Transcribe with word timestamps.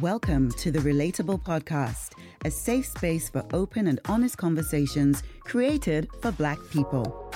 Welcome 0.00 0.50
to 0.58 0.70
the 0.70 0.80
Relatable 0.80 1.42
Podcast, 1.42 2.10
a 2.44 2.50
safe 2.50 2.84
space 2.84 3.30
for 3.30 3.42
open 3.54 3.86
and 3.86 3.98
honest 4.04 4.36
conversations 4.36 5.22
created 5.40 6.06
for 6.20 6.32
Black 6.32 6.58
people. 6.70 7.32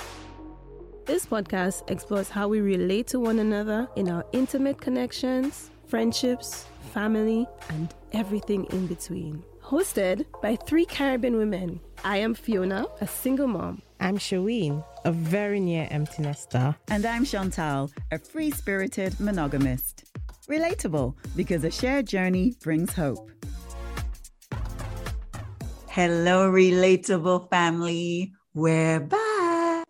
This 1.05 1.25
podcast 1.25 1.89
explores 1.89 2.29
how 2.29 2.47
we 2.47 2.61
relate 2.61 3.07
to 3.07 3.19
one 3.19 3.39
another 3.39 3.89
in 3.95 4.09
our 4.09 4.23
intimate 4.31 4.79
connections, 4.79 5.71
friendships, 5.87 6.67
family, 6.93 7.47
and 7.69 7.95
everything 8.13 8.65
in 8.65 8.85
between. 8.85 9.43
Hosted 9.63 10.25
by 10.43 10.55
three 10.55 10.85
Caribbean 10.85 11.37
women. 11.37 11.79
I 12.03 12.17
am 12.17 12.35
Fiona, 12.35 12.85
a 12.99 13.07
single 13.07 13.47
mom. 13.47 13.81
I'm 13.99 14.19
Sherween, 14.19 14.83
a 15.03 15.11
very 15.11 15.59
near 15.59 15.87
empty 15.89 16.21
nester. 16.21 16.75
And 16.89 17.07
I'm 17.07 17.25
Chantal, 17.25 17.89
a 18.11 18.19
free 18.19 18.51
spirited 18.51 19.19
monogamist. 19.19 20.00
Relatable 20.51 21.15
because 21.37 21.63
a 21.63 21.71
shared 21.71 22.07
journey 22.07 22.55
brings 22.61 22.91
hope. 22.91 23.31
Hello, 25.87 26.51
relatable 26.51 27.49
family. 27.49 28.33
We're 28.53 28.99
back. 28.99 29.87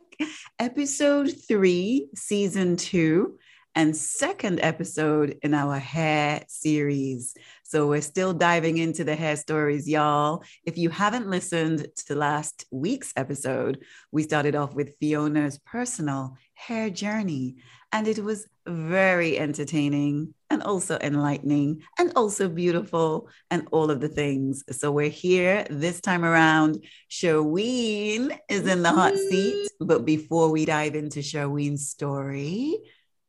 Episode 0.60 1.34
three, 1.48 2.10
season 2.14 2.76
two, 2.76 3.40
and 3.74 3.98
second 3.98 4.60
episode 4.62 5.40
in 5.42 5.56
our 5.56 5.80
hair 5.80 6.44
series. 6.48 7.34
So 7.64 7.88
we're 7.88 8.02
still 8.02 8.32
diving 8.32 8.78
into 8.78 9.04
the 9.04 9.16
hair 9.16 9.38
stories, 9.38 9.90
y'all. 9.90 10.44
If 10.64 10.78
you 10.78 10.92
haven't 10.92 11.28
listened 11.28 11.88
to 12.06 12.14
last 12.14 12.66
week's 12.70 13.14
episode, 13.16 13.84
we 14.12 14.22
started 14.22 14.56
off 14.56 14.76
with 14.76 14.96
Fiona's 15.00 15.58
personal 15.58 16.38
hair 16.54 16.92
journey, 16.92 17.56
and 17.92 18.08
it 18.08 18.24
was 18.24 18.46
very 18.68 19.40
entertaining 19.40 20.36
and 20.52 20.62
also 20.64 20.98
enlightening 21.02 21.82
and 21.98 22.12
also 22.16 22.50
beautiful 22.50 23.30
and 23.50 23.68
all 23.72 23.90
of 23.90 24.02
the 24.02 24.10
things. 24.10 24.64
So 24.70 24.92
we're 24.92 25.10
here 25.10 25.66
this 25.70 26.02
time 26.02 26.26
around. 26.26 26.84
Sherween 27.10 28.38
is 28.50 28.68
in 28.68 28.84
the 28.84 28.92
hot 28.92 29.16
seat. 29.16 29.70
But 29.80 30.06
before 30.06 30.52
we 30.52 30.66
dive 30.66 30.96
into 30.96 31.20
Sherween's 31.20 31.88
story, 31.88 32.78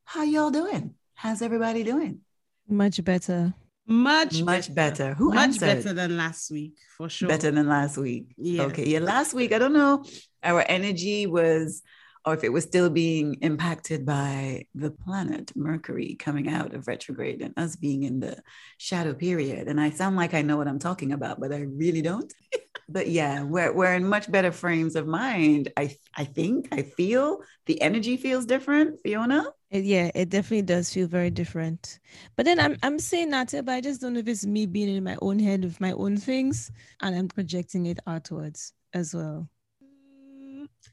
how 0.05 0.25
y'all 0.25 0.51
doing? 0.51 0.95
How's 1.15 1.43
everybody 1.43 1.85
doing? 1.85 2.21
Much 2.69 3.03
better. 3.05 3.55
Much 3.87 4.43
much 4.43 4.75
better. 4.75 4.95
better. 5.05 5.15
Who 5.15 5.31
much 5.31 5.45
answered? 5.45 5.67
better 5.67 5.93
than 5.93 6.17
last 6.17 6.51
week 6.51 6.75
for 6.97 7.09
sure. 7.09 7.29
Better 7.29 7.51
than 7.51 7.69
last 7.69 7.99
week. 7.99 8.35
Yeah. 8.37 8.65
Okay. 8.65 8.87
Yeah. 8.87 9.01
Last 9.01 9.35
week, 9.35 9.53
I 9.53 9.59
don't 9.59 9.73
know. 9.73 10.05
Our 10.43 10.65
energy 10.69 11.27
was 11.27 11.83
or 12.25 12.35
if 12.35 12.45
it 12.45 12.53
was 12.53 12.65
still 12.65 12.89
being 12.89 13.35
impacted 13.43 14.07
by 14.07 14.65
the 14.75 14.91
planet 14.91 15.53
Mercury 15.57 16.15
coming 16.19 16.49
out 16.49 16.75
of 16.75 16.87
retrograde 16.87 17.43
and 17.43 17.53
us 17.57 17.75
being 17.77 18.05
in 18.05 18.21
the 18.21 18.41
shadow 18.79 19.13
period. 19.13 19.67
And 19.67 19.81
I 19.81 19.91
sound 19.91 20.17
like 20.17 20.35
I 20.35 20.43
know 20.43 20.57
what 20.57 20.69
I'm 20.69 20.79
talking 20.79 21.13
about, 21.13 21.41
but 21.41 21.53
I 21.53 21.61
really 21.61 22.03
don't. 22.03 22.33
but 22.89 23.09
yeah, 23.09 23.43
we're, 23.43 23.73
we're 23.73 23.95
in 23.95 24.07
much 24.07 24.31
better 24.31 24.53
frames 24.53 24.95
of 24.95 25.07
mind. 25.07 25.73
I 25.77 25.97
I 26.15 26.25
think 26.25 26.69
I 26.73 26.83
feel 26.83 27.41
the 27.67 27.81
energy 27.81 28.17
feels 28.17 28.47
different, 28.47 29.01
Fiona. 29.03 29.45
Yeah, 29.71 30.11
it 30.15 30.29
definitely 30.29 30.63
does 30.63 30.93
feel 30.93 31.09
very 31.09 31.31
different. 31.31 31.99
But 32.37 32.45
then 32.45 32.61
I'm 32.61 32.77
I'm 32.83 32.99
saying 32.99 33.31
that, 33.31 33.53
but 33.65 33.69
I 33.73 33.81
just 33.81 34.01
don't 34.01 34.13
know 34.13 34.21
if 34.21 34.29
it's 34.29 34.47
me 34.47 34.67
being 34.67 34.95
in 34.95 35.03
my 35.03 35.17
own 35.23 35.39
head 35.39 35.65
with 35.65 35.81
my 35.81 35.93
own 35.93 36.17
things 36.17 36.71
and 37.01 37.17
I'm 37.17 37.29
projecting 37.29 37.87
it 37.87 37.99
outwards 38.07 38.75
as 38.93 39.15
well. 39.15 39.49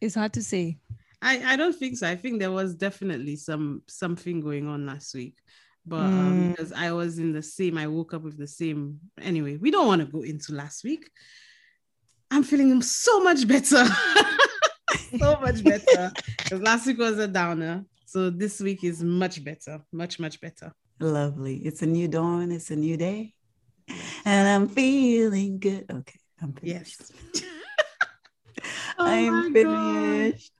It's 0.01 0.15
hard 0.15 0.33
to 0.33 0.43
say. 0.43 0.77
I, 1.21 1.53
I 1.53 1.55
don't 1.57 1.75
think 1.75 1.97
so. 1.97 2.07
I 2.07 2.15
think 2.15 2.39
there 2.39 2.51
was 2.51 2.75
definitely 2.75 3.35
some 3.35 3.83
something 3.87 4.39
going 4.41 4.67
on 4.67 4.85
last 4.85 5.13
week. 5.13 5.37
But 5.85 6.05
um, 6.05 6.33
Mm. 6.33 6.51
because 6.51 6.71
I 6.73 6.91
was 6.91 7.19
in 7.19 7.31
the 7.33 7.41
same, 7.41 7.77
I 7.77 7.87
woke 7.87 8.13
up 8.13 8.21
with 8.23 8.37
the 8.37 8.47
same. 8.47 8.99
Anyway, 9.21 9.57
we 9.57 9.71
don't 9.71 9.87
want 9.87 10.01
to 10.01 10.07
go 10.07 10.21
into 10.21 10.53
last 10.53 10.83
week. 10.83 11.09
I'm 12.31 12.43
feeling 12.43 12.81
so 12.81 13.21
much 13.23 13.47
better. 13.47 13.85
so 15.19 15.39
much 15.41 15.63
better. 15.63 16.11
Because 16.37 16.61
last 16.61 16.85
week 16.87 16.97
was 16.99 17.17
a 17.19 17.27
downer. 17.27 17.85
So 18.05 18.29
this 18.29 18.59
week 18.59 18.83
is 18.83 19.03
much 19.03 19.43
better. 19.43 19.81
Much, 19.91 20.19
much 20.19 20.39
better. 20.41 20.71
Lovely. 20.99 21.57
It's 21.57 21.81
a 21.81 21.85
new 21.85 22.07
dawn. 22.07 22.51
It's 22.51 22.71
a 22.71 22.75
new 22.75 22.97
day. 22.97 23.33
And 24.25 24.47
I'm 24.47 24.67
feeling 24.67 25.59
good. 25.59 25.85
Okay. 25.91 26.19
I'm 26.41 26.53
finished. 26.53 27.01
Yes. 27.33 27.43
Oh 28.99 29.05
I'm 29.05 29.33
my 29.33 29.49
God. 29.49 29.53
finished. 29.53 30.51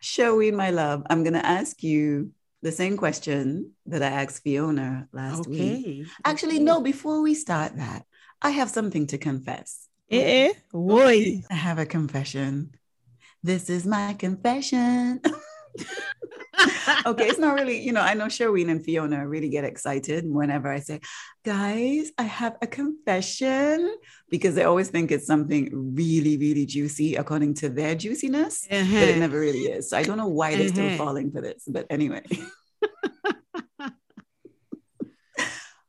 Showing 0.00 0.56
my 0.56 0.70
love. 0.70 1.02
I'm 1.10 1.22
going 1.24 1.34
to 1.34 1.44
ask 1.44 1.82
you 1.82 2.30
the 2.62 2.72
same 2.72 2.96
question 2.96 3.72
that 3.86 4.02
I 4.02 4.06
asked 4.06 4.42
Fiona 4.42 5.08
last 5.12 5.46
week. 5.46 6.06
Actually, 6.24 6.56
Okay. 6.56 6.64
no, 6.64 6.80
before 6.80 7.22
we 7.22 7.34
start 7.34 7.76
that, 7.76 8.04
I 8.40 8.50
have 8.50 8.70
something 8.70 9.06
to 9.08 9.18
confess. 9.18 9.88
Eh, 10.10 10.48
eh, 10.48 10.52
boy. 10.72 11.42
I 11.50 11.54
have 11.54 11.78
a 11.78 11.86
confession. 11.86 12.70
This 13.42 13.68
is 13.70 13.86
my 13.86 14.14
confession. 14.14 15.20
okay, 17.06 17.28
it's 17.28 17.38
not 17.38 17.54
really, 17.54 17.78
you 17.80 17.92
know, 17.92 18.00
I 18.00 18.14
know 18.14 18.26
Sherween 18.26 18.70
and 18.70 18.84
Fiona 18.84 19.26
really 19.26 19.48
get 19.48 19.64
excited 19.64 20.24
whenever 20.26 20.68
I 20.72 20.80
say, 20.80 21.00
guys, 21.44 22.10
I 22.18 22.22
have 22.24 22.56
a 22.60 22.66
confession 22.66 23.94
because 24.30 24.54
they 24.54 24.64
always 24.64 24.88
think 24.88 25.10
it's 25.12 25.26
something 25.26 25.70
really, 25.94 26.36
really 26.36 26.66
juicy 26.66 27.14
according 27.16 27.54
to 27.54 27.68
their 27.68 27.94
juiciness, 27.94 28.66
but 28.68 28.78
it 28.80 28.82
Uh-huh. 28.82 29.20
never 29.20 29.38
really 29.40 29.66
is. 29.66 29.90
So 29.90 29.96
I 29.98 30.02
don't 30.02 30.18
know 30.18 30.28
why 30.28 30.56
they're 30.56 30.68
still 30.68 30.86
Uh-huh. 30.86 30.96
falling 30.98 31.30
for 31.30 31.40
this, 31.40 31.64
but 31.66 31.86
anyway. 31.90 32.24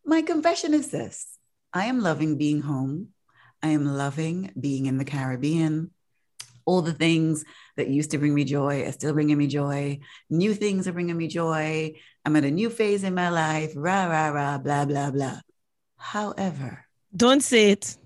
My 0.06 0.22
confession 0.22 0.74
is 0.74 0.90
this 0.92 1.38
I 1.74 1.86
am 1.86 2.00
loving 2.00 2.38
being 2.38 2.62
home. 2.62 3.10
I 3.62 3.70
am 3.70 3.86
loving 3.86 4.52
being 4.60 4.86
in 4.88 4.98
the 4.98 5.06
Caribbean. 5.06 5.92
All 6.70 6.84
the 6.84 6.94
things 6.94 7.44
that 7.78 7.88
used 7.88 8.12
to 8.12 8.20
bring 8.20 8.36
me 8.36 8.44
joy 8.44 8.84
are 8.86 8.92
still 8.92 9.12
bringing 9.14 9.40
me 9.40 9.48
joy. 9.48 10.02
New 10.30 10.54
things 10.54 10.88
are 10.88 10.92
bringing 10.94 11.18
me 11.18 11.28
joy. 11.28 11.96
I'm 12.24 12.36
at 12.36 12.44
a 12.44 12.52
new 12.52 12.70
phase 12.70 13.04
in 13.04 13.16
my 13.16 13.30
life. 13.30 13.72
Rah, 13.76 14.06
rah, 14.06 14.28
rah, 14.30 14.60
blah, 14.60 14.86
blah, 14.86 15.10
blah. 15.10 15.40
However, 15.98 16.86
Don't 17.16 17.42
say 17.42 17.72
it. 17.72 17.98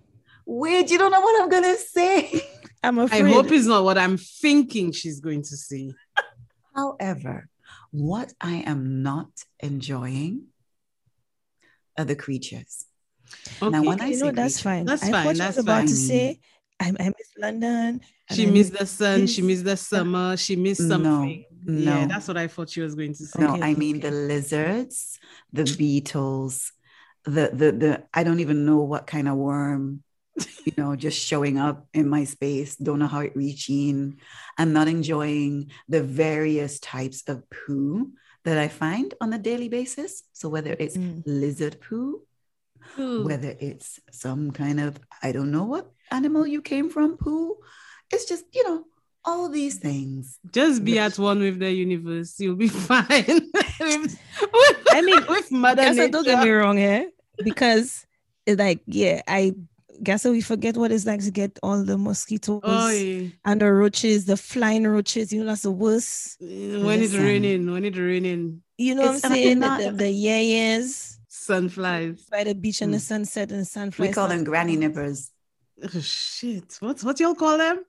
wait, 0.46 0.90
you 0.92 0.98
don't 0.98 1.12
know 1.12 1.20
what 1.20 1.42
I'm 1.42 1.50
going 1.50 1.64
to 1.64 1.78
say. 1.78 2.42
I'm 2.82 3.00
afraid. 3.00 3.26
I 3.26 3.32
hope 3.34 3.52
it's 3.52 3.66
not 3.66 3.84
what 3.84 3.98
I'm 3.98 4.16
thinking 4.16 4.94
she's 4.94 5.20
going 5.20 5.42
to 5.42 5.58
see. 5.58 5.94
However, 6.74 7.50
what 7.92 8.32
I 8.40 8.64
am 8.66 9.04
not 9.04 9.28
enjoying 9.60 10.46
are 11.98 12.06
the 12.06 12.16
creatures. 12.16 12.86
Now, 13.62 13.68
Okay. 13.80 13.88
when 13.90 14.02
I 14.02 14.08
you 14.08 14.16
say 14.16 14.26
know, 14.28 14.32
that's 14.32 14.56
creature- 14.62 14.70
fine. 14.70 14.86
That's 14.86 15.04
I 15.04 15.12
fine, 15.12 15.24
thought 15.26 15.36
you 15.36 15.40
that's 15.40 15.58
was 15.58 15.66
about 15.66 15.82
to 15.82 15.96
say, 15.96 16.40
I, 16.80 16.88
I 16.98 17.08
miss 17.10 17.30
London. 17.38 18.00
And 18.30 18.38
She 18.38 18.46
missed 18.46 18.74
the 18.74 18.86
sun. 18.86 19.28
She 19.28 19.42
missed 19.42 19.66
the 19.66 19.78
summer. 19.78 20.38
She 20.38 20.56
missed 20.56 20.82
No, 20.82 20.88
something. 20.90 21.46
Yeah, 21.66 22.06
no. 22.06 22.08
that's 22.08 22.28
what 22.28 22.38
I 22.38 22.48
thought 22.48 22.70
she 22.70 22.82
was 22.82 22.96
going 22.96 23.14
to 23.14 23.26
say. 23.26 23.42
No, 23.42 23.54
Okay, 23.56 23.62
I 23.62 23.74
mean 23.74 24.00
the 24.00 24.12
lizards, 24.12 25.20
the 25.52 25.64
beetles, 25.66 26.72
the 27.26 27.50
the 27.54 27.72
the 27.72 28.04
I 28.14 28.24
don't 28.24 28.40
even 28.40 28.66
know 28.66 28.80
what 28.80 29.08
kind 29.08 29.28
of 29.28 29.36
worm, 29.36 30.04
you 30.66 30.74
know, 30.78 30.96
just 30.96 31.20
showing 31.20 31.58
up 31.58 31.88
in 31.94 32.08
my 32.10 32.24
space. 32.26 32.76
Don't 32.76 33.00
know 33.00 33.08
how 33.08 33.20
it 33.22 33.36
reaching. 33.36 34.20
I'm 34.58 34.74
not 34.74 34.88
enjoying 34.88 35.72
the 35.88 36.04
various 36.04 36.80
types 36.80 37.24
of 37.28 37.44
poo 37.50 38.12
that 38.46 38.58
I 38.58 38.68
find 38.68 39.14
on 39.22 39.32
a 39.32 39.38
daily 39.40 39.70
basis. 39.70 40.24
So 40.34 40.50
whether 40.50 40.76
it's 40.80 40.98
Mm. 40.98 41.24
lizard 41.26 41.80
poo, 41.80 42.22
Ooh. 43.00 43.24
whether 43.24 43.56
it's 43.60 44.00
some 44.12 44.52
kind 44.52 44.80
of 44.80 45.00
I 45.22 45.32
don't 45.32 45.52
know 45.52 45.64
what 45.64 45.92
animal 46.12 46.46
you 46.46 46.62
came 46.62 46.90
from 46.90 47.16
poo, 47.18 47.56
it's 48.14 48.26
just 48.26 48.46
you 48.54 48.64
know 48.68 48.86
all 49.26 49.48
these 49.50 49.78
things. 49.78 50.40
Just 50.52 50.84
be 50.84 51.00
at 51.00 51.18
one 51.18 51.40
with 51.40 51.58
the 51.60 51.72
universe. 51.72 52.40
You'll 52.40 52.56
be 52.56 52.68
fine. 52.92 53.52
With- 53.80 54.20
I 54.92 55.02
mean, 55.02 55.22
with 55.30 55.52
mother 55.52 55.82
Guess 55.84 55.98
what, 55.98 56.12
don't 56.12 56.26
get 56.26 56.44
me 56.44 56.52
wrong 56.52 56.78
here, 56.78 57.10
because 57.44 58.06
it's 58.46 58.60
like, 58.60 58.82
yeah, 58.86 59.22
I 59.28 59.54
guess 60.02 60.26
we 60.26 60.42
forget 60.42 60.76
what 60.76 60.92
it's 60.92 61.06
like 61.06 61.24
to 61.24 61.32
get 61.32 61.58
all 61.64 61.84
the 61.84 61.98
mosquitoes 61.98 62.62
Oh, 62.64 62.90
yeah. 62.90 63.30
and 63.46 63.62
the 63.62 63.72
roaches, 63.72 64.26
the 64.26 64.36
flying 64.36 64.86
roaches. 64.86 65.32
You 65.32 65.40
know, 65.42 65.46
that's 65.48 65.62
the 65.62 65.72
worst. 65.72 66.38
When 66.42 66.50
it's 67.02 67.14
Listen. 67.14 67.24
raining, 67.24 67.72
when 67.72 67.86
it's 67.86 67.98
raining, 67.98 68.62
You 68.78 68.96
know 68.96 69.14
It's 69.14 69.24
what 69.24 69.32
I'm 69.32 69.38
saying? 69.38 69.60
not- 69.60 69.80
the, 69.80 69.92
the, 69.92 69.98
the 69.98 70.10
yeah-yeahs 70.12 71.20
sunflies. 71.32 72.30
by 72.30 72.44
the 72.44 72.56
beach 72.56 72.82
and 72.82 72.94
the 72.94 72.98
Mm. 72.98 73.02
sunset 73.02 73.52
and 73.52 73.66
the 73.66 73.96
We 74.00 74.10
call 74.10 74.28
them 74.28 74.44
granny 74.44 74.76
nippers. 74.76 75.32
Oh, 75.84 76.00
shit. 76.02 76.78
What 76.82 77.02
what 77.04 77.20
y'all 77.20 77.36
call 77.36 77.58
them? 77.58 77.84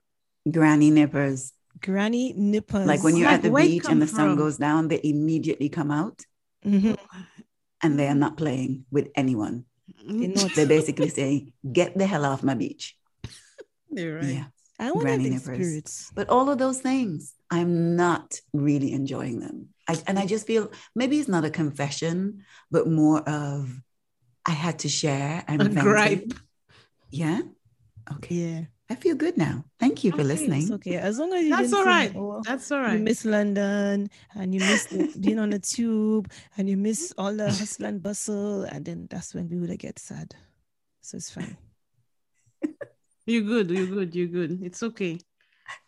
Granny 0.49 0.91
nippers. 0.91 1.53
Granny 1.81 2.33
nippers. 2.33 2.87
Like 2.87 3.03
when 3.03 3.15
you're 3.17 3.27
Like, 3.27 3.35
at 3.35 3.41
the 3.43 3.51
beach 3.51 3.85
and 3.89 4.01
the 4.01 4.07
sun 4.07 4.29
from? 4.29 4.37
goes 4.37 4.57
down, 4.57 4.87
they 4.87 5.01
immediately 5.03 5.69
come 5.69 5.91
out 5.91 6.21
Mhm. 6.65 6.97
and 7.81 7.99
they 7.99 8.07
are 8.07 8.15
not 8.15 8.37
playing 8.37 8.85
with 8.91 9.09
anyone. 9.15 9.65
They 10.07 10.27
know 10.27 10.47
They 10.55 10.65
basically 10.65 11.09
say, 11.09 11.51
"Get 11.71 11.97
the 11.97 12.05
hell 12.07 12.25
off 12.25 12.43
my 12.43 12.53
beach." 12.55 12.95
You're 13.89 14.15
right. 14.17 14.25
Yeah. 14.35 14.45
I 14.79 14.91
want 14.91 15.01
granny 15.05 15.23
to 15.25 15.29
nippers. 15.35 15.55
spirits. 15.57 16.11
But 16.13 16.29
all 16.29 16.49
of 16.49 16.57
those 16.57 16.79
things, 16.81 17.33
I'm 17.49 17.95
not 17.95 18.39
really 18.53 18.91
enjoying 18.93 19.39
them. 19.39 19.69
I, 19.87 19.95
and 20.07 20.19
I 20.19 20.25
just 20.25 20.45
feel 20.47 20.71
maybe 20.95 21.17
it's 21.19 21.29
not 21.29 21.45
a 21.45 21.49
confession, 21.49 22.43
but 22.71 22.87
more 22.87 23.21
of 23.21 23.69
I 24.45 24.51
had 24.51 24.79
to 24.79 24.89
share 24.89 25.43
and 25.47 25.61
A 25.61 25.65
vented. 25.65 25.83
gripe. 25.83 26.33
Yeah. 27.09 27.41
Okay. 28.15 28.35
Yeah. 28.35 28.61
I 28.89 28.95
feel 28.95 29.15
good 29.15 29.35
now. 29.35 29.65
Thank 29.79 30.03
you 30.03 30.11
for 30.11 30.17
Okay, 30.19 30.27
listening. 30.27 30.61
It's 30.61 30.71
okay. 30.71 30.97
As 30.97 31.17
long 31.17 31.33
as 31.33 31.43
you 31.43 31.49
That's 31.49 31.63
didn't 31.63 31.75
all 31.75 31.83
say, 31.85 31.89
right. 31.89 32.13
"Oh, 32.15 32.41
That's 32.45 32.71
all 32.71 32.81
right. 32.81 32.93
You 32.99 33.03
miss 33.03 33.25
London 33.25 34.09
and 34.35 34.53
you 34.53 34.59
miss 34.59 34.87
being 35.19 35.39
on 35.39 35.49
the 35.49 35.57
tube 35.59 36.31
and 36.57 36.69
you 36.69 36.77
miss 36.77 37.11
all 37.17 37.33
the 37.35 37.45
hustle 37.51 37.85
and 37.85 38.01
bustle. 38.03 38.63
And 38.63 38.85
then 38.85 39.07
that's 39.09 39.33
when 39.33 39.49
we 39.49 39.57
would 39.57 39.77
get 39.79 39.97
sad. 39.97 40.35
So 41.01 41.17
it's 41.17 41.31
fine. 41.31 41.57
You're 43.25 43.41
good. 43.41 43.71
You're 43.71 43.87
good. 43.87 44.13
You're 44.15 44.27
good. 44.27 44.59
It's 44.63 44.83
okay. 44.83 45.17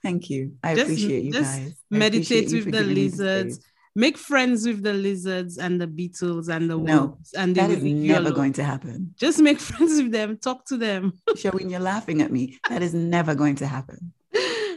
Thank 0.02 0.30
you. 0.32 0.54
I 0.64 0.74
Just- 0.74 0.86
appreciate 0.90 1.24
you 1.24 1.32
just 1.32 1.60
guys. 1.60 1.74
Meditate 1.92 2.52
with 2.52 2.66
the 2.66 2.72
giving 2.72 2.88
me 2.88 2.96
lizards. 2.96 3.60
Make 3.98 4.16
friends 4.16 4.68
with 4.68 4.84
the 4.84 4.94
lizards 4.94 5.58
and 5.58 5.82
the 5.82 5.88
beetles 5.88 6.50
and 6.50 6.70
the 6.70 6.78
No, 6.78 6.98
wolves. 7.08 7.34
And 7.34 7.56
they 7.56 7.66
will 7.66 7.72
is 7.72 7.84
never 7.84 8.20
alone. 8.30 8.34
going 8.36 8.54
to 8.54 8.64
happen. 8.64 9.16
Just 9.18 9.40
make 9.42 9.60
friends 9.70 9.94
with 10.02 10.12
them. 10.12 10.38
Talk 10.38 10.66
to 10.66 10.78
them. 10.78 11.14
Showing 11.36 11.72
you're 11.72 11.80
laughing 11.94 12.22
at 12.22 12.32
me. 12.32 12.60
That 12.70 12.84
is 12.84 12.94
never 12.94 13.34
going 13.34 13.56
to 13.56 13.68
happen. 13.68 14.14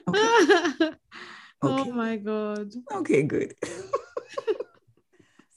Okay. 0.09 0.91
Oh 1.63 1.85
my 1.93 2.17
god. 2.17 2.73
Okay, 3.01 3.23
good. 3.23 3.53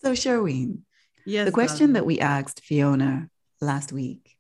so, 0.01 0.11
Sherween, 0.11 0.79
Yes. 1.25 1.45
the 1.45 1.51
question 1.53 1.93
that 1.93 2.05
we 2.05 2.19
asked 2.19 2.59
Fiona 2.59 3.29
last 3.61 3.93
week 3.93 4.35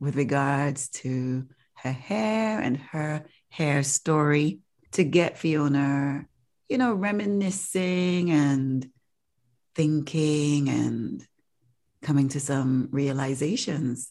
with 0.00 0.16
regards 0.16 0.88
to 1.04 1.46
her 1.82 1.92
hair 1.92 2.58
and 2.60 2.78
her 2.78 3.26
hair 3.50 3.82
story 3.82 4.60
to 4.92 5.04
get 5.04 5.36
Fiona, 5.36 6.24
you 6.72 6.78
know, 6.78 6.94
reminiscing 6.94 8.30
and 8.30 8.88
thinking 9.74 10.70
and 10.70 11.22
coming 12.00 12.30
to 12.30 12.40
some 12.40 12.88
realizations. 12.90 14.10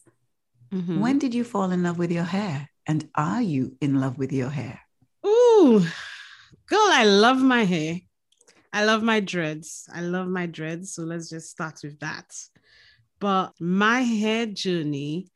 Mhm. 0.72 1.00
When 1.00 1.18
did 1.18 1.34
you 1.34 1.42
fall 1.42 1.72
in 1.72 1.82
love 1.82 1.98
with 1.98 2.12
your 2.12 2.22
hair? 2.22 2.70
And 2.86 3.10
are 3.16 3.42
you 3.42 3.76
in 3.80 4.00
love 4.00 4.16
with 4.16 4.32
your 4.32 4.48
hair? 4.48 4.80
Ooh, 5.26 5.84
girl, 6.66 6.88
I 6.92 7.04
love 7.04 7.42
my 7.42 7.64
hair. 7.64 7.98
I 8.72 8.84
love 8.84 9.02
my 9.02 9.18
dreads. 9.18 9.88
I 9.92 10.02
love 10.02 10.28
my 10.28 10.46
dreads. 10.46 10.94
So 10.94 11.02
let's 11.02 11.28
just 11.28 11.50
start 11.50 11.80
with 11.82 11.98
that. 11.98 12.32
But 13.18 13.54
my 13.58 14.02
hair 14.02 14.46
journey, 14.46 15.26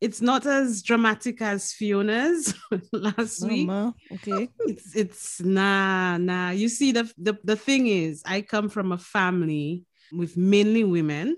it's 0.00 0.20
not 0.20 0.46
as 0.46 0.82
dramatic 0.82 1.42
as 1.42 1.72
Fiona's 1.72 2.54
last 2.92 3.42
oh, 3.42 3.48
week. 3.48 3.66
Mama, 3.66 3.94
okay. 4.12 4.48
It's 4.60 4.94
it's 4.94 5.40
nah 5.40 6.16
nah. 6.18 6.50
You 6.50 6.68
see, 6.68 6.92
the, 6.92 7.10
the 7.18 7.36
the 7.44 7.56
thing 7.56 7.86
is, 7.86 8.22
I 8.24 8.42
come 8.42 8.68
from 8.68 8.92
a 8.92 8.98
family 8.98 9.84
with 10.12 10.36
mainly 10.36 10.84
women, 10.84 11.36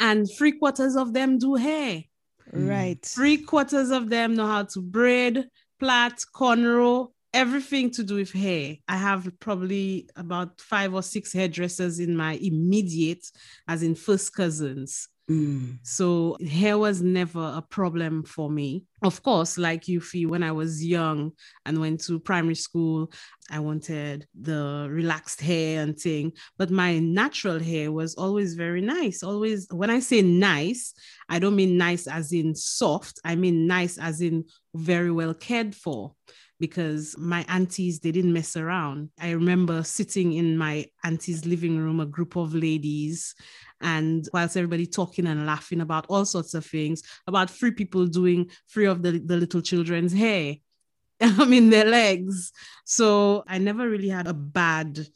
and 0.00 0.28
three 0.38 0.52
quarters 0.52 0.96
of 0.96 1.12
them 1.12 1.38
do 1.38 1.54
hair. 1.54 2.04
Mm. 2.52 2.68
Right. 2.68 3.02
Three 3.02 3.38
quarters 3.38 3.90
of 3.90 4.10
them 4.10 4.34
know 4.34 4.46
how 4.46 4.64
to 4.64 4.82
braid, 4.82 5.46
plait, 5.80 6.12
cornrow, 6.34 7.08
everything 7.32 7.90
to 7.90 8.04
do 8.04 8.16
with 8.16 8.32
hair. 8.32 8.76
I 8.86 8.96
have 8.96 9.28
probably 9.40 10.08
about 10.14 10.60
five 10.60 10.94
or 10.94 11.02
six 11.02 11.32
hairdressers 11.32 11.98
in 11.98 12.16
my 12.16 12.34
immediate, 12.34 13.24
as 13.66 13.82
in 13.82 13.94
first 13.94 14.34
cousins. 14.34 15.08
Mm. 15.30 15.78
So 15.82 16.36
hair 16.46 16.76
was 16.76 17.00
never 17.00 17.40
a 17.56 17.62
problem 17.62 18.24
for 18.24 18.50
me. 18.50 18.84
Of 19.02 19.22
course, 19.22 19.56
like 19.56 19.88
you 19.88 20.00
feel 20.00 20.28
when 20.28 20.42
I 20.42 20.52
was 20.52 20.84
young 20.84 21.32
and 21.64 21.80
went 21.80 22.04
to 22.04 22.18
primary 22.18 22.54
school, 22.54 23.10
I 23.50 23.58
wanted 23.60 24.26
the 24.38 24.86
relaxed 24.90 25.40
hair 25.40 25.82
and 25.82 25.98
thing. 25.98 26.32
But 26.58 26.70
my 26.70 26.98
natural 26.98 27.58
hair 27.58 27.90
was 27.90 28.14
always 28.16 28.54
very 28.54 28.82
nice. 28.82 29.22
Always, 29.22 29.66
when 29.70 29.90
I 29.90 30.00
say 30.00 30.20
nice, 30.20 30.92
I 31.28 31.38
don't 31.38 31.56
mean 31.56 31.78
nice 31.78 32.06
as 32.06 32.32
in 32.32 32.54
soft. 32.54 33.18
I 33.24 33.34
mean 33.34 33.66
nice 33.66 33.96
as 33.98 34.20
in 34.20 34.44
very 34.74 35.10
well 35.10 35.32
cared 35.32 35.74
for 35.74 36.12
because 36.60 37.16
my 37.18 37.44
aunties 37.48 38.00
they 38.00 38.12
didn't 38.12 38.32
mess 38.32 38.56
around. 38.56 39.10
I 39.20 39.30
remember 39.32 39.82
sitting 39.82 40.34
in 40.34 40.56
my 40.56 40.86
auntie's 41.02 41.46
living 41.46 41.78
room, 41.78 42.00
a 42.00 42.06
group 42.06 42.36
of 42.36 42.54
ladies, 42.54 43.34
and 43.80 44.28
whilst 44.32 44.56
everybody 44.56 44.86
talking 44.86 45.26
and 45.26 45.46
laughing 45.46 45.80
about 45.80 46.06
all 46.08 46.24
sorts 46.24 46.54
of 46.54 46.64
things, 46.64 47.02
about 47.26 47.50
three 47.50 47.72
people 47.72 48.06
doing 48.06 48.50
three 48.70 48.86
of 48.86 49.02
the, 49.02 49.18
the 49.18 49.36
little 49.36 49.60
children's 49.60 50.12
hair. 50.12 50.56
I 51.20 51.44
mean 51.44 51.70
their 51.70 51.86
legs. 51.86 52.52
So 52.84 53.44
I 53.46 53.58
never 53.58 53.88
really 53.88 54.08
had 54.08 54.26
a 54.26 54.34
bad 54.34 55.06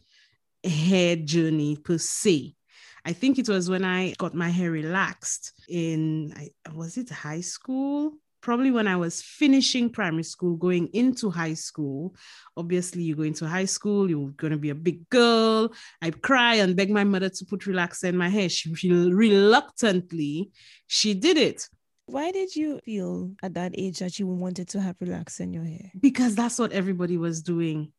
hair 0.64 1.16
journey 1.16 1.76
per 1.76 1.98
se. 1.98 2.54
I 3.04 3.12
think 3.12 3.38
it 3.38 3.48
was 3.48 3.70
when 3.70 3.84
I 3.84 4.12
got 4.18 4.34
my 4.34 4.50
hair 4.50 4.70
relaxed 4.70 5.52
in 5.68 6.34
was 6.74 6.96
it 6.98 7.08
high 7.08 7.40
school? 7.40 8.12
Probably 8.40 8.70
when 8.70 8.86
I 8.86 8.96
was 8.96 9.20
finishing 9.20 9.90
primary 9.90 10.22
school, 10.22 10.56
going 10.56 10.88
into 10.92 11.28
high 11.28 11.54
school. 11.54 12.14
Obviously, 12.56 13.02
you 13.02 13.16
go 13.16 13.22
into 13.24 13.46
high 13.48 13.64
school, 13.64 14.08
you're 14.08 14.30
going 14.30 14.52
to 14.52 14.56
be 14.58 14.70
a 14.70 14.74
big 14.76 15.08
girl. 15.10 15.72
I 16.00 16.10
cry 16.10 16.54
and 16.56 16.76
beg 16.76 16.90
my 16.90 17.04
mother 17.04 17.28
to 17.30 17.44
put 17.44 17.60
relaxer 17.62 18.04
in 18.04 18.16
my 18.16 18.28
hair. 18.28 18.48
She 18.48 18.72
she 18.74 18.90
reluctantly, 18.92 20.50
she 20.86 21.14
did 21.14 21.36
it 21.36 21.68
Why 22.06 22.30
did 22.32 22.54
you 22.56 22.80
feel 22.84 23.32
at 23.42 23.54
that 23.54 23.72
age 23.76 23.98
that 23.98 24.18
you 24.18 24.26
wanted 24.26 24.68
to 24.68 24.80
have 24.80 24.96
relax 25.00 25.40
in 25.40 25.52
your 25.52 25.64
hair? 25.64 25.90
because 26.00 26.34
that's 26.34 26.58
what 26.58 26.72
everybody 26.72 27.16
was 27.18 27.42
doing. 27.42 27.92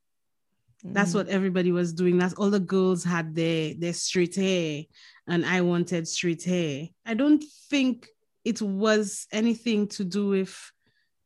That's 0.84 1.12
Mm. 1.12 1.15
what 1.15 1.27
everybody 1.27 1.72
was 1.74 1.91
doing. 1.93 2.17
That's 2.17 2.34
all 2.36 2.50
the 2.50 2.60
girls 2.75 3.03
had 3.03 3.36
their 3.36 3.74
their 3.75 3.93
straight 3.93 4.36
hair, 4.36 4.84
and 5.27 5.46
I 5.46 5.60
wanted 5.62 6.08
straight 6.08 6.43
hair. 6.43 6.88
I 7.05 7.13
don't 7.15 7.43
think 7.69 8.08
it 8.43 8.62
was 8.62 9.27
anything 9.31 9.88
to 9.89 10.03
do 10.03 10.27
with, 10.27 10.72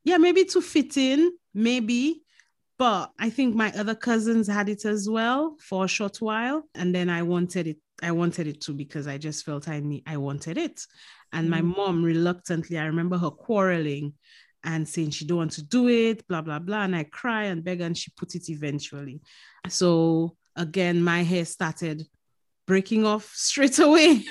yeah, 0.04 0.18
maybe 0.18 0.46
to 0.46 0.62
fit 0.62 0.98
in, 0.98 1.32
maybe, 1.54 2.24
but 2.80 3.12
I 3.20 3.30
think 3.30 3.56
my 3.56 3.72
other 3.78 3.96
cousins 3.96 4.48
had 4.48 4.68
it 4.68 4.84
as 4.86 5.10
well 5.10 5.56
for 5.60 5.86
a 5.86 5.88
short 5.88 6.18
while, 6.22 6.64
and 6.76 6.94
then 6.94 7.10
I 7.10 7.22
wanted 7.24 7.68
it. 7.68 7.78
I 8.02 8.12
wanted 8.12 8.48
it 8.48 8.60
too 8.60 8.74
because 8.74 9.08
I 9.08 9.18
just 9.18 9.46
felt 9.46 9.70
I 9.70 9.80
need. 9.80 10.04
I 10.08 10.18
wanted 10.18 10.58
it, 10.58 10.82
and 11.32 11.50
my 11.50 11.62
Mm. 11.62 11.76
mom 11.78 12.04
reluctantly. 12.04 12.78
I 12.78 12.86
remember 12.86 13.18
her 13.18 13.30
quarreling 13.30 14.14
and 14.66 14.88
saying 14.90 15.12
she 15.12 15.26
don't 15.26 15.38
want 15.38 15.52
to 15.52 15.64
do 15.64 15.88
it, 15.88 16.28
blah 16.28 16.42
blah 16.42 16.60
blah. 16.60 16.84
And 16.84 16.96
I 16.96 17.04
cry 17.04 17.44
and 17.46 17.64
beg, 17.64 17.82
and 17.82 17.98
she 17.98 18.12
put 18.18 18.36
it 18.36 18.50
eventually. 18.50 19.22
So 19.70 20.36
again, 20.56 21.04
my 21.04 21.24
hair 21.24 21.46
started 21.46 22.06
breaking 22.66 23.06
off 23.06 23.32
straight 23.34 23.80
away. 23.80 24.24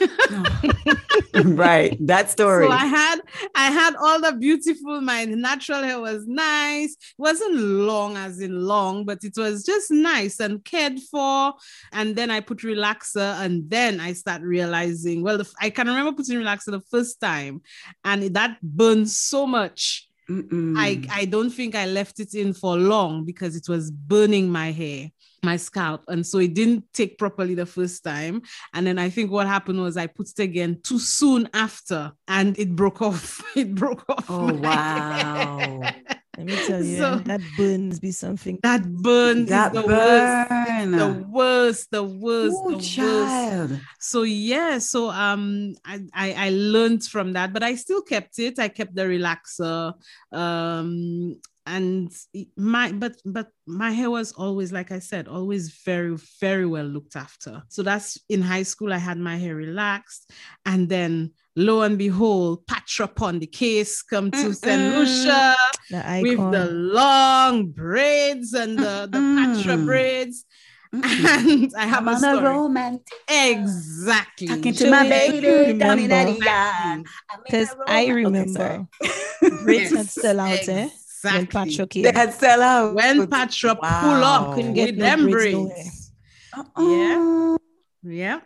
right. 1.34 1.96
That 2.06 2.30
story. 2.36 2.66
So 2.66 2.72
I 2.72 2.86
had 2.86 3.20
I 3.54 3.70
had 3.70 3.94
all 3.96 4.20
the 4.20 4.32
beautiful, 4.32 5.00
my 5.00 5.24
natural 5.24 5.82
hair 5.82 6.00
was 6.00 6.26
nice. 6.26 6.92
It 6.92 7.14
wasn't 7.18 7.56
long 7.56 8.16
as 8.16 8.40
in 8.40 8.60
long, 8.60 9.04
but 9.04 9.22
it 9.22 9.34
was 9.36 9.64
just 9.64 9.90
nice 9.90 10.40
and 10.40 10.64
cared 10.64 10.98
for. 11.10 11.54
And 11.92 12.16
then 12.16 12.30
I 12.30 12.40
put 12.40 12.58
relaxer, 12.58 13.40
and 13.42 13.68
then 13.68 14.00
I 14.00 14.12
start 14.12 14.42
realizing, 14.42 15.22
well, 15.22 15.38
the, 15.38 15.50
I 15.60 15.70
can 15.70 15.86
remember 15.86 16.12
putting 16.12 16.38
relaxer 16.38 16.72
the 16.72 16.80
first 16.90 17.20
time, 17.20 17.62
and 18.04 18.22
that 18.34 18.58
burned 18.62 19.10
so 19.10 19.46
much. 19.46 20.08
Mm-mm. 20.32 20.74
I, 20.76 21.02
I 21.10 21.24
don't 21.26 21.50
think 21.50 21.74
I 21.74 21.86
left 21.86 22.20
it 22.20 22.34
in 22.34 22.54
for 22.54 22.76
long 22.76 23.24
because 23.24 23.56
it 23.56 23.68
was 23.68 23.90
burning 23.90 24.48
my 24.48 24.72
hair 24.72 25.10
my 25.44 25.56
scalp. 25.56 26.04
And 26.08 26.26
so 26.26 26.38
it 26.38 26.54
didn't 26.54 26.84
take 26.92 27.18
properly 27.18 27.54
the 27.54 27.66
first 27.66 28.04
time. 28.04 28.42
And 28.74 28.86
then 28.86 28.98
I 28.98 29.10
think 29.10 29.30
what 29.30 29.46
happened 29.46 29.80
was 29.80 29.96
I 29.96 30.06
put 30.06 30.28
it 30.28 30.38
again 30.40 30.80
too 30.82 30.98
soon 30.98 31.48
after 31.52 32.12
and 32.28 32.58
it 32.58 32.74
broke 32.76 33.02
off. 33.02 33.42
It 33.56 33.74
broke 33.74 34.08
off. 34.08 34.30
Oh, 34.30 34.54
wow. 34.54 35.92
Hair. 36.36 36.44
Let 36.44 36.46
me 36.46 36.66
tell 36.66 36.82
you, 36.82 36.96
So- 36.96 37.16
that 37.26 37.40
burns 37.56 38.00
be 38.00 38.10
something. 38.12 38.58
That 38.62 38.82
burn 38.90 39.46
That 39.46 39.74
is 39.74 39.82
the 39.82 39.86
worst. 39.86 40.50
The 40.92 41.26
worst, 41.30 41.90
the 41.90 42.02
worst, 42.04 42.56
Ooh, 42.56 42.70
the 42.70 42.76
worst. 42.78 43.82
So 44.00 44.22
yeah, 44.22 44.78
so 44.78 45.10
um 45.10 45.74
I, 45.84 46.00
I 46.14 46.32
I 46.46 46.50
learned 46.50 47.04
from 47.04 47.34
that, 47.34 47.52
but 47.52 47.62
I 47.62 47.74
still 47.76 48.02
kept 48.02 48.38
it. 48.38 48.58
I 48.58 48.68
kept 48.68 48.94
the 48.94 49.02
relaxer. 49.04 49.94
Um 50.32 51.36
and 51.66 52.12
my 52.56 52.90
but 52.92 53.16
but 53.24 53.48
my 53.66 53.92
hair 53.92 54.10
was 54.10 54.32
always 54.32 54.72
like 54.72 54.90
i 54.90 54.98
said 54.98 55.28
always 55.28 55.70
very 55.84 56.16
very 56.40 56.66
well 56.66 56.84
looked 56.84 57.14
after. 57.16 57.62
So 57.68 57.82
that's 57.82 58.18
in 58.28 58.42
high 58.42 58.64
school 58.64 58.92
i 58.92 58.98
had 58.98 59.18
my 59.18 59.36
hair 59.36 59.54
relaxed. 59.54 60.30
And 60.66 60.88
then 60.88 61.32
lo 61.54 61.82
and 61.82 61.98
behold 61.98 62.66
patra 62.66 63.04
upon 63.04 63.38
the 63.38 63.46
case 63.46 64.02
come 64.02 64.30
to 64.30 64.38
Mm-mm. 64.38 64.96
lucia 64.98 65.54
The 65.90 66.20
with 66.22 66.38
the 66.50 66.66
long 66.72 67.68
braids 67.68 68.54
and 68.54 68.78
the, 68.78 69.08
the 69.10 69.20
patra 69.36 69.76
braids. 69.76 70.44
And 70.92 71.72
i 71.76 71.86
have 71.86 72.06
I'm 72.06 72.08
a 72.08 72.10
on 72.10 72.16
a 72.16 72.36
story. 72.36 72.42
romantic. 72.44 73.18
exactly. 73.28 74.48
Talking 74.48 74.74
to 74.74 74.90
my 74.90 75.08
baby 75.08 75.78
down 75.78 75.98
in 75.98 76.10
remember. 76.10 77.08
Because 77.44 77.74
I 77.86 78.08
remember. 78.08 78.86
braids 79.64 79.94
had 79.94 80.08
still 80.10 80.40
out 80.40 80.58
eh? 80.58 80.64
there 80.66 80.90
when 81.22 81.34
Exactly. 81.44 81.70
Patra 81.70 81.86
came. 81.86 82.02
They 82.04 82.12
had 82.12 82.34
sell 82.34 82.62
out. 82.62 82.94
when 82.94 83.26
Patra 83.28 83.74
pull 83.76 83.84
up 84.24 84.54
Couldn't 84.54 84.74
with 84.74 84.74
get 84.74 84.96
no 84.96 85.04
them 85.04 85.30
braids 85.30 85.68
braids. 85.72 86.12
Uh-uh. 86.56 87.56
Yeah. 88.02 88.40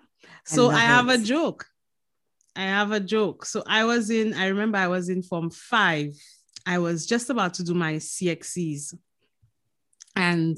So 0.44 0.68
I, 0.68 0.72
love 0.72 0.80
have 0.80 1.08
it. 1.08 1.20
a 1.20 1.24
joke. 1.24 1.66
I 2.54 2.62
have 2.62 2.92
a 2.92 3.00
joke. 3.00 3.44
So 3.44 3.62
I 3.66 3.84
was 3.84 4.10
in, 4.10 4.34
I 4.34 4.46
remember 4.48 4.78
I 4.78 4.88
was 4.88 5.08
in 5.08 5.22
Form 5.22 5.50
5. 5.50 6.14
I 6.66 6.78
was 6.78 7.06
just 7.06 7.30
about 7.30 7.54
to 7.54 7.64
do 7.64 7.74
my 7.74 7.94
CXCs. 7.94 8.94
And 10.14 10.56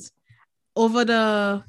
over 0.76 1.04
the, 1.04 1.64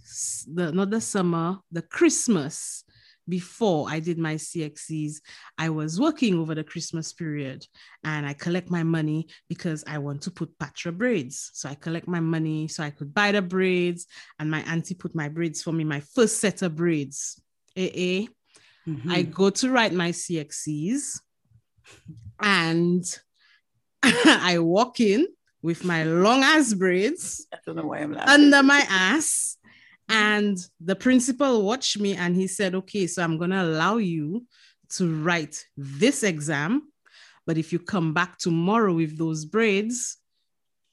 the 0.54 0.72
not 0.72 0.90
the 0.90 1.02
summer, 1.02 1.60
the 1.72 1.82
Christmas 1.82 2.84
before 3.30 3.88
I 3.90 4.00
did 4.00 4.18
my 4.18 4.36
CXCs, 4.36 5.22
I 5.58 5.70
was 5.70 6.00
working 6.00 6.40
over 6.40 6.56
the 6.56 6.64
Christmas 6.64 7.14
period 7.14 7.66
and 8.04 8.26
I 8.26 8.34
collect 8.34 8.70
my 8.70 8.84
money 8.84 9.28
because 9.48 9.84
I 9.88 10.00
want 10.00 10.22
to 10.24 10.32
put 10.32 10.58
Patra 10.60 10.92
braids. 10.92 11.52
So 11.54 11.70
I 11.70 11.76
collect 11.76 12.08
my 12.08 12.20
money 12.20 12.68
so 12.68 12.84
I 12.84 12.90
could 12.90 13.14
buy 13.14 13.32
the 13.32 13.42
braids 13.42 14.08
and 14.40 14.50
my 14.50 14.62
auntie 14.62 14.96
put 14.96 15.14
my 15.16 15.30
braids 15.30 15.62
for 15.64 15.72
me, 15.72 15.84
my 15.84 16.00
first 16.00 16.40
set 16.42 16.62
of 16.62 16.76
braids. 16.76 17.40
AA. 17.78 18.28
Mhm. 18.88 19.12
I 19.12 19.22
go 19.22 19.50
to 19.52 19.70
write 19.70 19.94
my 19.94 20.10
CXCs 20.12 21.20
and 22.42 23.04
I 24.04 24.60
walk 24.60 25.00
in 25.00 25.28
with 25.62 25.84
my 25.84 26.04
long 26.04 26.42
ass 26.42 26.74
braids 26.74 27.46
I 27.54 27.58
don't 27.66 27.76
know 27.76 27.84
why 27.88 28.00
I'm 28.00 28.14
laughing. 28.14 28.30
under 28.46 28.64
my 28.64 28.86
ass. 28.90 29.58
And 30.10 30.58
the 30.82 30.96
principal 30.96 31.64
watched 31.64 32.00
me 32.00 32.16
and 32.16 32.36
he 32.36 32.48
said, 32.48 32.74
Okay, 32.74 33.06
so 33.08 33.24
I'm 33.24 33.38
going 33.38 33.52
to 33.52 33.62
allow 33.62 33.98
you 33.98 34.46
to 34.96 35.22
write 35.22 35.64
this 35.78 36.24
exam. 36.24 36.92
But 37.46 37.58
if 37.58 37.72
you 37.72 37.80
come 37.80 38.14
back 38.14 38.38
tomorrow 38.38 38.94
with 38.94 39.18
those 39.18 39.46
braids, 39.46 40.18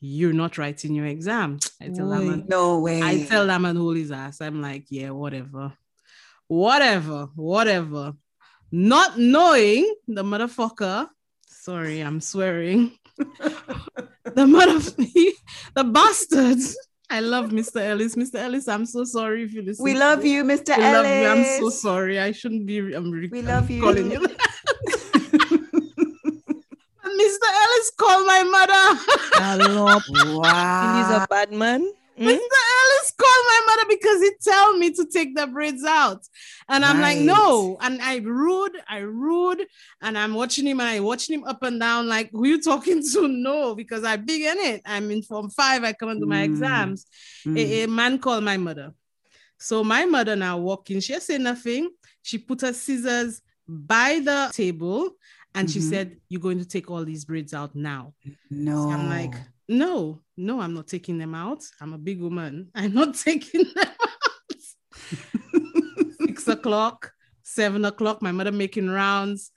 you're 0.00 0.32
not 0.32 0.58
writing 0.58 0.94
your 0.94 1.06
exam. 1.06 1.58
I 1.80 1.88
tell 1.88 2.06
man, 2.06 2.44
no 2.49 2.80
way. 2.80 3.02
I 3.02 3.25
tell 3.25 3.46
that 3.46 3.61
man 3.61 3.76
hold 3.76 3.96
his 3.96 4.12
ass. 4.12 4.40
I'm 4.40 4.61
like, 4.61 4.85
yeah, 4.90 5.11
whatever. 5.11 5.73
Whatever, 6.49 7.28
whatever. 7.35 8.12
Not 8.70 9.18
knowing 9.18 9.94
the 10.06 10.23
motherfucker, 10.23 11.08
sorry, 11.49 12.00
I'm 12.00 12.20
swearing. 12.20 12.92
the 13.16 14.44
motherfucker, 14.44 15.30
the 15.75 15.85
bastards. 15.85 16.76
I 17.08 17.20
love 17.20 17.50
Mr. 17.50 17.80
Ellis. 17.80 18.16
Mr. 18.16 18.36
Ellis, 18.36 18.66
I'm 18.68 18.84
so 18.84 19.04
sorry 19.04 19.44
if 19.44 19.52
you 19.54 19.62
listen. 19.62 19.84
we 19.84 19.94
love 19.94 20.25
you, 20.25 20.42
Mr. 20.44 20.70
I 20.70 20.92
love 20.92 21.06
you. 21.06 21.28
I'm 21.28 21.44
so 21.44 21.62
Ellis. 21.62 21.80
sorry. 21.82 22.18
I 22.20 22.32
shouldn't 22.32 22.66
be. 22.66 22.78
I'm 22.78 23.10
re- 23.10 23.28
We 23.30 23.38
I'm 23.40 23.46
love 23.46 23.70
you. 23.70 23.80
calling 23.82 24.10
you. 24.10 24.20
Mr. 27.16 27.48
Ellis 27.62 27.90
called 27.96 28.26
my 28.26 28.42
mother. 28.42 29.00
Hello. 29.34 29.98
He's 29.98 30.34
wow. 30.34 31.25
a 31.25 31.26
bad 31.30 31.52
man. 31.52 31.90
Hmm? 32.18 32.25
Mr. 32.25 32.30
Ellis 32.30 33.12
called 33.18 33.46
my 33.46 33.61
mother 33.66 33.85
because 33.90 34.20
he 34.23 34.30
tell 34.42 34.76
me 34.78 34.90
to 34.92 35.06
take 35.06 35.37
the 35.37 35.46
braids 35.46 35.85
out. 35.85 36.23
And 36.68 36.85
I'm 36.85 37.00
like, 37.00 37.18
no. 37.18 37.76
And 37.80 38.00
I 38.00 38.16
rude, 38.18 38.76
I 38.88 38.99
rude. 38.99 39.66
And 40.00 40.16
I'm 40.16 40.32
watching 40.35 40.66
him 40.66 40.80
and 40.80 40.88
I 40.88 41.00
watching 41.00 41.38
him 41.38 41.44
up 41.44 41.62
and 41.62 41.78
down, 41.78 42.08
like, 42.08 42.30
who 42.32 42.46
you 42.46 42.62
talking 42.62 43.02
to? 43.12 43.28
No, 43.46 43.75
because 43.75 44.02
I 44.02 44.16
big 44.16 44.42
in 44.42 44.58
it. 44.58 44.82
I'm 44.87 45.11
in 45.11 45.23
form 45.23 45.50
five. 45.50 45.85
I 45.85 45.92
come 45.92 46.08
and 46.08 46.20
do 46.20 46.26
my 46.26 46.42
Mm. 46.46 46.50
exams. 46.52 47.06
Mm. 47.46 47.58
A, 47.58 47.82
a 47.85 47.88
man 47.88 48.18
called 48.18 48.42
my 48.44 48.56
mother. 48.56 48.92
So 49.58 49.85
my 49.85 50.04
mother 50.06 50.37
now 50.37 50.58
walking, 50.58 51.00
she 51.00 51.18
say 51.20 51.38
nothing. 51.38 51.90
She 52.23 52.38
put 52.38 52.62
her 52.62 52.73
scissors 52.73 53.40
by 53.68 54.20
the 54.25 54.50
table 54.54 55.11
and 55.54 55.70
she 55.70 55.78
Mhm. 55.80 55.90
said, 55.90 56.16
You're 56.28 56.40
going 56.40 56.58
to 56.58 56.64
take 56.66 56.90
all 56.90 57.04
these 57.04 57.25
braids 57.25 57.52
out 57.54 57.75
now. 57.75 58.14
No. 58.50 58.90
I'm 58.90 59.08
like, 59.08 59.35
no, 59.68 60.20
no, 60.37 60.61
I'm 60.61 60.75
not 60.75 60.87
taking 60.87 61.18
them 61.18 61.35
out. 61.35 61.64
I'm 61.80 61.92
a 61.92 61.99
big 61.99 62.20
woman. 62.20 62.70
I'm 62.75 62.94
not 62.94 63.14
taking 63.14 63.64
them 63.64 63.85
out. 63.85 64.12
Six 66.20 66.49
o'clock, 66.49 67.12
seven 67.42 67.85
o'clock, 67.85 68.23
my 68.23 68.32
mother 68.32 68.52
making 68.52 68.88
rounds. 68.88 69.50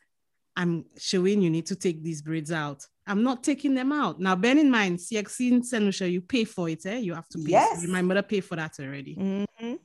I'm 0.55 0.85
showing 0.97 1.41
you 1.41 1.49
need 1.49 1.67
to 1.67 1.75
take 1.75 2.03
these 2.03 2.21
braids 2.21 2.51
out. 2.51 2.85
I'm 3.07 3.23
not 3.23 3.43
taking 3.43 3.73
them 3.75 3.91
out. 3.91 4.19
Now, 4.19 4.35
bear 4.35 4.57
in 4.57 4.69
mind, 4.69 4.99
CXC. 4.99 5.71
Lucia, 5.79 6.09
you 6.09 6.21
pay 6.21 6.43
for 6.43 6.69
it, 6.69 6.85
eh? 6.85 6.97
You 6.97 7.13
have 7.13 7.27
to 7.29 7.37
pay. 7.39 7.51
Yes. 7.51 7.85
My 7.87 8.01
mother 8.01 8.21
paid 8.21 8.43
for 8.45 8.55
that 8.57 8.79
already. 8.79 9.15
Mhm. 9.15 9.79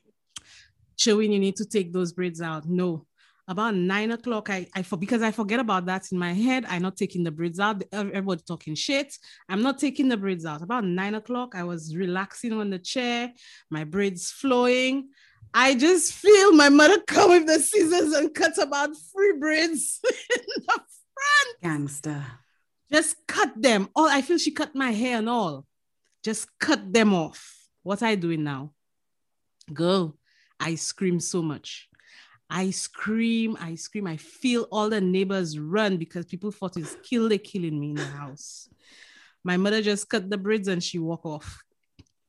Sherween 0.99 1.33
you 1.33 1.39
need 1.39 1.57
to 1.57 1.65
take 1.65 1.93
those 1.93 2.13
braids 2.13 2.41
out. 2.41 2.67
No. 2.69 3.07
About 3.47 3.75
nine 3.75 4.11
o'clock, 4.11 4.49
I, 4.49 4.67
I 4.75 4.83
for 4.83 4.97
because 4.97 5.23
I 5.23 5.31
forget 5.31 5.61
about 5.61 5.85
that 5.87 6.11
in 6.11 6.19
my 6.19 6.33
head. 6.33 6.65
I'm 6.67 6.81
not 6.81 6.97
taking 6.97 7.25
the 7.25 7.31
braids 7.31 7.61
out. 7.61 7.83
Everybody 7.93 8.43
talking 8.47 8.75
shit. 8.75 9.15
I'm 9.51 9.61
not 9.61 9.79
taking 9.79 10.09
the 10.09 10.17
braids 10.17 10.47
out. 10.47 10.63
About 10.63 10.85
nine 10.85 11.15
o'clock, 11.15 11.55
I 11.55 11.65
was 11.65 11.95
relaxing 11.95 12.55
on 12.55 12.71
the 12.71 12.79
chair, 12.79 13.33
my 13.71 13.85
braids 13.85 14.31
flowing. 14.31 15.09
I 15.53 15.75
just 15.75 16.15
feel 16.15 16.53
my 16.53 16.71
mother 16.71 17.01
come 17.07 17.31
with 17.31 17.47
the 17.47 17.61
scissors 17.61 18.13
and 18.15 18.35
cut 18.35 18.57
about 18.57 18.91
three 19.13 19.39
braids 19.39 20.01
in 20.37 20.43
the 20.57 20.63
front. 20.65 21.63
Gangster. 21.63 22.25
Just 22.91 23.17
cut 23.27 23.53
them. 23.61 23.89
All 23.95 24.09
I 24.09 24.23
feel 24.23 24.39
she 24.39 24.53
cut 24.53 24.75
my 24.75 24.91
hair 24.91 25.19
and 25.19 25.29
all. 25.29 25.67
Just 26.23 26.49
cut 26.59 26.93
them 26.93 27.13
off. 27.13 27.55
What 27.83 28.03
I 28.03 28.15
doing 28.15 28.43
now? 28.43 28.73
Girl, 29.73 30.17
I 30.59 30.77
scream 30.77 31.21
so 31.21 31.43
much. 31.43 31.89
I 32.51 32.71
scream, 32.71 33.57
I 33.61 33.75
scream. 33.75 34.07
I 34.07 34.17
feel 34.17 34.67
all 34.71 34.91
the 34.91 35.01
neighbors 35.01 35.59
run 35.59 35.97
because 35.97 36.27
people 36.27 36.51
thought 36.51 36.77
it's 36.77 36.97
kill 37.03 37.29
they 37.29 37.39
killing 37.39 37.79
me 37.81 37.91
in 37.91 37.97
the 37.97 38.05
house. 38.07 38.69
My 39.43 39.57
mother 39.57 39.83
just 39.83 40.09
cut 40.09 40.31
the 40.31 40.39
braids 40.39 40.69
and 40.69 40.83
she 40.83 40.99
walk 40.99 41.25
off. 41.27 41.63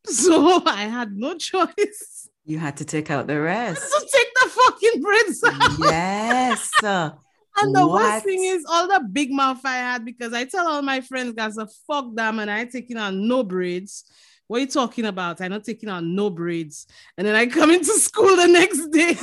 So 0.07 0.61
I 0.67 0.83
had 0.83 1.13
no 1.17 1.35
choice 1.35 2.29
You 2.45 2.59
had 2.59 2.77
to 2.77 2.85
take 2.85 3.09
out 3.09 3.25
the 3.25 3.41
rest. 3.41 3.81
to 3.91 4.07
take 4.13 4.27
the 4.43 4.49
fucking 4.49 5.01
braids 5.01 5.43
out. 5.43 5.79
yes. 5.79 6.71
And 7.57 7.73
the 7.73 7.87
What? 7.87 8.03
worst 8.03 8.25
thing 8.25 8.43
is 8.43 8.65
all 8.69 8.87
the 8.87 8.99
big 9.11 9.31
mouth 9.31 9.61
I 9.65 9.77
had 9.77 10.03
because 10.05 10.33
I 10.33 10.43
tell 10.43 10.67
all 10.67 10.81
my 10.81 10.99
friends, 11.01 11.31
guys, 11.33 11.57
a 11.57 11.67
fuck 11.87 12.13
them 12.13 12.39
and 12.39 12.51
I 12.51 12.65
taking 12.65 12.97
out 12.97 13.13
no 13.13 13.43
braids. 13.43 14.03
What 14.47 14.57
are 14.57 14.59
you 14.59 14.67
talking 14.67 15.05
about? 15.05 15.39
I'm 15.41 15.51
not 15.51 15.63
taking 15.63 15.89
out 15.89 16.03
no 16.03 16.29
braids. 16.29 16.85
And 17.17 17.25
then 17.25 17.33
I 17.33 17.47
come 17.47 17.71
into 17.71 17.93
school 17.93 18.35
the 18.35 18.47
next 18.47 18.89
day. 18.89 19.15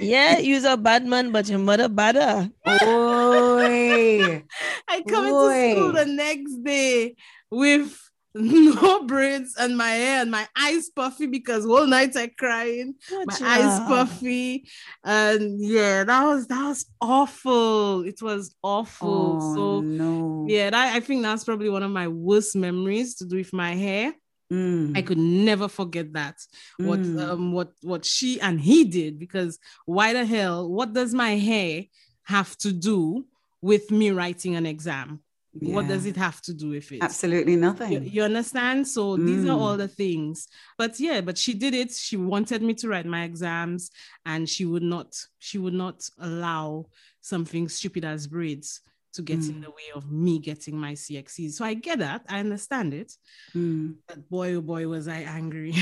Yeah, 0.00 0.38
you're 0.38 0.66
a 0.70 0.76
bad 0.76 1.06
man, 1.06 1.32
but 1.32 1.48
your 1.48 1.58
mother 1.58 1.88
badder. 1.88 2.50
Ah. 2.64 2.78
Oi. 2.86 4.42
I 4.88 5.02
come 5.02 5.26
into 5.26 5.72
school 5.72 5.92
the 5.92 6.06
next 6.06 6.62
day 6.62 7.16
with 7.50 7.98
no 8.34 9.02
braids 9.04 9.54
and 9.58 9.78
my 9.78 9.88
hair 9.88 10.20
and 10.20 10.30
my 10.30 10.46
eyes 10.56 10.90
puffy 10.90 11.26
because 11.26 11.64
whole 11.64 11.86
night 11.86 12.14
I 12.16 12.26
crying, 12.26 12.94
my 13.10 13.38
eyes 13.42 13.80
puffy, 13.88 14.68
and 15.02 15.58
yeah, 15.64 16.04
that 16.04 16.22
was 16.24 16.46
that 16.48 16.68
was 16.68 16.84
awful. 17.00 18.02
It 18.02 18.20
was 18.20 18.54
awful. 18.62 19.38
Oh, 19.40 19.54
so 19.54 19.80
no. 19.80 20.44
yeah, 20.48 20.68
that, 20.68 20.94
I 20.94 21.00
think 21.00 21.22
that's 21.22 21.44
probably 21.44 21.70
one 21.70 21.82
of 21.82 21.90
my 21.90 22.08
worst 22.08 22.54
memories 22.54 23.14
to 23.16 23.24
do 23.24 23.36
with 23.36 23.54
my 23.54 23.74
hair. 23.74 24.12
Mm. 24.52 24.96
I 24.96 25.02
could 25.02 25.18
never 25.18 25.68
forget 25.68 26.12
that. 26.12 26.36
What 26.78 27.00
Mm. 27.00 27.20
um 27.20 27.52
what 27.52 27.72
what 27.82 28.04
she 28.04 28.40
and 28.40 28.60
he 28.60 28.84
did 28.84 29.18
because 29.18 29.58
why 29.86 30.12
the 30.12 30.24
hell? 30.24 30.70
What 30.70 30.92
does 30.92 31.12
my 31.12 31.36
hair 31.36 31.84
have 32.22 32.56
to 32.58 32.72
do 32.72 33.26
with 33.60 33.90
me 33.90 34.10
writing 34.12 34.54
an 34.54 34.66
exam? 34.66 35.20
What 35.58 35.88
does 35.88 36.04
it 36.04 36.16
have 36.16 36.42
to 36.42 36.52
do 36.52 36.68
with 36.68 36.92
it? 36.92 37.02
Absolutely 37.02 37.56
nothing. 37.56 37.90
You, 37.92 38.00
you 38.00 38.22
understand? 38.22 38.86
So 38.86 39.16
these 39.16 39.44
are 39.46 39.56
Mm. 39.56 39.60
all 39.60 39.76
the 39.78 39.88
things. 39.88 40.46
But 40.76 41.00
yeah, 41.00 41.22
but 41.22 41.38
she 41.38 41.54
did 41.54 41.74
it. 41.74 41.92
She 41.92 42.16
wanted 42.18 42.60
me 42.62 42.74
to 42.74 42.88
write 42.88 43.06
my 43.06 43.24
exams, 43.24 43.90
and 44.26 44.46
she 44.48 44.64
would 44.66 44.82
not. 44.82 45.16
She 45.38 45.56
would 45.58 45.72
not 45.72 46.08
allow 46.18 46.86
something 47.22 47.68
stupid 47.68 48.04
as 48.04 48.26
braids 48.26 48.82
to 49.16 49.22
get 49.22 49.38
in 49.50 49.56
Mm. 49.60 49.62
the 49.64 49.70
way 49.70 49.88
of 49.94 50.10
me 50.10 50.38
getting 50.38 50.76
my 50.78 50.92
CXCs. 50.94 51.52
So 51.56 51.64
I 51.64 51.74
get 51.74 51.98
that. 52.00 52.22
I 52.28 52.40
understand 52.40 52.94
it. 52.94 53.12
Mm. 53.54 53.96
But 54.06 54.28
boy, 54.28 54.54
oh 54.54 54.60
boy, 54.62 54.86
was 54.88 55.08
I 55.08 55.20
angry. 55.26 55.72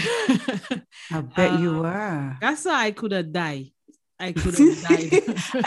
I 1.10 1.20
bet 1.36 1.58
you 1.60 1.76
Uh, 1.78 1.82
were. 1.82 2.36
That's 2.40 2.64
why 2.64 2.86
I 2.86 2.90
could 2.92 3.12
have 3.12 3.30
died. 3.32 3.70
I 4.18 4.32
could 4.40 4.54
have 4.58 4.82
died. 4.82 5.12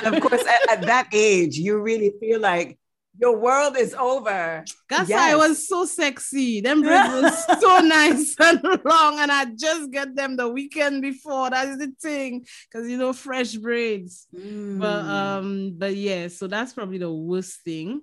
and 0.03 0.15
of 0.15 0.21
course, 0.24 0.43
at, 0.45 0.63
at 0.79 0.81
that 0.88 1.07
age, 1.13 1.57
you 1.57 1.79
really 1.79 2.13
feel 2.19 2.39
like 2.39 2.79
your 3.19 3.38
world 3.38 3.75
is 3.77 3.93
over. 3.93 4.63
That's 4.89 5.09
why 5.09 5.31
I 5.31 5.36
was 5.36 5.67
so 5.67 5.86
sexy. 5.86 6.62
Them 6.62 6.81
braids 6.81 7.09
were 7.09 7.29
so 7.62 7.79
nice 7.79 8.36
and 8.39 8.62
long, 8.86 9.19
and 9.19 9.31
I 9.31 9.45
just 9.45 9.91
get 9.91 10.15
them 10.15 10.36
the 10.38 10.47
weekend 10.47 11.01
before. 11.01 11.50
That's 11.50 11.77
the 11.77 11.91
thing, 12.01 12.45
because 12.71 12.89
you 12.89 12.97
know, 12.97 13.13
fresh 13.13 13.53
braids. 13.55 14.27
But 14.31 15.03
Mm. 15.03 15.09
um, 15.09 15.74
but 15.77 15.95
yeah, 15.95 16.27
so 16.27 16.47
that's 16.47 16.74
probably 16.74 16.97
the 17.00 17.12
worst 17.12 17.62
thing. 17.63 18.01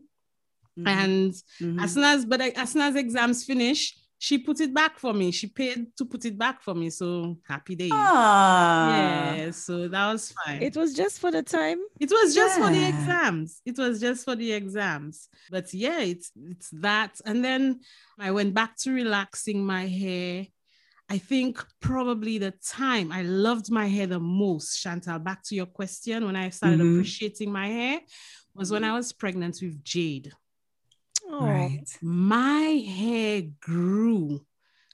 Mhm. 0.79 0.87
And 0.89 1.33
Mhm. 1.63 1.83
as 1.85 1.93
soon 1.95 2.05
as 2.05 2.25
but 2.25 2.41
as 2.41 2.71
soon 2.71 2.83
as 2.83 2.97
exams 2.97 3.45
finish, 3.45 3.97
she 4.19 4.39
put 4.39 4.61
it 4.61 4.73
back 4.73 4.99
for 4.99 5.13
me. 5.13 5.31
She 5.31 5.49
paid 5.49 5.97
to 5.97 6.05
put 6.05 6.25
it 6.25 6.39
back 6.39 6.63
for 6.63 6.75
me. 6.75 6.91
So 6.91 7.37
happy 7.47 7.75
day. 7.75 7.91
Ah. 7.93 9.35
Yeah, 9.35 9.51
so 9.51 9.89
that 9.89 10.13
was 10.13 10.33
fine. 10.33 10.63
It 10.63 10.77
was 10.77 10.95
just 10.95 11.19
for 11.19 11.31
the 11.31 11.43
time. 11.43 11.79
It 12.01 12.11
was 12.11 12.35
just 12.35 12.59
for 12.59 12.71
the 12.71 12.85
exams. 12.89 13.61
It 13.65 13.79
was 13.79 14.01
just 14.01 14.25
for 14.25 14.37
the 14.37 14.53
exams. 14.53 15.29
But 15.51 15.73
yeah, 15.75 16.01
it's 16.01 16.31
it's 16.51 16.71
that. 16.71 17.21
And 17.25 17.45
then 17.45 17.81
I 18.19 18.31
went 18.31 18.55
back 18.55 18.77
to 18.79 18.93
relaxing 18.93 19.65
my 19.65 19.87
hair. 19.87 20.47
I 21.11 21.19
think 21.19 21.63
probably 21.81 22.39
the 22.39 22.53
time 22.67 23.13
I 23.13 23.23
loved 23.23 23.71
my 23.71 23.87
hair 23.87 24.07
the 24.07 24.21
most, 24.21 24.81
Chantal, 24.81 25.19
back 25.19 25.43
to 25.45 25.55
your 25.55 25.67
question, 25.67 26.25
when 26.25 26.35
I 26.35 26.49
started 26.49 26.81
Mhm. 26.81 26.93
appreciating 26.95 27.53
my 27.53 27.69
hair, 27.69 28.01
was 28.55 28.71
when 28.71 28.85
I 28.85 28.93
was 28.97 29.13
pregnant 29.13 29.59
with 29.61 29.85
Jade. 29.85 30.33
Oh, 31.29 31.47
Right. 31.47 31.85
My 32.03 32.61
hair 32.87 33.43
grew. 33.61 34.45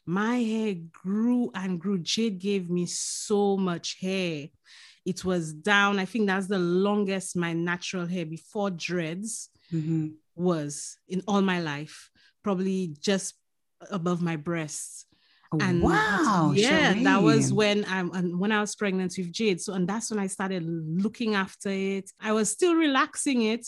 My 0.07 0.39
hair 0.39 0.75
grew 0.91 1.51
and 1.55 1.79
grew. 1.81 1.99
Jade 1.99 2.39
gave 2.39 2.71
me 2.71 2.87
so 2.87 3.57
much 3.57 3.99
hair. 4.01 4.49
It 5.05 5.25
was 5.25 5.53
down. 5.53 5.99
I 5.99 6.05
think 6.05 6.27
that's 6.27 6.47
the 6.47 6.59
longest 6.59 7.37
my 7.37 7.53
natural 7.53 8.07
hair 8.07 8.27
before 8.27 8.71
dreads 8.71 9.51
Mhm. 9.73 10.15
was 10.35 10.97
in 11.09 11.23
all 11.27 11.43
my 11.43 11.61
life, 11.61 12.11
probably 12.43 12.95
just 13.01 13.35
above 13.91 14.21
my 14.23 14.37
breasts. 14.37 15.07
And 15.61 15.83
wow. 15.83 16.53
yeah, 16.55 16.95
that 17.03 17.23
was 17.23 17.53
when 17.53 17.85
I'm 17.87 18.13
and 18.13 18.39
when 18.39 18.53
I 18.53 18.61
was 18.61 18.75
pregnant 18.77 19.15
with 19.19 19.33
Jade. 19.33 19.61
So 19.61 19.73
and 19.75 19.89
that's 19.89 20.11
when 20.11 20.21
I 20.21 20.29
started 20.29 20.63
looking 20.65 21.35
after 21.35 21.71
it. 21.71 22.11
I 22.21 22.33
was 22.33 22.51
still 22.51 22.75
relaxing 22.77 23.43
it, 23.43 23.67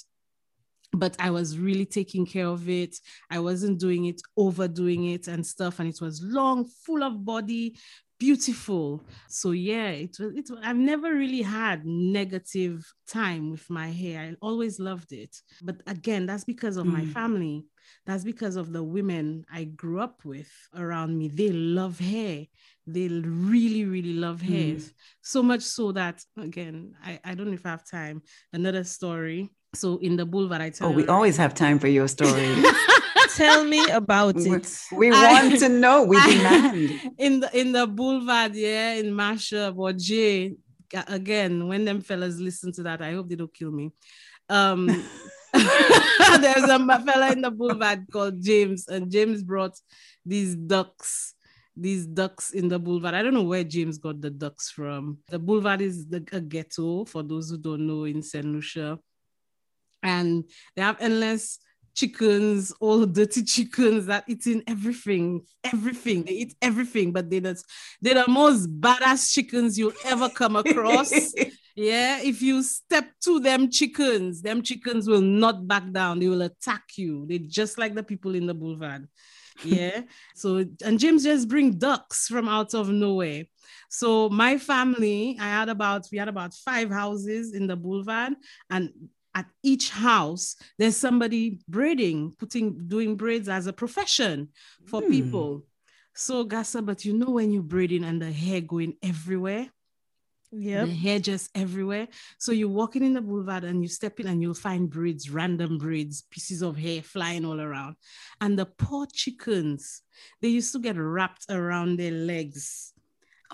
but 0.92 1.16
I 1.18 1.30
was 1.30 1.58
really 1.58 1.86
taking 1.86 2.26
care 2.26 2.46
of 2.46 2.68
it. 2.68 2.96
I 3.30 3.38
wasn't 3.40 3.80
doing 3.80 4.06
it, 4.06 4.20
overdoing 4.36 5.06
it 5.06 5.28
and 5.28 5.46
stuff. 5.46 5.80
And 5.80 5.88
it 5.88 6.00
was 6.00 6.22
long, 6.22 6.66
full 6.84 7.02
of 7.02 7.24
body, 7.24 7.76
beautiful. 8.20 9.02
So 9.28 9.50
yeah, 9.50 9.88
it 9.88 10.16
was 10.20 10.32
it 10.36 10.46
was, 10.50 10.60
I've 10.62 10.76
never 10.76 11.12
really 11.12 11.42
had 11.42 11.84
negative 11.84 12.84
time 13.08 13.50
with 13.50 13.68
my 13.68 13.88
hair. 13.90 14.20
I 14.20 14.36
always 14.40 14.78
loved 14.78 15.12
it. 15.12 15.34
But 15.62 15.76
again, 15.86 16.26
that's 16.26 16.44
because 16.44 16.76
of 16.76 16.86
my 16.86 17.02
Mm. 17.02 17.12
family. 17.12 17.66
That's 18.06 18.24
because 18.24 18.56
of 18.56 18.72
the 18.72 18.82
women 18.82 19.44
I 19.52 19.64
grew 19.64 20.00
up 20.00 20.24
with 20.24 20.50
around 20.74 21.18
me. 21.18 21.28
They 21.28 21.50
love 21.50 21.98
hair. 21.98 22.46
They 22.86 23.08
really, 23.08 23.84
really 23.84 24.14
love 24.14 24.40
hair. 24.40 24.76
Mm. 24.76 24.92
So 25.22 25.42
much 25.42 25.62
so 25.62 25.92
that 25.92 26.22
again, 26.36 26.94
I, 27.02 27.18
I 27.24 27.34
don't 27.34 27.48
know 27.48 27.54
if 27.54 27.66
I 27.66 27.70
have 27.70 27.84
time. 27.88 28.22
Another 28.52 28.84
story. 28.84 29.50
So 29.74 29.96
in 29.98 30.16
the 30.16 30.26
boulevard, 30.26 30.60
I 30.60 30.70
tell 30.70 30.88
Oh, 30.88 30.90
we 30.92 31.06
always 31.06 31.36
have 31.38 31.54
time 31.54 31.78
for 31.78 31.88
your 31.88 32.06
story. 32.08 32.62
tell 33.34 33.64
me 33.64 33.82
about 33.88 34.34
it. 34.36 34.68
we 34.92 35.10
I- 35.10 35.32
want 35.32 35.58
to 35.60 35.68
know. 35.68 36.02
We 36.04 36.16
I- 36.18 36.34
demand. 36.34 37.12
in 37.18 37.40
the 37.40 37.58
in 37.58 37.72
the 37.72 37.86
boulevard, 37.86 38.54
yeah, 38.54 38.94
in 38.94 39.06
Mashup 39.06 39.76
or 39.78 39.92
Jay. 39.92 40.54
Again, 41.06 41.68
when 41.68 41.86
them 41.86 42.02
fellas 42.02 42.38
listen 42.38 42.70
to 42.72 42.82
that, 42.82 43.00
I 43.00 43.12
hope 43.12 43.30
they 43.30 43.34
don't 43.34 43.54
kill 43.54 43.70
me. 43.70 43.92
Um, 44.50 44.86
there's 45.54 46.68
a 46.68 47.00
fella 47.06 47.32
in 47.32 47.40
the 47.40 47.50
boulevard 47.50 48.04
called 48.12 48.42
James, 48.42 48.86
and 48.88 49.10
James 49.10 49.42
brought 49.42 49.78
these 50.26 50.54
ducks. 50.54 51.32
These 51.74 52.06
ducks 52.06 52.50
in 52.50 52.68
the 52.68 52.78
boulevard. 52.78 53.14
I 53.14 53.22
don't 53.22 53.32
know 53.32 53.44
where 53.44 53.64
James 53.64 53.96
got 53.96 54.20
the 54.20 54.28
ducks 54.28 54.70
from. 54.70 55.16
The 55.30 55.38
boulevard 55.38 55.80
is 55.80 56.06
the, 56.06 56.22
a 56.30 56.40
ghetto 56.42 57.06
for 57.06 57.22
those 57.22 57.48
who 57.48 57.56
don't 57.56 57.86
know 57.86 58.04
in 58.04 58.22
St. 58.22 58.44
Lucia. 58.44 58.98
And 60.02 60.44
they 60.74 60.82
have 60.82 61.00
endless 61.00 61.58
chickens, 61.94 62.72
all 62.80 63.06
dirty 63.06 63.42
chickens 63.44 64.06
that 64.06 64.24
eating 64.28 64.62
everything, 64.66 65.42
everything. 65.64 66.24
They 66.24 66.32
eat 66.32 66.54
everything, 66.62 67.12
but 67.12 67.30
they 67.30 67.40
just 67.40 67.66
they're 68.00 68.14
the 68.14 68.30
most 68.30 68.80
badass 68.80 69.32
chickens 69.32 69.78
you'll 69.78 69.92
ever 70.04 70.28
come 70.28 70.56
across. 70.56 71.12
yeah, 71.76 72.20
if 72.22 72.42
you 72.42 72.62
step 72.62 73.06
to 73.24 73.40
them 73.40 73.70
chickens, 73.70 74.42
them 74.42 74.62
chickens 74.62 75.08
will 75.08 75.20
not 75.20 75.66
back 75.66 75.90
down. 75.92 76.18
They 76.18 76.28
will 76.28 76.42
attack 76.42 76.84
you. 76.96 77.26
They 77.28 77.38
just 77.38 77.78
like 77.78 77.94
the 77.94 78.02
people 78.02 78.34
in 78.34 78.46
the 78.46 78.54
boulevard. 78.54 79.08
Yeah. 79.64 80.02
so 80.34 80.64
and 80.84 80.98
James 80.98 81.24
just 81.24 81.48
bring 81.48 81.78
ducks 81.78 82.28
from 82.28 82.48
out 82.48 82.74
of 82.74 82.88
nowhere. 82.88 83.44
So 83.90 84.30
my 84.30 84.56
family, 84.56 85.36
I 85.38 85.44
had 85.44 85.68
about 85.68 86.06
we 86.10 86.18
had 86.18 86.28
about 86.28 86.54
five 86.54 86.90
houses 86.90 87.54
in 87.54 87.66
the 87.66 87.76
boulevard, 87.76 88.32
and 88.70 88.90
at 89.34 89.46
each 89.62 89.90
house 89.90 90.56
there's 90.78 90.96
somebody 90.96 91.58
braiding, 91.68 92.32
putting 92.38 92.86
doing 92.88 93.16
braids 93.16 93.48
as 93.48 93.66
a 93.66 93.72
profession 93.72 94.48
for 94.86 95.02
Hmm. 95.02 95.10
people. 95.10 95.64
So 96.14 96.44
Gassa, 96.44 96.82
but 96.84 97.04
you 97.04 97.14
know 97.14 97.30
when 97.30 97.52
you're 97.52 97.62
braiding 97.62 98.04
and 98.04 98.20
the 98.20 98.30
hair 98.30 98.60
going 98.60 98.96
everywhere, 99.02 99.70
yeah 100.50 100.84
the 100.84 100.92
hair 100.92 101.18
just 101.18 101.50
everywhere. 101.54 102.08
So 102.38 102.52
you're 102.52 102.68
walking 102.68 103.02
in 103.02 103.14
the 103.14 103.22
boulevard 103.22 103.64
and 103.64 103.82
you 103.82 103.88
step 103.88 104.20
in 104.20 104.26
and 104.26 104.42
you'll 104.42 104.52
find 104.54 104.90
braids, 104.90 105.30
random 105.30 105.78
braids, 105.78 106.22
pieces 106.30 106.62
of 106.62 106.76
hair 106.76 107.02
flying 107.02 107.46
all 107.46 107.60
around. 107.60 107.96
And 108.42 108.58
the 108.58 108.66
poor 108.66 109.06
chickens, 109.12 110.02
they 110.42 110.48
used 110.48 110.72
to 110.72 110.78
get 110.78 110.96
wrapped 110.98 111.46
around 111.48 111.98
their 111.98 112.12
legs. 112.12 112.91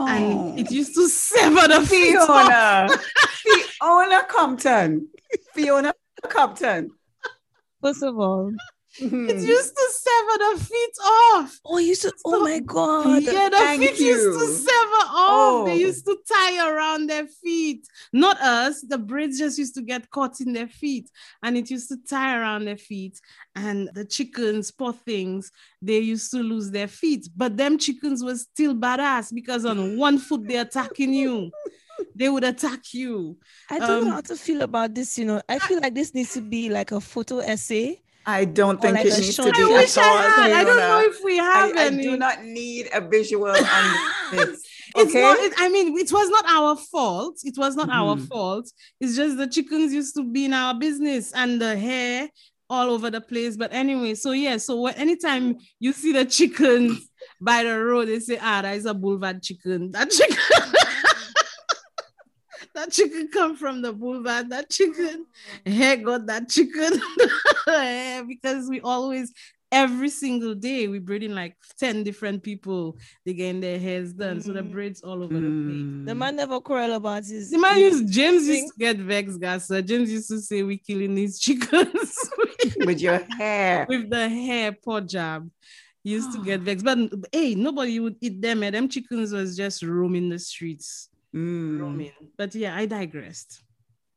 Oh, 0.00 0.06
And 0.06 0.58
it 0.58 0.70
used 0.70 0.94
to 0.94 1.08
sever 1.08 1.66
the 1.66 1.84
feet 1.86 2.16
off. 2.16 2.26
Fiona, 2.26 2.88
Fiona 3.82 4.24
Compton, 4.28 5.08
Fiona 5.54 5.92
Compton. 6.28 6.90
First 7.82 8.02
of 8.02 8.18
all, 8.18 8.52
Mhm. 9.00 9.28
It 9.30 9.36
used 9.42 9.74
to 9.76 9.86
sever 9.92 10.38
the 10.56 10.64
feet 10.64 10.94
off. 11.04 11.60
oh, 11.64 11.78
you 11.78 11.94
should. 11.94 12.12
Oh 12.24 12.32
So- 12.32 12.40
my 12.40 12.58
god. 12.60 13.22
yeah, 13.22 13.48
the 13.48 13.76
feet 13.78 13.98
used 14.00 14.38
to 14.38 14.46
sever 14.46 15.04
off. 15.06 15.66
They 15.66 15.72
Oh. 15.72 15.86
used 15.88 16.04
to 16.06 16.16
tie 16.28 16.68
around 16.68 17.06
their 17.08 17.26
feet. 17.26 17.86
Not 18.12 18.40
us. 18.40 18.80
The 18.82 18.98
braids 18.98 19.38
just 19.38 19.58
used 19.58 19.74
to 19.76 19.82
get 19.82 20.10
caught 20.10 20.40
in 20.40 20.52
their 20.52 20.68
feet, 20.68 21.10
and 21.42 21.56
it 21.56 21.70
used 21.70 21.88
to 21.90 21.96
tie 22.08 22.36
around 22.38 22.64
their 22.64 22.76
feet. 22.78 23.20
And 23.54 23.88
the 23.94 24.04
chickens, 24.04 24.70
poor 24.70 24.92
things, 24.92 25.50
they 25.82 25.98
used 25.98 26.30
to 26.32 26.38
lose 26.38 26.70
their 26.70 26.88
feet. 26.88 27.28
But 27.36 27.56
them 27.56 27.78
chickens 27.78 28.22
were 28.24 28.36
still 28.36 28.74
badass 28.74 29.32
because 29.34 29.64
on 29.64 29.96
one 29.96 30.18
foot 30.18 30.46
they're 30.46 30.62
attacking 30.62 31.12
you. 31.12 31.50
They 32.14 32.28
would 32.28 32.44
attack 32.44 32.94
you. 32.94 33.36
I 33.68 33.78
don't 33.80 33.90
Um, 33.90 34.04
know 34.04 34.10
how 34.12 34.20
to 34.22 34.36
feel 34.36 34.62
about 34.62 34.94
this. 34.94 35.18
You 35.18 35.24
know, 35.24 35.42
I 35.48 35.58
feel 35.58 35.80
like 35.80 35.94
this 35.94 36.14
needs 36.14 36.32
to 36.34 36.40
be 36.40 36.68
like 36.68 36.92
a 36.92 37.00
photo 37.00 37.38
essay. 37.38 38.00
I 38.26 38.44
don't 38.44 38.80
think 38.80 38.94
like 38.96 39.06
it 39.06 39.14
needs 39.14 39.36
to 39.36 39.42
short- 39.42 39.54
be. 39.56 39.62
I 39.62 39.64
I 39.64 39.68
wish 39.70 39.96
I 39.96 40.02
all, 40.08 40.18
had. 40.18 40.52
I 40.52 40.64
don't 40.64 40.76
know 40.76 41.00
Fiona. 41.00 41.08
if 41.08 41.24
we 41.24 41.36
have 41.38 41.76
I, 41.76 41.84
I 41.86 41.90
do 41.90 42.16
not 42.16 42.44
need 42.44 42.88
a 42.92 43.00
visual 43.00 43.46
on 43.48 43.54
this. 44.32 44.62
It's 44.96 45.10
Okay. 45.10 45.20
not, 45.20 45.38
it- 45.38 45.54
I 45.58 45.68
mean, 45.68 45.96
it 45.96 46.12
was 46.12 46.28
not 46.28 46.44
our 46.46 46.76
fault. 46.76 47.36
It 47.44 47.56
was 47.56 47.74
not 47.76 47.88
our 47.90 48.16
Mhm. 48.16 48.28
fault. 48.28 48.70
It's 49.00 49.16
just 49.16 49.36
the 49.38 49.46
chickens 49.46 49.92
used 49.94 50.14
to 50.16 50.24
be 50.24 50.44
in 50.46 50.52
our 50.52 50.74
business 50.74 51.32
and 51.32 51.60
the 51.60 51.76
hair 51.76 52.28
all 52.70 52.90
over 52.90 53.08
the 53.10 53.20
place. 53.20 53.56
But 53.56 53.72
anyway, 53.72 54.14
so 54.14 54.32
yeah, 54.32 54.58
so 54.58 54.76
what, 54.76 54.98
anytime 54.98 55.56
you 55.80 55.92
see 55.92 56.12
the 56.12 56.24
chickens 56.26 57.08
by 57.40 57.62
the 57.64 57.78
road, 57.78 58.08
they 58.08 58.18
say, 58.20 58.38
ah, 58.42 58.60
that 58.62 58.76
is 58.76 58.84
a 58.84 58.92
boulevard 58.92 59.42
chicken. 59.42 59.90
That 59.92 60.10
chicken. 60.10 60.36
that 62.78 62.92
chicken 62.92 63.28
come 63.32 63.56
from 63.56 63.82
the 63.82 63.92
boulevard. 63.92 64.50
That 64.50 64.70
chicken, 64.70 65.26
hey, 65.64 65.96
got 65.96 66.26
that 66.26 66.48
chicken. 66.48 66.92
because 68.28 68.68
we 68.68 68.80
always 68.80 69.32
every 69.70 70.08
single 70.08 70.54
day 70.54 70.88
we 70.88 70.98
braid 70.98 71.22
in 71.22 71.34
like 71.34 71.54
10 71.78 72.02
different 72.02 72.42
people 72.42 72.96
they 73.26 73.34
getting 73.34 73.60
their 73.60 73.78
hairs 73.78 74.14
done 74.14 74.40
so 74.40 74.50
the 74.54 74.62
Mhm. 74.62 74.72
braids 74.72 75.02
all 75.02 75.22
over 75.22 75.34
the 75.34 75.40
place 75.40 76.06
The 76.06 76.14
man 76.14 76.36
never 76.36 76.58
quarrel 76.58 76.94
about 76.94 77.26
his. 77.26 77.50
the 77.50 77.58
man 77.58 77.78
used 77.78 78.10
James 78.10 78.46
thing. 78.46 78.62
used 78.62 78.72
to 78.72 78.78
get 78.78 78.96
vexed, 78.96 79.38
guys. 79.38 79.68
James 79.84 80.10
used 80.10 80.28
to 80.30 80.40
say 80.40 80.62
we 80.62 80.78
killing 80.78 81.14
these 81.14 81.38
chickens 81.38 82.18
With 82.86 83.00
your 83.02 83.18
hair. 83.38 83.84
with 83.90 84.08
the 84.08 84.26
hair 84.26 84.72
poor 84.72 85.02
job. 85.02 85.50
Used 86.02 86.32
to 86.32 86.42
get 86.48 86.60
vexed, 86.62 86.84
but 86.86 86.98
hey, 87.30 87.54
nobody 87.54 88.00
would 88.00 88.16
eat 88.22 88.40
them. 88.40 88.62
And 88.62 88.74
them 88.74 88.88
chickens 88.88 89.32
was 89.32 89.54
just 89.54 89.82
roaming 89.82 90.30
the 90.30 90.38
streets, 90.38 91.10
Mm. 91.34 91.80
roaming. 91.80 92.12
But 92.36 92.54
yeah, 92.54 92.74
I 92.76 92.86
digressed. 92.86 93.62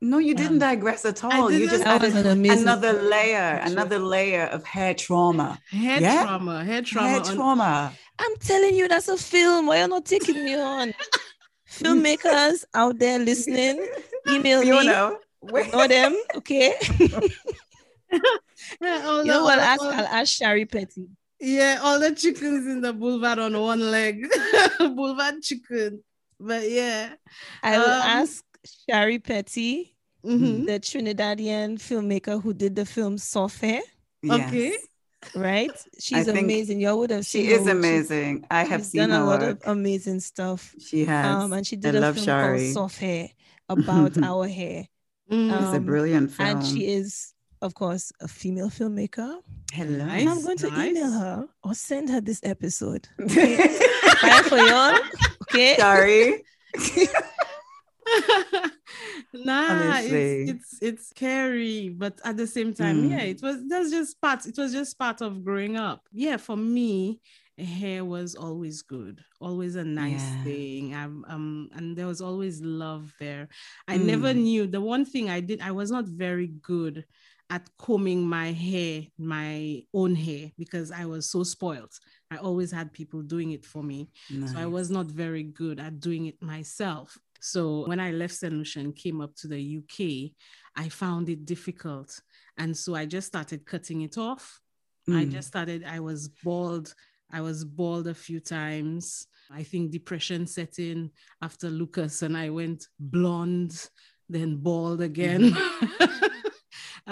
No, 0.04 0.18
you 0.18 0.34
didn't 0.34 0.54
Um, 0.54 0.60
digress 0.70 1.06
at 1.06 1.24
all. 1.24 1.52
You 1.52 1.60
didn't. 1.60 1.72
just 1.72 1.86
added 1.86 2.16
an 2.16 2.44
another 2.46 2.94
layer, 2.94 3.58
picture. 3.60 3.72
another 3.74 4.00
layer 4.00 4.46
of 4.46 4.64
hair 4.64 4.94
trauma. 4.96 5.60
Hair 5.70 6.02
Yeah? 6.02 6.24
trauma, 6.24 6.64
hair 6.64 6.82
trauma. 6.82 7.10
hair 7.10 7.20
on- 7.20 7.36
trauma. 7.36 7.94
I'm 8.18 8.36
telling 8.38 8.76
you, 8.76 8.88
that's 8.88 9.08
a 9.10 9.18
film. 9.18 9.68
Why 9.68 9.80
are 9.80 9.82
you 9.84 9.88
not 9.90 10.06
taking 10.06 10.44
me 10.44 10.56
on? 10.56 10.94
Filmmakers 11.70 12.64
out 12.74 12.98
there 13.00 13.20
listening, 13.20 13.86
email 14.30 14.60
me. 14.62 14.66
Fiona, 14.68 15.18
wait. 15.42 15.72
Know 15.72 15.88
them, 15.88 16.16
okay? 16.36 16.74
yeah, 18.82 19.04
all 19.06 19.20
You 19.26 19.32
know 19.32 19.44
what? 19.44 19.60
I'll 19.60 19.66
ask, 19.74 19.82
I'll 19.84 20.06
ask 20.22 20.30
Shari 20.38 20.66
Petty. 20.66 21.08
yeah, 21.40 21.80
all 21.82 22.00
the 22.00 22.14
chickens 22.14 22.66
in 22.68 22.82
the 22.82 22.94
boulevard 22.94 23.40
on 23.40 23.60
one 23.60 23.80
leg. 23.92 24.28
boulevard 24.80 25.42
chicken. 25.42 26.04
But 26.42 26.70
yeah. 26.70 27.14
I 27.64 27.78
will 27.78 27.86
Um, 27.86 28.02
ask 28.22 28.44
Shari 28.90 29.20
Petty, 29.20 29.96
Mhm. 30.26 30.66
the 30.66 30.80
Trinidadian 30.80 31.78
filmmaker 31.78 32.42
who 32.42 32.54
did 32.54 32.76
the 32.76 32.86
film 32.86 33.18
Soft 33.18 33.62
Hair, 33.62 33.82
Okay. 34.30 34.76
Right? 35.36 35.70
She's 36.00 36.28
amazing. 36.28 36.80
Y'all 36.82 36.98
would 36.98 37.12
have 37.12 37.26
seen 37.28 37.46
She 37.46 37.52
is 37.52 37.62
work. 37.62 37.72
amazing. 37.78 38.44
I 38.50 38.64
have 38.64 38.84
seen 38.84 39.02
done 39.02 39.10
her 39.12 39.22
a 39.22 39.26
lot 39.26 39.42
work. 39.42 39.64
of 39.66 39.72
amazing 39.78 40.20
stuff. 40.20 40.74
She 40.80 41.06
has. 41.06 41.44
Um, 41.44 41.54
and 41.54 41.66
she 41.66 41.76
did 41.76 41.96
I 41.96 42.00
a 42.00 42.02
love 42.02 42.16
film 42.16 42.26
Shari. 42.26 42.60
called 42.60 42.74
Soft 42.74 42.98
Hair 43.00 43.30
about 43.70 44.18
our 44.24 44.48
hair. 44.48 44.88
Mhm. 45.32 45.54
it's 45.54 45.74
a 45.74 45.78
um, 45.78 45.86
brilliant 45.86 46.32
film. 46.32 46.50
And 46.50 46.66
she 46.66 46.88
is, 46.88 47.34
of 47.62 47.74
course, 47.74 48.12
a 48.22 48.28
female 48.28 48.70
filmmaker. 48.70 49.40
Hello. 49.74 50.00
And 50.00 50.02
I'm 50.02 50.26
Nice, 50.26 50.44
going 50.44 50.58
to 50.60 50.68
email 50.82 51.12
her 51.12 51.48
or 51.64 51.74
send 51.74 52.10
her 52.10 52.22
this 52.22 52.42
episode. 52.44 53.08
Okay. 53.22 53.56
Bye 54.22 54.42
for 54.48 54.58
y'all. 54.58 55.00
Okay. 55.44 55.76
Sorry. 55.78 56.44
nah, 59.34 59.98
it's, 60.00 60.10
it's 60.12 60.78
it's 60.82 61.10
scary, 61.10 61.90
but 61.90 62.20
at 62.26 62.36
the 62.38 62.48
same 62.48 62.74
time, 62.74 63.04
Mm. 63.04 63.10
yeah, 63.12 63.22
it 63.24 63.42
was 63.42 63.58
that's 63.68 63.90
just 63.92 64.20
part. 64.22 64.46
It 64.46 64.58
was 64.58 64.74
just 64.74 64.98
part 64.98 65.22
of 65.22 65.44
growing 65.44 65.78
up. 65.78 66.02
Yeah, 66.12 66.38
for 66.38 66.58
me, 66.58 67.20
hair 67.58 68.04
was 68.04 68.36
always 68.36 68.82
good, 68.82 69.22
always 69.40 69.76
a 69.76 69.84
nice 69.84 70.22
Yeah. 70.22 70.44
thing. 70.44 70.94
Um, 70.96 71.26
um, 71.28 71.70
and 71.74 71.96
there 71.96 72.08
was 72.08 72.22
always 72.22 72.62
love 72.62 73.14
there. 73.20 73.48
I 73.88 73.98
never 73.98 74.34
Mm. 74.34 74.42
knew 74.44 74.68
the 74.68 74.82
one 74.82 75.06
thing 75.06 75.30
I 75.30 75.40
did. 75.42 75.62
I 75.62 75.72
was 75.72 75.90
not 75.92 76.06
very 76.06 76.48
good 76.48 77.06
at 77.52 77.70
combing 77.78 78.22
my 78.28 78.52
hair, 78.54 79.04
my 79.20 79.84
own 79.94 80.16
hair, 80.16 80.50
because 80.58 80.90
I 80.92 81.06
was 81.06 81.30
so 81.30 81.44
spoiled. 81.44 81.92
I 82.32 82.38
always 82.38 82.72
had 82.72 82.94
people 82.94 83.22
doing 83.22 83.52
it 83.52 83.66
for 83.66 83.84
me. 83.84 84.10
So 84.48 84.58
I 84.58 84.66
was 84.66 84.90
not 84.90 85.08
very 85.08 85.44
good 85.44 85.78
at 85.80 86.00
doing 86.00 86.28
it 86.28 86.42
myself. 86.42 87.18
So 87.42 87.86
when 87.88 88.00
I 88.00 88.12
left 88.12 88.34
St. 88.36 88.54
Lucia 88.54 88.80
and 88.80 88.96
came 88.96 89.20
up 89.20 89.36
to 89.36 89.48
the 89.50 89.62
UK, 89.80 90.32
I 90.76 90.88
found 90.90 91.28
it 91.28 91.46
difficult. 91.46 92.10
And 92.58 92.76
so 92.76 92.96
I 92.96 93.06
just 93.06 93.28
started 93.28 93.66
cutting 93.66 94.02
it 94.02 94.18
off. 94.18 94.62
I 95.10 95.26
Mm. 95.26 95.32
just 95.32 95.48
started, 95.50 95.84
I 95.84 96.00
was 96.00 96.30
bald. 96.44 96.94
I 97.34 97.42
was 97.42 97.66
bald 97.66 98.08
a 98.08 98.14
few 98.14 98.40
times. 98.40 99.28
I 99.50 99.64
think 99.64 99.92
depression 99.92 100.48
set 100.48 100.80
in 100.80 101.12
after 101.42 101.70
Lucas 101.70 102.22
and 102.22 102.38
I 102.38 102.50
went 102.50 102.88
blonde, 103.00 103.90
then 104.30 104.56
bald 104.58 105.02
again. 105.02 105.44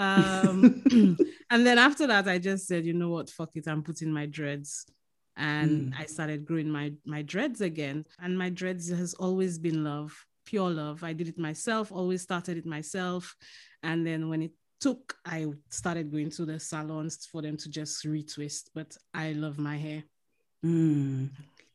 um, 0.00 0.82
and 1.50 1.66
then 1.66 1.78
after 1.78 2.06
that, 2.06 2.26
I 2.28 2.38
just 2.38 2.66
said, 2.66 2.84
you 2.86 2.94
know 2.94 3.10
what, 3.10 3.30
fuck 3.30 3.50
it, 3.56 3.68
I'm 3.68 3.82
putting 3.82 4.12
my 4.12 4.26
dreads. 4.26 4.86
And 5.36 5.92
Mm. 5.92 6.00
I 6.02 6.04
started 6.06 6.44
growing 6.44 6.70
my 6.70 6.92
my 7.14 7.22
dreads 7.22 7.60
again. 7.60 8.04
And 8.22 8.36
my 8.36 8.50
dreads 8.50 8.88
has 8.90 9.14
always 9.14 9.58
been 9.58 9.84
love, 9.84 10.12
pure 10.44 10.70
love. 10.70 11.04
I 11.04 11.12
did 11.14 11.28
it 11.28 11.38
myself, 11.38 11.92
always 11.92 12.22
started 12.22 12.56
it 12.58 12.66
myself. 12.66 13.34
And 13.82 14.06
then 14.06 14.28
when 14.28 14.42
it 14.42 14.52
took, 14.80 15.14
I 15.24 15.46
started 15.70 16.10
going 16.10 16.30
to 16.30 16.44
the 16.44 16.58
salons 16.60 17.26
for 17.30 17.40
them 17.42 17.56
to 17.58 17.68
just 17.70 18.04
retwist. 18.04 18.64
But 18.74 18.96
I 19.14 19.32
love 19.32 19.58
my 19.58 19.76
hair. 19.76 20.02
Mm. 20.64 21.30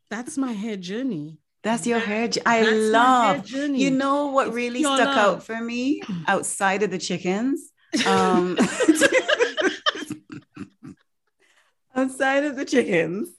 That's 0.09 0.37
my 0.37 0.51
hair 0.51 0.77
journey. 0.77 1.37
That's 1.63 1.87
your 1.87 1.99
hair. 1.99 2.25
I 2.25 2.27
That's 2.27 2.41
my 2.45 2.61
hair 2.65 2.91
love. 2.91 3.49
You 3.49 3.89
know 3.89 4.27
what 4.27 4.47
It's 4.47 4.55
really 4.55 4.81
stuck 4.83 4.99
love. 5.15 5.37
out 5.37 5.43
for 5.43 5.59
me 5.59 6.01
outside 6.27 6.83
of 6.83 6.91
the 6.91 6.99
chickens? 6.99 7.71
Um, 8.05 8.57
outside 11.95 12.43
of 12.43 12.55
the 12.55 12.65
chickens. 12.65 13.29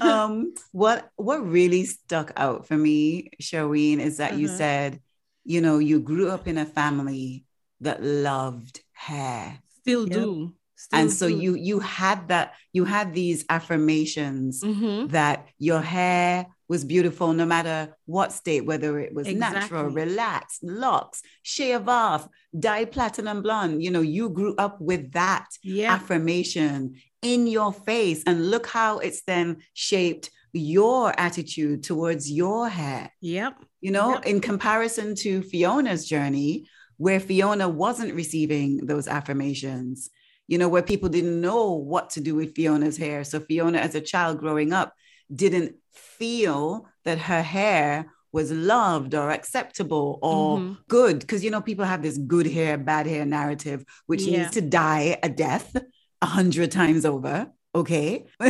Um, 0.00 0.54
what 0.72 1.10
what 1.16 1.44
really 1.46 1.84
stuck 1.84 2.32
out 2.36 2.66
for 2.66 2.76
me, 2.76 3.30
Sherween, 3.42 3.98
is 3.98 4.18
that 4.18 4.34
you 4.34 4.46
Uh-huh. 4.46 4.56
said, 4.56 5.00
you 5.44 5.60
know, 5.60 5.78
you 5.78 5.98
grew 6.00 6.28
up 6.30 6.46
in 6.46 6.56
a 6.58 6.64
family 6.66 7.44
that 7.80 8.02
loved 8.02 8.80
hair. 8.92 9.58
Still 9.80 10.06
Yep. 10.06 10.12
do. 10.12 10.54
Still 10.76 11.00
and 11.00 11.12
so 11.12 11.26
do. 11.26 11.34
you 11.34 11.54
you 11.56 11.80
had 11.80 12.28
that 12.28 12.54
you 12.72 12.84
had 12.84 13.12
these 13.12 13.44
affirmations 13.48 14.62
Mhm. 14.62 15.10
that 15.10 15.48
your 15.58 15.80
hair 15.80 16.46
was 16.68 16.84
beautiful 16.84 17.32
no 17.32 17.46
matter 17.46 17.96
what 18.04 18.32
state, 18.32 18.66
whether 18.66 18.98
it 18.98 19.14
was 19.14 19.26
natural, 19.26 19.86
relaxed, 19.86 20.62
locks, 20.62 21.22
shave 21.42 21.88
off, 21.88 22.28
dye 22.58 22.84
platinum 22.84 23.42
blonde. 23.42 23.82
You 23.82 23.90
know, 23.90 24.02
you 24.02 24.28
grew 24.28 24.54
up 24.56 24.80
with 24.80 25.12
that 25.12 25.48
Yeah. 25.62 25.94
affirmation 25.94 26.96
in 27.22 27.46
your 27.46 27.72
face. 27.72 28.22
And 28.26 28.50
look 28.50 28.66
how 28.66 28.98
it's 28.98 29.22
then 29.22 29.62
shaped 29.72 30.30
your 30.52 31.18
attitude 31.18 31.82
towards 31.82 32.30
your 32.30 32.68
hair. 32.68 33.12
Yep. 33.20 33.54
You 33.80 33.90
know, 33.90 34.14
Yep. 34.14 34.26
in 34.26 34.40
comparison 34.40 35.14
to 35.16 35.42
Fiona's 35.42 36.06
journey, 36.06 36.68
where 36.96 37.20
Fiona 37.20 37.68
wasn't 37.68 38.14
receiving 38.14 38.86
those 38.86 39.06
affirmations, 39.08 40.10
you 40.48 40.58
know, 40.58 40.68
where 40.68 40.82
people 40.82 41.08
didn't 41.08 41.40
know 41.40 41.72
what 41.72 42.10
to 42.10 42.20
do 42.20 42.34
with 42.34 42.54
Fiona's 42.54 42.96
hair. 42.96 43.24
So 43.24 43.40
Fiona, 43.40 43.78
as 43.78 43.94
a 43.94 44.00
child 44.00 44.38
growing 44.38 44.72
up, 44.72 44.94
didn't 45.32 45.76
feel 46.18 46.86
that 47.04 47.18
her 47.18 47.42
hair 47.42 48.12
was 48.32 48.50
loved 48.52 49.14
or 49.14 49.30
acceptable 49.30 50.18
or 50.22 50.58
Mhm. 50.58 50.76
good. 50.88 51.18
Because, 51.20 51.42
you 51.44 51.50
know, 51.50 51.60
people 51.62 51.84
have 51.84 52.02
this 52.02 52.18
good 52.18 52.46
hair, 52.46 52.76
bad 52.76 53.06
hair 53.06 53.24
narrative, 53.24 53.84
which 54.06 54.22
Yeah. 54.22 54.38
needs 54.42 54.50
to 54.52 54.60
die 54.60 55.18
a 55.22 55.28
death 55.28 55.74
a 56.22 56.26
hundred 56.26 56.70
times 56.70 57.04
over. 57.04 57.50
Okay. 57.74 58.26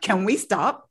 Can 0.00 0.24
we 0.24 0.36
stop? 0.36 0.88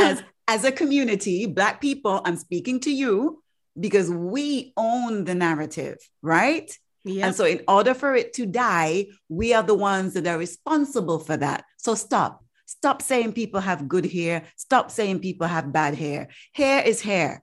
as 0.00 0.22
as 0.48 0.64
a 0.64 0.72
community, 0.72 1.46
black 1.46 1.80
people, 1.80 2.20
I'm 2.24 2.36
speaking 2.36 2.80
to 2.80 2.90
you 2.92 3.42
because 3.78 4.08
we 4.10 4.72
own 4.76 5.24
the 5.24 5.34
narrative, 5.34 5.98
right? 6.22 6.68
Yeah. 7.04 7.26
And 7.26 7.36
so 7.36 7.44
in 7.44 7.62
order 7.68 7.94
for 7.94 8.14
it 8.16 8.32
to 8.34 8.46
die, 8.46 9.06
we 9.28 9.52
are 9.54 9.62
the 9.62 9.74
ones 9.74 10.14
that 10.14 10.26
are 10.26 10.38
responsible 10.38 11.18
for 11.20 11.36
that. 11.36 11.64
So 11.78 11.94
stop. 11.94 12.44
Stop 12.66 13.00
saying 13.00 13.32
people 13.32 13.60
have 13.60 13.88
good 13.88 14.04
hair. 14.10 14.42
Stop 14.56 14.90
saying 14.90 15.20
people 15.20 15.46
have 15.46 15.72
bad 15.72 15.94
hair. 15.94 16.28
Hair 16.52 16.82
is 16.84 17.00
hair. 17.00 17.42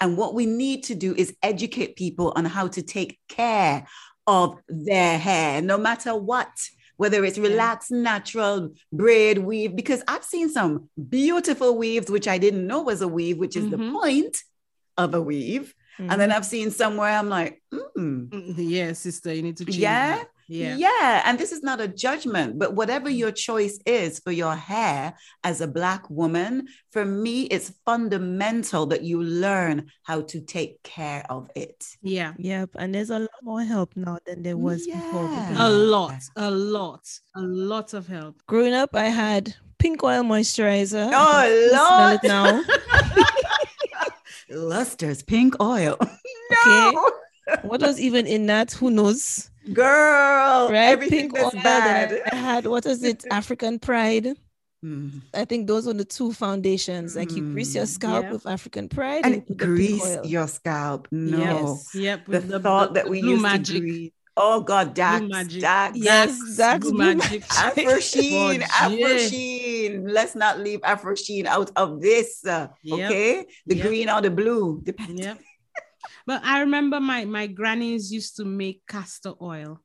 And 0.00 0.16
what 0.16 0.34
we 0.34 0.46
need 0.46 0.84
to 0.84 0.94
do 0.94 1.14
is 1.14 1.36
educate 1.42 1.94
people 1.94 2.32
on 2.34 2.44
how 2.44 2.66
to 2.68 2.82
take 2.82 3.20
care 3.28 3.86
of 4.26 4.56
their 4.68 5.18
hair, 5.18 5.62
no 5.62 5.78
matter 5.78 6.14
what, 6.16 6.48
whether 6.96 7.24
it's 7.24 7.38
relaxed, 7.38 7.90
natural, 7.90 8.72
braid, 8.92 9.38
weave, 9.38 9.76
because 9.76 10.02
I've 10.08 10.24
seen 10.24 10.48
some 10.48 10.88
beautiful 11.08 11.76
weaves, 11.76 12.10
which 12.10 12.26
I 12.26 12.38
didn't 12.38 12.66
know 12.66 12.82
was 12.82 13.02
a 13.02 13.08
weave, 13.08 13.38
which 13.38 13.56
is 13.56 13.68
the 13.70 13.76
Mhm. 13.76 13.92
point 13.92 14.42
of 14.96 15.14
a 15.14 15.20
weave. 15.20 15.74
And 15.98 16.20
then 16.20 16.32
I've 16.32 16.46
seen 16.46 16.70
somewhere 16.70 17.10
I'm 17.10 17.28
like, 17.28 17.62
mm, 17.72 18.28
Mm, 18.28 18.54
yeah, 18.56 18.92
sister, 18.94 19.32
you 19.32 19.42
need 19.42 19.58
to 19.58 19.64
change 19.66 19.78
yeah. 19.78 20.16
that. 20.16 20.28
Yeah. 20.52 20.76
Yeah. 20.76 21.22
And 21.24 21.38
this 21.38 21.50
is 21.50 21.62
not 21.62 21.80
a 21.80 21.88
judgment, 21.88 22.58
but 22.58 22.74
whatever 22.74 23.08
mm. 23.08 23.16
your 23.16 23.32
choice 23.32 23.78
is 23.86 24.18
for 24.18 24.32
your 24.32 24.54
hair 24.54 25.14
as 25.42 25.60
a 25.60 25.66
Black 25.66 26.08
woman, 26.10 26.68
for 26.90 27.04
me, 27.04 27.44
it's 27.44 27.72
fundamental 27.86 28.86
that 28.86 29.02
you 29.02 29.22
learn 29.22 29.86
how 30.02 30.20
to 30.22 30.40
take 30.40 30.82
care 30.82 31.24
of 31.30 31.48
it. 31.56 31.84
Yeah. 32.02 32.34
Yep. 32.36 32.70
And 32.76 32.94
there's 32.94 33.10
a 33.10 33.20
lot 33.20 33.42
more 33.42 33.62
help 33.62 33.96
now 33.96 34.18
than 34.26 34.42
there 34.42 34.58
was 34.58 34.86
before. 34.86 35.24
Yeah. 35.24 35.48
because 35.48 35.66
A 35.66 35.70
lot, 35.70 36.22
a 36.36 36.50
lot, 36.50 37.08
a 37.34 37.40
lot 37.40 37.94
of 37.94 38.06
help. 38.06 38.42
Growing 38.46 38.74
up, 38.74 38.94
I 38.94 39.04
had 39.04 39.54
pink 39.78 40.04
oil 40.04 40.22
moisturizer. 40.22 41.10
Oh, 41.14 41.32
can 41.42 41.68
still 41.68 41.86
smell 41.86 42.08
Lord. 42.08 42.20
it 42.22 42.28
now. 42.28 42.62
Luster's 44.50 45.22
pink 45.22 45.60
oil. 45.60 45.96
Okay. 46.66 46.92
No, 47.48 47.54
what 47.62 47.80
was 47.82 48.00
even 48.00 48.26
in 48.26 48.46
that? 48.46 48.72
Who 48.72 48.90
knows? 48.90 49.50
girl. 49.72 50.68
Right? 50.70 50.88
Everything 50.90 51.30
Pink 51.30 51.38
oil. 51.38 51.50
that's 51.52 51.62
bad. 51.64 52.20
I 52.32 52.34
had 52.36 52.66
what 52.66 52.84
is 52.86 53.02
it? 53.04 53.24
African 53.30 53.78
Pride. 53.78 54.28
Mm. 54.84 55.20
I 55.32 55.44
think 55.44 55.68
those 55.68 55.86
were 55.86 55.92
the 55.94 56.04
two 56.04 56.32
foundations. 56.32 57.14
Like 57.14 57.30
you 57.36 57.42
grease 57.52 57.72
your 57.74 57.84
Mm, 57.84 57.88
scalp 57.88 58.24
yeah. 58.24 58.32
with 58.32 58.46
African 58.46 58.88
Pride 58.88 59.20
And 59.24 59.34
you 59.36 59.40
put 59.42 59.58
the 59.58 59.66
pink 59.66 59.76
grease 59.76 60.18
your 60.24 60.48
scalp. 60.48 61.06
No. 61.12 61.38
Yes. 61.38 61.90
Yep. 61.94 62.26
The 62.26 62.30
with 62.32 62.62
thought 62.62 62.94
that 62.94 63.04
the 63.04 63.10
we 63.10 63.20
blue 63.20 63.30
used 63.30 63.42
magic. 63.42 63.74
to 63.76 63.80
grease. 63.80 64.10
Oh 64.36 64.60
God, 64.62 64.94
Dax, 64.94 65.24
magic. 65.28 65.60
Dax, 65.60 65.96
Yes, 65.96 66.56
Dax 66.56 66.80
blue 66.80 66.92
blue 66.98 67.14
magic. 67.16 67.44
Afro 67.52 68.00
Sheen, 68.00 68.62
Afro. 68.62 69.18
Sheen. 69.18 70.06
Let's 70.08 70.34
not 70.34 70.58
leave 70.58 70.80
Afro 70.82 71.14
Sheen 71.14 71.46
out 71.46 71.70
of 71.76 72.00
this. 72.00 72.44
uh, 72.46 72.68
Yep. 72.82 73.10
Okay, 73.10 73.44
the 73.66 73.76
Yep. 73.76 73.86
green 73.86 74.08
or 74.10 74.20
the 74.22 74.30
blue, 74.30 74.80
depends. 74.82 75.20
Yep. 75.20 75.38
But 76.26 76.42
I 76.44 76.60
remember 76.60 77.00
my 77.00 77.24
my 77.24 77.46
grannies 77.46 78.12
used 78.12 78.36
to 78.36 78.44
make 78.44 78.82
castor 78.86 79.34
oil. 79.40 79.80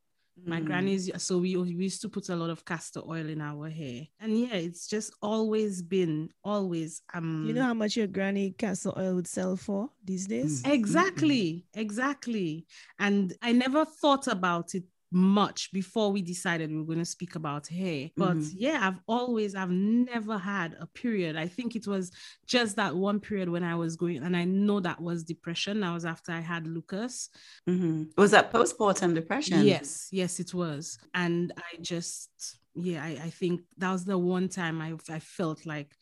My 0.45 0.61
Mm. 0.61 0.65
grannies, 0.65 1.09
so 1.17 1.39
we, 1.39 1.57
we 1.57 1.71
used 1.71 2.01
to 2.03 2.09
put 2.09 2.29
a 2.29 2.35
lot 2.35 2.51
of 2.51 2.63
castor 2.63 3.01
oil 3.05 3.27
in 3.27 3.41
our 3.41 3.69
hair. 3.69 4.03
And 4.19 4.39
yeah, 4.39 4.53
it's 4.53 4.87
just 4.87 5.11
always 5.21 5.81
been, 5.81 6.29
always. 6.43 7.01
Um, 7.13 7.43
You 7.47 7.55
know 7.55 7.63
how 7.63 7.73
much 7.73 7.97
your 7.97 8.05
granny 8.07 8.51
castor 8.51 8.93
oil 8.97 9.15
would 9.15 9.27
sell 9.27 9.57
for 9.57 9.89
these 10.05 10.27
days? 10.27 10.61
Mm. 10.63 10.71
Exactly, 10.71 11.65
exactly. 11.73 12.67
And 12.99 13.33
I 13.41 13.51
never 13.51 13.83
thought 13.83 14.27
about 14.27 14.75
it 14.75 14.83
much 15.17 15.71
before 15.71 16.11
we 16.11 16.21
decided 16.21 16.69
we 16.69 16.77
were 16.77 16.85
going 16.85 16.99
to 16.99 17.05
speak 17.05 17.35
about 17.35 17.67
hair. 17.67 18.09
But 18.15 18.37
Mhm. 18.37 18.51
yeah, 18.55 18.79
I've 18.87 18.99
always, 19.07 19.55
I've 19.55 19.71
never 19.71 20.37
had 20.37 20.75
a 20.79 20.85
period. 20.85 21.35
I 21.35 21.47
think 21.47 21.75
it 21.75 21.87
was 21.87 22.11
just 22.45 22.75
that 22.75 22.95
one 22.95 23.19
period 23.19 23.49
when 23.49 23.63
I 23.63 23.75
was 23.75 23.95
going, 23.95 24.23
and 24.23 24.37
I 24.37 24.45
know 24.45 24.79
that 24.81 25.01
was 25.01 25.23
depression. 25.23 25.79
That 25.81 25.93
was 25.93 26.05
after 26.05 26.31
I 26.31 26.39
had 26.39 26.67
Lucas. 26.67 27.29
Mhm. 27.67 28.15
Was 28.17 28.31
that 28.31 28.51
postpartum 28.53 29.13
depression? 29.15 29.65
Yes, 29.65 30.07
yes, 30.11 30.39
it 30.39 30.53
was. 30.53 30.97
And 31.13 31.51
I 31.57 31.81
just, 31.81 32.29
yeah, 32.75 33.03
I, 33.03 33.09
I 33.23 33.29
think 33.31 33.61
that 33.77 33.91
was 33.91 34.05
the 34.05 34.17
one 34.17 34.47
time 34.49 34.81
I, 34.81 34.95
I 35.09 35.19
felt 35.19 35.65
like, 35.65 35.97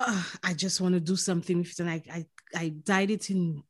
"Ugh, 0.00 0.26
I 0.42 0.54
just 0.54 0.80
want 0.80 0.94
to 0.94 1.00
do 1.00 1.16
something 1.16 1.58
with 1.58 1.70
it. 1.72 1.80
And 1.80 1.90
I, 1.90 2.02
I, 2.10 2.26
I 2.54 2.68
dyed 2.70 3.10
it 3.10 3.30
in 3.30 3.62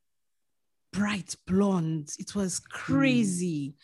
bright 0.92 1.36
blonde. 1.46 2.10
It 2.18 2.34
was 2.34 2.60
crazy. 2.60 3.74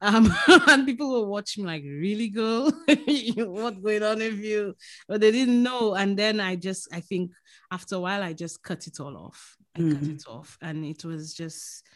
Um, 0.00 0.32
and 0.68 0.86
people 0.86 1.12
were 1.12 1.28
watching 1.28 1.64
like, 1.64 1.82
really, 1.84 2.28
girl? 2.28 2.72
What's 2.86 3.78
going 3.80 4.02
on 4.02 4.18
with 4.18 4.38
you? 4.38 4.74
But 5.08 5.20
they 5.20 5.30
didn't 5.30 5.62
know. 5.62 5.94
And 5.94 6.18
then 6.18 6.40
I 6.40 6.56
just, 6.56 6.88
I 6.92 7.00
think 7.00 7.30
after 7.70 7.96
a 7.96 8.00
while, 8.00 8.22
I 8.22 8.32
just 8.32 8.62
cut 8.62 8.86
it 8.86 8.98
all 9.00 9.16
off. 9.16 9.56
I 9.76 9.80
cut 9.80 10.02
Mhm. 10.02 10.16
it 10.16 10.24
off. 10.28 10.58
And 10.60 10.84
it 10.84 11.04
was 11.04 11.34
just 11.34 11.86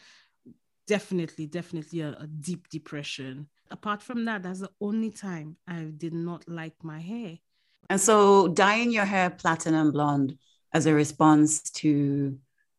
definitely, 0.87 1.47
definitely 1.47 2.01
a, 2.01 2.11
a 2.11 2.27
deep 2.27 2.69
depression. 2.69 3.47
Apart 3.69 4.01
from 4.01 4.23
that, 4.25 4.43
that's 4.43 4.61
the 4.61 4.71
only 4.79 5.11
time 5.11 5.57
I 5.67 5.91
did 5.97 6.13
not 6.13 6.47
like 6.47 6.75
my 6.83 6.99
hair. 6.99 7.37
And 7.89 7.99
so 7.99 8.47
dyeing 8.47 8.91
your 8.91 9.05
hair 9.05 9.29
platinum 9.29 9.91
blonde 9.91 10.37
as 10.73 10.85
a 10.85 10.93
response 10.93 11.69
to 11.71 12.37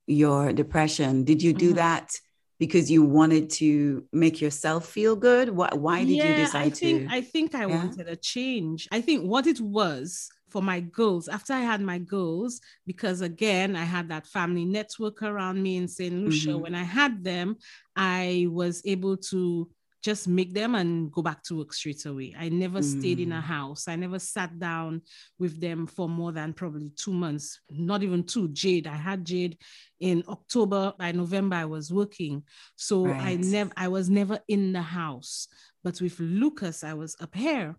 your 0.08 0.52
depression, 0.52 1.24
did 1.24 1.42
you 1.42 1.52
do 1.52 1.72
Mhm. 1.72 1.76
that 1.76 2.12
because 2.58 2.90
you 2.90 3.02
wanted 3.04 3.50
to 3.50 4.04
make 4.12 4.40
yourself 4.40 4.88
feel 4.88 5.14
good? 5.14 5.50
Why, 5.50 5.70
why 5.74 6.04
did 6.04 6.22
you 6.24 6.32
I 6.32 6.44
decide 6.44 6.74
think 6.74 7.08
to? 7.08 7.14
I 7.16 7.20
think 7.20 7.54
I 7.54 7.66
Yeah? 7.66 7.84
wanted 7.84 8.08
a 8.08 8.16
change. 8.16 8.88
I 8.90 9.00
think 9.00 9.22
what 9.24 9.46
it 9.46 9.60
was 9.60 10.28
for 10.48 10.62
my 10.62 10.80
goals 10.80 11.28
after 11.28 11.52
I 11.52 11.60
had 11.60 11.82
my 11.82 11.98
goals 11.98 12.60
because 12.86 13.20
again 13.20 13.76
I 13.76 13.84
had 13.84 14.08
that 14.08 14.26
family 14.26 14.64
network 14.64 15.22
around 15.22 15.62
me 15.62 15.76
in 15.76 15.86
St. 15.86 16.14
Lucia. 16.24 16.52
Mhm. 16.52 16.60
When 16.62 16.74
I 16.74 16.84
had 16.84 17.22
them, 17.22 17.56
I 17.94 18.46
was 18.50 18.82
able 18.86 19.18
to 19.30 19.68
just 20.02 20.28
make 20.28 20.54
them 20.54 20.74
and 20.74 21.10
go 21.10 21.22
back 21.22 21.42
to 21.42 21.58
work 21.58 21.72
straight 21.72 22.04
away. 22.06 22.34
I 22.38 22.48
never 22.48 22.82
stayed 22.82 23.18
in 23.20 23.32
a 23.32 23.40
Mm. 23.40 23.42
house. 23.42 23.88
I 23.88 23.96
never 23.96 24.18
sat 24.18 24.58
down 24.58 25.02
with 25.38 25.60
them 25.60 25.86
for 25.86 26.08
more 26.08 26.32
than 26.32 26.52
probably 26.52 26.90
two 26.90 27.12
months, 27.12 27.60
not 27.70 28.02
even 28.02 28.22
two. 28.22 28.48
Jade, 28.48 28.86
I 28.86 28.94
had 28.96 29.24
Jade 29.24 29.58
in 29.98 30.22
October. 30.28 30.94
By 30.98 31.12
November, 31.12 31.56
I 31.56 31.64
was 31.64 31.92
working. 31.92 32.44
So 32.76 33.12
I 33.12 33.36
never 33.36 33.72
I 33.76 33.88
was 33.88 34.08
never 34.08 34.38
in 34.46 34.72
the 34.72 34.82
house. 34.82 35.48
But 35.82 36.00
with 36.00 36.18
Lucas, 36.20 36.84
I 36.84 36.94
was 36.94 37.16
up 37.20 37.34
here 37.34 37.76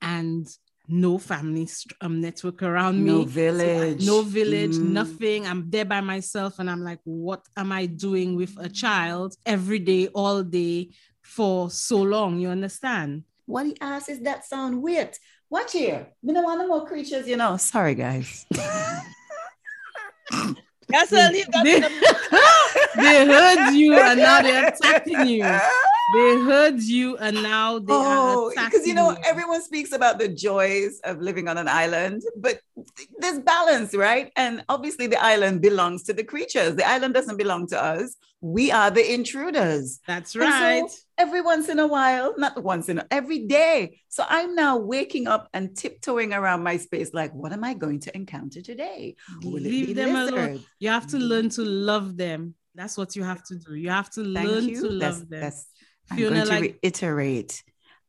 and 0.00 0.46
no 0.88 1.18
family 1.18 1.68
um, 2.00 2.20
network 2.20 2.62
around 2.62 3.04
No 3.04 3.18
me. 3.18 3.24
So 3.24 3.30
I- 3.30 3.32
village. 3.32 4.06
no 4.06 4.22
village, 4.22 4.76
Mm. 4.76 4.90
nothing. 4.90 5.46
I'm 5.46 5.68
there 5.70 5.84
by 5.84 6.00
myself 6.00 6.58
and 6.58 6.68
I'm 6.70 6.82
like, 6.82 7.00
what 7.04 7.42
am 7.56 7.72
I 7.72 7.86
doing 7.86 8.36
with 8.36 8.56
a 8.58 8.68
child 8.68 9.34
every 9.44 9.78
day, 9.78 10.08
all 10.08 10.42
day 10.42 10.90
for 11.22 11.70
so 11.70 11.98
long? 12.02 12.38
You 12.38 12.48
understand? 12.48 13.24
What 13.46 13.66
he 13.66 13.76
ass 13.80 14.08
is 14.08 14.20
that 14.20 14.44
sound? 14.44 14.82
Wait, 14.82 15.18
watch 15.50 15.72
here. 15.72 16.08
We 16.22 16.32
don't 16.34 16.44
want 16.44 16.60
no 16.60 16.66
more 16.68 16.86
creatures, 16.86 17.26
you 17.28 17.36
know. 17.36 17.56
Sorry, 17.56 17.94
guys. 17.94 18.44
That's 20.90 21.12
a 21.12 21.30
leave 21.30 21.46
that 21.52 21.64
They, 21.64 21.80
the- 21.80 21.90
they 22.96 23.26
heard 23.26 23.72
you 23.74 23.92
and 23.94 24.18
now 24.18 24.40
they're 24.42 24.68
attacking 24.68 25.26
you. 25.26 25.44
They 26.14 26.38
heard 26.42 26.80
you 26.80 27.16
and 27.18 27.42
now 27.42 27.78
they 27.78 27.92
Oh, 27.92 28.50
because 28.54 28.86
you 28.86 28.94
know 28.94 29.16
everyone 29.26 29.62
speaks 29.62 29.92
about 29.92 30.18
the 30.18 30.28
joys 30.28 31.00
of 31.04 31.20
living 31.20 31.48
on 31.48 31.58
an 31.58 31.68
island, 31.68 32.22
but 32.36 32.60
there's 33.18 33.40
balance, 33.40 33.94
right? 33.94 34.32
And 34.36 34.64
obviously, 34.68 35.06
the 35.06 35.22
island 35.22 35.60
belongs 35.60 36.04
to 36.04 36.14
the 36.14 36.24
creatures. 36.24 36.76
The 36.76 36.88
island 36.88 37.12
doesn't 37.14 37.36
belong 37.36 37.66
to 37.68 37.82
us. 37.82 38.16
We 38.40 38.70
are 38.70 38.90
the 38.90 39.12
intruders. 39.12 40.00
That's 40.06 40.34
And 40.36 40.44
so 40.44 40.48
right. 40.48 40.90
every 41.18 41.40
once 41.42 41.68
in 41.68 41.78
a 41.80 41.86
while, 41.86 42.34
not 42.38 42.62
once 42.62 42.88
in 42.88 42.98
a, 43.00 43.06
every 43.10 43.40
day. 43.46 44.00
So 44.08 44.24
I'm 44.28 44.54
now 44.54 44.76
waking 44.78 45.26
up 45.26 45.48
and 45.52 45.76
tiptoeing 45.76 46.32
around 46.32 46.62
my 46.62 46.76
space, 46.76 47.10
like, 47.12 47.34
what 47.34 47.52
am 47.52 47.64
I 47.64 47.74
going 47.74 48.00
to 48.00 48.16
encounter 48.16 48.62
today? 48.62 49.16
Will 49.42 49.54
Leave 49.60 49.94
them 49.96 50.14
alone. 50.14 50.64
You 50.78 50.90
have 50.90 51.08
to 51.08 51.18
learn 51.18 51.48
to 51.50 51.62
love 51.64 52.16
them. 52.16 52.54
That's 52.76 52.96
what 52.96 53.16
you 53.16 53.24
have 53.24 53.42
to 53.44 53.56
do. 53.56 53.74
You 53.74 53.90
have 53.90 54.08
to 54.10 54.22
Thank 54.22 54.48
learn 54.48 54.68
you. 54.68 54.82
to 54.82 54.98
That's, 54.98 55.18
love 55.18 55.28
them. 55.28 55.40
that's, 55.40 55.66
I'm 56.10 56.16
Fiona, 56.16 56.34
going 56.34 56.46
to 56.46 56.52
like- 56.52 56.78
reiterate. 56.82 57.62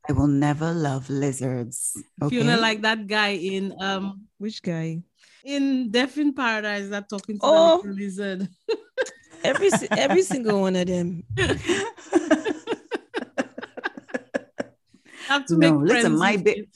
I 0.08 0.12
will 0.12 0.26
never 0.28 0.72
love 0.72 1.10
lizards. 1.10 1.92
Okay? 2.22 2.36
Fiona, 2.40 2.56
like 2.56 2.80
that 2.82 3.06
guy 3.06 3.30
in 3.36 3.74
um 3.80 4.26
Which 4.38 4.62
guy? 4.62 5.02
in 5.44 5.90
Death 5.90 6.16
in 6.18 6.32
Paradise 6.32 6.88
that 6.88 7.08
talking 7.08 7.36
to 7.38 7.44
Oh. 7.44 7.82
the 7.82 7.88
little 7.88 8.04
lizard. 8.04 8.48
Every 9.44 9.70
every 9.92 10.22
single 10.22 10.60
one 10.60 10.76
of 10.76 10.86
them. 10.86 11.24
Have 15.28 15.46
to 15.46 15.56
No, 15.56 15.58
make 15.78 15.88
listen, 15.88 16.00
friends 16.16 16.18
my 16.18 16.32
with 16.36 16.44
ba- 16.44 16.66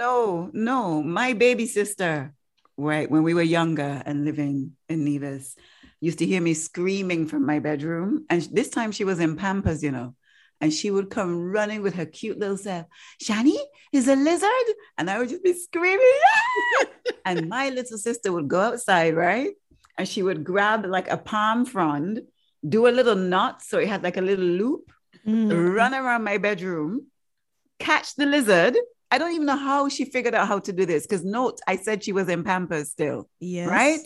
No, 0.00 0.50
no, 0.52 1.02
my 1.02 1.32
baby 1.34 1.66
sister, 1.66 2.34
right, 2.76 3.08
when 3.10 3.22
we 3.22 3.32
were 3.34 3.42
younger 3.42 4.02
and 4.04 4.24
living 4.24 4.72
in 4.88 5.04
Nevis, 5.04 5.54
used 6.00 6.18
to 6.18 6.26
hear 6.26 6.40
me 6.40 6.54
screaming 6.54 7.26
from 7.28 7.46
my 7.46 7.60
bedroom. 7.60 8.26
And 8.28 8.42
this 8.52 8.70
time 8.70 8.90
she 8.92 9.04
was 9.04 9.20
in 9.20 9.36
Pampers, 9.36 9.82
you 9.82 9.92
know, 9.92 10.14
and 10.62 10.72
she 10.72 10.90
would 10.90 11.10
come 11.10 11.50
running 11.50 11.82
with 11.82 11.94
her 11.96 12.06
cute 12.06 12.38
little 12.38 12.56
self, 12.56 12.86
Shani, 13.22 13.58
is 13.92 14.06
a 14.08 14.14
lizard? 14.16 14.68
And 14.96 15.10
I 15.10 15.18
would 15.18 15.28
just 15.28 15.42
be 15.44 15.52
screaming. 15.52 16.18
"Ah!" 16.34 16.86
and 17.26 17.48
my 17.48 17.68
little 17.68 17.98
sister 17.98 18.32
would 18.32 18.48
go 18.48 18.60
outside, 18.60 19.14
right? 19.14 19.50
And 19.98 20.08
she 20.08 20.22
would 20.22 20.44
grab 20.44 20.86
like 20.86 21.08
a 21.10 21.16
palm 21.18 21.66
frond, 21.66 22.22
do 22.66 22.86
a 22.86 22.94
little 22.98 23.16
knot 23.16 23.60
so 23.62 23.78
it 23.78 23.88
had 23.88 24.02
like 24.02 24.16
a 24.16 24.22
little 24.30 24.44
loop, 24.62 24.84
Mm. 25.26 25.74
run 25.76 25.94
around 25.94 26.24
my 26.24 26.38
bedroom, 26.38 27.06
catch 27.78 28.14
the 28.16 28.26
lizard. 28.26 28.74
I 29.10 29.18
don't 29.18 29.32
even 29.34 29.46
know 29.46 29.56
how 29.70 29.88
she 29.88 30.04
figured 30.04 30.34
out 30.34 30.48
how 30.48 30.58
to 30.60 30.72
do 30.72 30.84
this 30.86 31.06
because 31.06 31.24
note, 31.24 31.60
I 31.66 31.76
said 31.76 32.02
she 32.02 32.12
was 32.12 32.28
in 32.28 32.42
Pampers 32.44 32.90
still, 32.90 33.28
Yes. 33.38 33.68
right? 33.68 34.00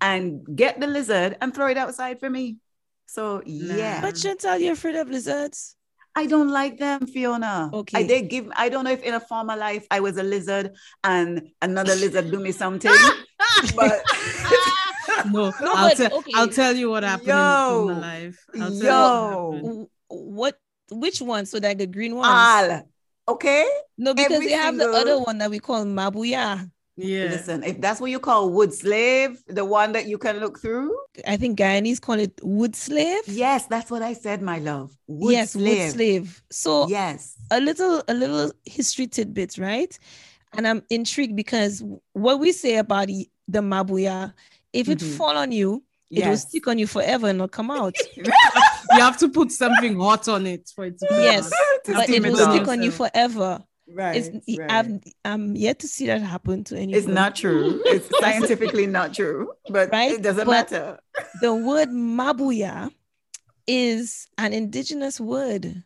And 0.00 0.44
get 0.62 0.78
the 0.78 0.86
lizard 0.86 1.36
and 1.40 1.54
throw 1.54 1.68
it 1.68 1.78
outside 1.78 2.20
for 2.20 2.28
me. 2.30 2.58
So 3.06 3.42
yeah, 3.46 4.00
But 4.00 4.14
Chantal, 4.16 4.58
you're 4.58 4.74
afraid 4.74 4.96
of 4.96 5.08
lizards? 5.08 5.74
I 6.14 6.26
don't 6.26 6.50
like 6.50 6.78
them, 6.78 7.06
Fiona. 7.06 7.70
Okay. 7.72 7.98
I 7.98 8.02
did 8.06 8.28
give. 8.28 8.50
I 8.54 8.68
don't 8.68 8.84
know 8.84 8.92
if 8.92 9.02
in 9.02 9.14
a 9.14 9.20
former 9.20 9.56
life 9.56 9.86
I 9.90 10.00
was 10.00 10.18
a 10.18 10.22
lizard 10.22 10.72
and 11.02 11.48
another 11.62 11.94
lizard 11.94 12.30
do 12.30 12.38
me 12.38 12.52
something, 12.52 12.92
but 13.76 14.02
No, 15.32 15.50
No, 15.60 15.72
I'll, 15.72 15.88
but, 15.88 15.96
tell, 15.96 16.18
okay. 16.18 16.32
I'll 16.34 16.48
tell 16.48 16.74
you 16.76 16.90
what 16.90 17.02
happened 17.02 17.28
Yo. 17.28 17.88
in 17.88 17.94
my 17.94 18.00
life. 18.00 18.44
I'll 18.60 18.78
tell 18.78 18.80
Yo. 18.80 19.52
you 19.54 19.90
what 20.08 20.54
What 20.88 21.00
which 21.00 21.22
one? 21.22 21.46
So 21.46 21.58
like 21.58 21.78
the 21.78 21.86
green 21.86 22.14
one? 22.14 22.28
All. 22.28 22.82
Okay? 23.28 23.66
no, 23.96 24.12
because 24.14 24.32
every 24.32 24.46
they 24.48 24.52
have 24.52 24.76
the 24.76 24.82
single- 24.82 25.00
other 25.00 25.18
one 25.20 25.38
that 25.38 25.48
we 25.48 25.58
call 25.60 25.84
Mabouya. 25.86 26.68
Yeah. 26.96 27.30
Listen, 27.30 27.62
if 27.62 27.80
that's 27.80 28.00
what 28.00 28.10
you 28.10 28.18
call 28.20 28.50
wood 28.50 28.72
slave, 28.72 29.42
the 29.46 29.64
one 29.64 29.92
that 29.92 30.06
you 30.06 30.18
can 30.18 30.38
look 30.40 30.60
through, 30.60 30.94
I 31.26 31.36
think 31.36 31.58
Guyanese 31.58 32.00
call 32.00 32.18
it 32.18 32.38
wood 32.42 32.76
slave. 32.76 33.22
yes, 33.26 33.66
that's 33.66 33.90
what 33.90 34.02
I 34.02 34.12
said, 34.12 34.42
my 34.42 34.58
love. 34.58 34.96
Wood 35.06 35.32
yes, 35.32 35.52
slave. 35.52 35.78
wood 35.86 35.92
slave. 35.92 36.42
So 36.50 36.88
Yes. 36.88 37.36
a 37.50 37.60
little 37.60 38.02
a 38.08 38.14
little 38.14 38.52
history 38.64 39.06
tidbits, 39.06 39.58
right? 39.58 39.98
And 40.54 40.66
I'm 40.68 40.82
intrigued 40.90 41.34
because 41.34 41.82
what 42.12 42.38
we 42.40 42.52
say 42.52 42.76
about 42.76 43.06
the, 43.06 43.28
the 43.48 43.60
mabouya, 43.60 44.34
if 44.72 44.88
it 44.88 44.98
Mhm. 44.98 45.16
fall 45.16 45.36
on 45.38 45.50
you, 45.50 45.82
it 46.10 46.26
will 46.26 46.36
stick 46.36 46.66
on 46.68 46.78
you 46.78 46.86
forever 46.86 47.28
and 47.28 47.38
not 47.38 47.52
come 47.52 47.70
out. 47.70 47.96
you 48.16 49.00
have 49.00 49.16
to 49.18 49.28
put 49.30 49.50
something 49.50 49.98
hot 49.98 50.28
on 50.28 50.46
it 50.46 50.70
for 50.74 50.84
it 50.84 50.98
to 50.98 51.06
come 51.06 51.22
yes, 51.22 51.50
but 51.86 52.08
it 52.10 52.16
it 52.16 52.22
will 52.22 52.36
stick 52.36 52.68
on 52.68 52.82
you 52.82 52.90
forever. 52.90 53.64
Right. 53.88 54.16
It's 54.16 54.58
right. 54.58 54.70
I've 54.70 55.00
I'm 55.24 55.54
yet 55.56 55.78
to 55.80 55.88
see 55.88 56.06
that 56.06 56.20
happen 56.22 56.64
to 56.64 56.76
anyone. 56.76 56.96
It's 56.98 57.06
not 57.08 57.36
true. 57.36 57.80
It's 57.86 58.08
scientifically 58.20 58.86
not 58.86 59.12
true, 59.14 59.52
but 59.68 59.90
Right? 59.92 60.12
it 60.12 60.22
doesn't 60.22 60.46
But- 60.46 60.70
matter. 60.70 60.98
the 61.40 61.54
word 61.54 61.88
mabouya 61.90 62.90
is 63.66 64.28
an 64.38 64.52
indigenous 64.52 65.20
word. 65.20 65.82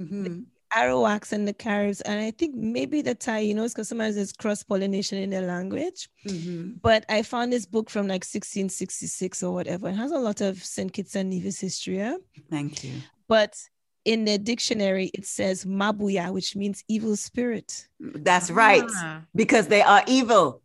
Mhm. 0.00 0.46
Arawaks 0.74 1.30
and 1.32 1.46
the 1.46 1.52
Caribs, 1.54 2.00
and 2.00 2.18
I 2.20 2.32
think 2.32 2.56
maybe 2.56 3.00
the 3.00 3.14
Tainos, 3.14 3.68
because 3.68 3.86
sometimes 3.88 4.16
there's 4.16 4.32
cross 4.32 4.64
pollination 4.64 5.18
in 5.18 5.30
their 5.30 5.46
language. 5.46 6.08
Mhm. 6.26 6.80
But 6.82 7.04
I 7.08 7.22
found 7.22 7.52
this 7.52 7.64
book 7.64 7.88
from 7.88 8.08
like 8.08 8.24
1666 8.24 9.42
or 9.44 9.52
whatever. 9.54 9.88
It 9.88 9.94
has 9.94 10.10
a 10.10 10.18
lot 10.18 10.40
of 10.40 10.64
St. 10.64 10.92
Kitts 10.92 11.14
and 11.14 11.30
Nevis 11.30 11.60
history. 11.60 12.02
Thank 12.50 12.82
you. 12.82 12.94
But 13.28 13.56
in 14.04 14.24
the 14.24 14.38
dictionary, 14.38 15.10
it 15.14 15.26
says 15.26 15.64
mabouya, 15.64 16.32
which 16.32 16.56
means 16.56 16.84
evil 16.88 17.16
spirit. 17.16 17.88
That's 18.00 18.50
right. 18.50 18.84
Ah. 18.96 19.22
Because 19.34 19.68
they 19.68 19.82
are 19.82 20.02
evil. 20.06 20.60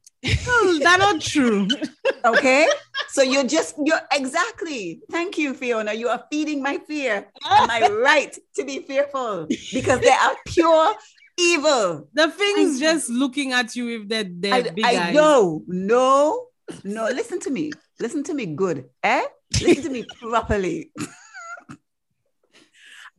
Oh, 0.47 0.79
that's 0.81 0.99
not 0.99 1.21
true. 1.21 1.67
Okay. 2.25 2.67
so 3.07 3.21
you're 3.21 3.45
just, 3.45 3.75
you're 3.81 4.01
exactly. 4.11 4.99
Thank 5.09 5.37
you, 5.37 5.53
Fiona. 5.53 5.93
You 5.93 6.09
are 6.09 6.25
feeding 6.29 6.61
my 6.61 6.77
fear. 6.79 7.29
Am 7.49 7.69
I 7.71 7.87
right 8.03 8.37
to 8.55 8.65
be 8.65 8.79
fearful? 8.79 9.47
Because 9.71 10.01
they 10.01 10.09
are 10.09 10.35
pure 10.45 10.95
evil. 11.39 12.09
The 12.13 12.29
thing's 12.29 12.77
just 12.77 13.09
looking 13.09 13.53
at 13.53 13.73
you 13.77 13.99
with 13.99 14.09
their, 14.09 14.25
their 14.25 14.53
I, 14.53 14.61
big 14.63 14.83
I 14.83 15.07
eyes. 15.07 15.13
know. 15.15 15.63
No, 15.67 16.47
no. 16.83 17.05
Listen 17.05 17.39
to 17.39 17.49
me. 17.49 17.71
Listen 18.01 18.21
to 18.25 18.33
me 18.33 18.47
good. 18.47 18.89
Eh? 19.01 19.23
Listen 19.61 19.83
to 19.83 19.89
me 19.89 20.05
properly. 20.19 20.91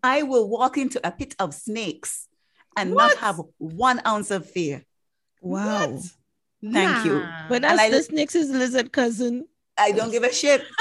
I 0.03 0.23
will 0.23 0.49
walk 0.49 0.79
into 0.79 1.05
a 1.07 1.11
pit 1.11 1.35
of 1.39 1.55
snakes 1.55 2.27
and 2.77 2.95
What? 2.95 3.09
not 3.09 3.17
have 3.19 3.41
one 3.59 4.01
ounce 4.07 4.31
of 4.31 4.49
fear. 4.49 4.85
Wow. 5.41 5.89
What? 5.91 6.03
Thank 6.73 7.05
you. 7.07 7.21
Nah. 7.21 7.49
But 7.49 7.55
And 7.57 7.65
that's 7.65 7.81
I- 7.81 7.91
the 7.91 8.03
snake's 8.03 8.35
lizard 8.35 8.93
cousin. 8.93 9.47
I 9.79 9.93
don't 9.93 10.11
give 10.11 10.25
a 10.25 10.33
shit. 10.33 10.63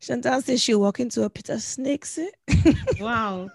Chantal 0.00 0.40
says 0.42 0.62
she'll 0.62 0.80
walk 0.80 1.00
into 1.00 1.22
a 1.24 1.30
pit 1.30 1.48
of 1.50 1.60
snakes. 1.62 2.18
eh? 2.18 2.30
wow. 3.00 3.48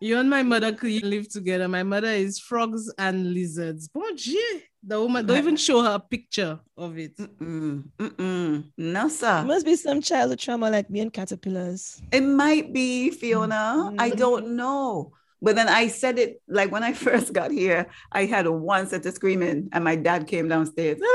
You 0.00 0.18
and 0.18 0.28
my 0.30 0.42
mother 0.42 0.72
could 0.72 1.02
live 1.02 1.28
together. 1.28 1.68
My 1.68 1.82
mother 1.82 2.08
is 2.08 2.38
frogs 2.38 2.92
and 2.98 3.32
lizards. 3.32 3.88
Bon 3.88 4.14
Dieu. 4.14 4.60
The 4.88 5.00
woman 5.00 5.26
don't 5.26 5.36
even 5.38 5.56
show 5.56 5.82
her 5.82 5.94
a 5.94 5.98
picture 5.98 6.60
of 6.76 6.96
it. 6.96 7.16
Mm-mm, 7.16 7.82
mm-mm. 7.98 8.64
No, 8.78 9.06
It 9.06 9.10
sir. 9.10 9.42
must 9.44 9.66
be 9.66 9.74
some 9.74 10.00
childhood 10.00 10.38
trauma 10.38 10.70
like 10.70 10.88
me 10.88 11.00
and 11.00 11.12
caterpillars. 11.12 12.00
It 12.12 12.20
might 12.22 12.72
be 12.72 13.10
Fiona. 13.10 13.92
I 13.98 14.10
Mhm. 14.12 14.16
don't 14.16 14.48
know. 14.54 15.12
But 15.42 15.56
then 15.56 15.68
I 15.68 15.88
said 15.88 16.18
it 16.20 16.40
like 16.48 16.70
when 16.70 16.84
I 16.84 16.92
first 17.06 17.32
got 17.32 17.50
here, 17.50 17.88
I 18.12 18.26
had 18.26 18.46
one 18.46 18.86
set 18.86 19.04
of 19.06 19.14
screaming, 19.14 19.68
and 19.72 19.82
my 19.82 19.96
dad 19.96 20.28
came 20.28 20.46
downstairs. 20.48 20.98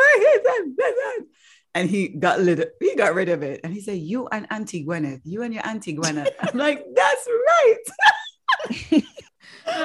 And 1.73 1.89
he 1.89 2.09
got 2.09 2.39
rid 2.39 2.59
of, 2.59 2.67
he 2.81 2.95
got 2.97 3.15
rid 3.15 3.29
of 3.29 3.43
it. 3.43 3.61
And 3.63 3.73
he 3.73 3.79
said, 3.79 3.97
You 3.97 4.27
and 4.27 4.45
Auntie 4.51 4.83
Gwyneth, 4.85 5.21
you 5.23 5.41
and 5.43 5.53
your 5.53 5.65
Auntie 5.65 5.95
Gwyneth. 5.95 6.27
I'm 6.41 6.57
like, 6.57 6.83
that's 6.93 7.27
right. 7.47 9.03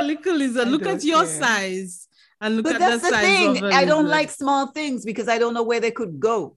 A 0.00 0.02
little 0.02 0.34
lizard. 0.34 0.66
Look 0.66 0.84
at 0.86 1.04
your 1.04 1.22
care. 1.24 1.40
size 1.40 2.05
and 2.40 2.56
look 2.56 2.64
But 2.64 2.74
at 2.76 2.78
that's 2.80 3.02
the 3.02 3.10
the 3.10 3.16
thing. 3.16 3.56
of 3.58 3.62
a 3.64 3.74
I 3.74 3.84
don't 3.84 4.08
like 4.08 4.30
small 4.30 4.68
things 4.68 5.04
because 5.04 5.28
I 5.28 5.38
don't 5.38 5.54
know 5.54 5.62
where 5.62 5.80
they 5.80 5.90
could 5.90 6.20
go. 6.20 6.56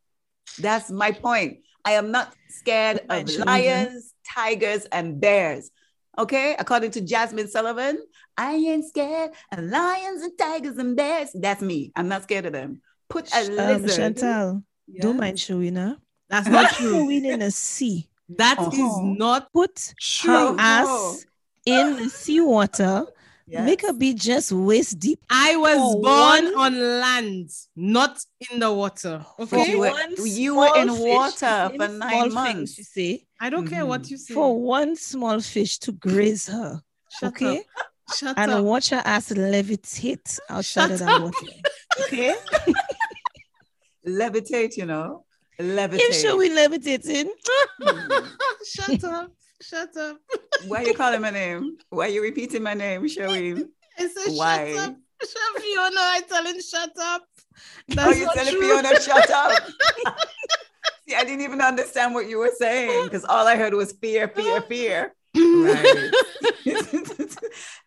That's 0.59 0.89
my 0.91 1.11
point. 1.11 1.59
I 1.85 1.93
am 1.93 2.11
not 2.11 2.33
scared 2.49 3.01
of 3.09 3.29
lions, 3.37 4.13
tigers, 4.27 4.85
and 4.91 5.19
bears. 5.21 5.71
Okay, 6.17 6.55
according 6.59 6.91
to 6.91 7.01
Jazmine 7.01 7.47
Sullivan, 7.47 7.97
I 8.37 8.55
ain't 8.55 8.85
scared 8.85 9.31
of 9.53 9.63
lions 9.63 10.21
and 10.21 10.37
tigers 10.37 10.77
and 10.77 10.95
bears. 10.95 11.29
That's 11.33 11.61
me. 11.61 11.91
I'm 11.95 12.09
not 12.09 12.23
scared 12.23 12.45
of 12.45 12.53
them. 12.53 12.81
Put 13.09 13.33
a 13.33 13.45
Um, 13.47 13.55
lizard. 13.55 14.17
Chantal, 14.17 14.63
don't 14.99 15.17
mind 15.17 15.39
showing 15.39 15.75
her. 15.75 15.97
That's 16.29 16.47
not 16.49 16.71
true. 16.73 16.91
Showing 16.91 17.25
in 17.25 17.41
a 17.41 17.51
sea. 17.51 18.09
That 18.37 18.59
is 18.73 18.79
Uh-huh. 18.79 19.01
not 19.17 19.51
Put 19.53 19.93
true. 19.99 20.57
How? 20.57 20.83
us 20.93 21.25
in 21.65 21.95
the 21.95 22.09
seawater. 22.09 23.05
Yes. 23.51 23.65
Make 23.65 23.81
her 23.81 23.93
be 23.93 24.13
just 24.13 24.51
waist 24.51 24.99
deep. 24.99 25.19
I 25.29 25.55
was 25.55 25.77
For 25.77 26.01
born 26.01 26.53
one- 26.53 26.55
on 26.55 26.99
land, 26.99 27.49
not 27.75 28.19
in 28.51 28.59
the 28.59 28.71
water. 28.71 29.25
For 29.37 29.43
Okay. 29.43 29.71
you 29.71 29.79
were- 29.79 30.25
you 30.25 30.55
were 30.55 30.77
in 30.77 30.87
small 30.89 31.07
water 31.15 31.71
for 31.75 31.87
nine 31.87 32.09
small 32.11 32.23
thing, 32.25 32.33
months. 32.33 32.73
She 32.75 32.83
say 32.83 33.25
I 33.41 33.49
don't 33.49 33.67
care 33.67 33.85
what 33.87 34.03
Mhm. 34.03 34.11
you 34.11 34.17
say. 34.17 34.33
for 34.35 34.59
one 34.59 34.95
small 34.95 35.39
fish 35.41 35.79
to 35.79 35.91
graze 35.93 36.45
her, 36.47 36.81
Shut 37.19 37.29
okay, 37.33 37.59
up. 37.59 37.65
Shut 38.15 38.37
and 38.37 38.51
up. 38.51 38.63
watch 38.63 38.89
her 38.89 39.01
ass 39.03 39.29
levitate 39.29 40.39
outside 40.49 40.91
of 40.91 40.99
Shut 40.99 41.07
that 41.07 41.15
up. 41.15 41.21
water. 41.23 41.47
Okay, 42.01 42.35
levitate, 44.05 44.77
you 44.77 44.85
know, 44.85 45.25
levitate. 45.59 45.99
if 46.01 46.15
she 46.21 46.31
we 46.33 46.49
levitating, 46.49 47.29
Shut 48.73 49.03
up. 49.05 49.31
Shut 49.61 49.95
up. 49.97 50.17
Why 50.67 50.83
are 50.83 50.87
you 50.87 50.93
calling 50.93 51.21
my 51.21 51.29
name? 51.31 51.77
Why 51.89 52.05
are 52.05 52.09
you 52.09 52.21
repeating 52.21 52.63
my 52.63 52.73
name, 52.73 53.03
Sherween? 53.03 53.65
I 53.97 54.07
said, 54.07 54.33
Why? 54.33 54.73
shut 54.73 54.89
up. 54.89 54.95
Shut 55.21 55.61
Fiona, 55.61 55.99
I 55.99 56.21
tell 56.29 56.45
him 56.45 56.61
shut 56.61 56.91
up. 57.01 57.23
Oh, 57.91 57.95
That's 57.95 58.19
you 58.19 58.25
not 58.25 58.35
telling 58.35 58.53
true. 58.53 58.61
Fiona, 58.61 59.01
shut 59.01 59.29
up. 59.29 59.63
See, 61.07 61.15
I 61.15 61.23
didn't 61.23 61.41
even 61.41 61.59
understand 61.59 62.13
what 62.13 62.29
you 62.29 62.37
were 62.39 62.51
saying 62.57 63.05
because 63.05 63.25
all 63.25 63.45
I 63.47 63.57
heard 63.57 63.73
was 63.73 63.91
fear, 63.93 64.27
fear, 64.29 64.61
fear. 64.61 65.13
Right. 65.35 66.11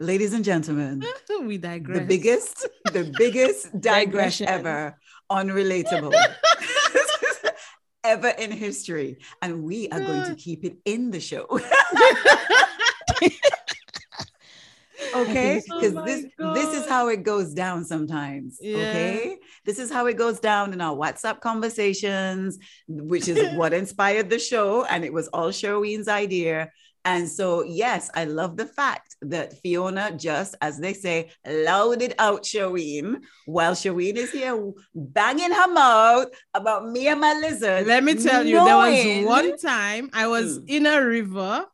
Ladies 0.01 0.33
and 0.33 0.45
gentlemen, 0.45 1.03
we 1.43 1.59
digress. 1.59 1.99
the 1.99 2.05
biggest, 2.05 2.69
the 2.93 3.13
biggest 3.19 3.65
digress 3.81 4.39
Digression. 4.39 4.47
ever, 4.49 4.99
unrelatable. 5.31 6.13
Ever 8.05 8.29
in 8.29 8.51
history. 8.51 9.19
And 9.41 9.63
we 9.63 9.89
are 9.91 10.01
going 10.01 10.25
to 10.25 10.35
keep 10.35 10.65
it 10.65 10.77
in 10.85 11.11
the 11.11 11.21
show. 11.21 11.47
okay 15.15 15.61
Oh 15.71 15.81
because 15.81 15.95
my 15.95 16.05
this 16.05 16.25
this 16.55 16.75
is 16.75 16.89
how 16.89 17.09
it 17.09 17.23
goes 17.23 17.55
down 17.55 17.85
sometimes 17.85 18.59
Yeah. 18.61 18.77
okay 18.89 19.37
this 19.65 19.79
is 19.79 19.91
how 19.91 20.07
it 20.07 20.17
goes 20.17 20.41
down 20.41 20.73
in 20.73 20.81
our 20.81 20.97
whatsapp 20.97 21.41
conversations 21.41 22.59
which 22.89 23.29
is 23.29 23.57
what 23.57 23.73
inspired 23.73 24.31
the 24.31 24.39
show 24.39 24.85
and 24.85 25.05
it 25.05 25.13
was 25.13 25.29
all 25.29 25.51
Sherween's 25.51 26.09
idea 26.09 26.71
and 27.05 27.29
so 27.29 27.65
yes 27.65 28.11
i 28.15 28.25
love 28.25 28.57
the 28.57 28.67
fact 28.67 29.17
that 29.23 29.59
fiona 29.61 30.13
just 30.17 30.55
as 30.61 30.79
they 30.79 30.93
say 30.93 31.31
louded 31.47 32.15
out 32.19 32.43
Sherween 32.45 33.21
while 33.47 33.73
Sherween 33.75 34.15
is 34.17 34.31
here 34.31 34.57
banging 34.95 35.51
her 35.53 35.69
mouth 35.73 36.29
about 36.55 36.89
me 36.89 37.09
and 37.09 37.21
my 37.21 37.35
lizard 37.35 37.87
Let 37.87 38.05
me 38.05 38.15
tell 38.15 38.47
you, 38.47 38.65
there 38.65 38.77
was 38.77 39.27
one 39.27 39.57
time 39.59 40.11
I 40.13 40.27
was 40.29 40.59
Mm. 40.59 40.65
in 40.69 40.87
a 40.87 41.05
river 41.05 41.67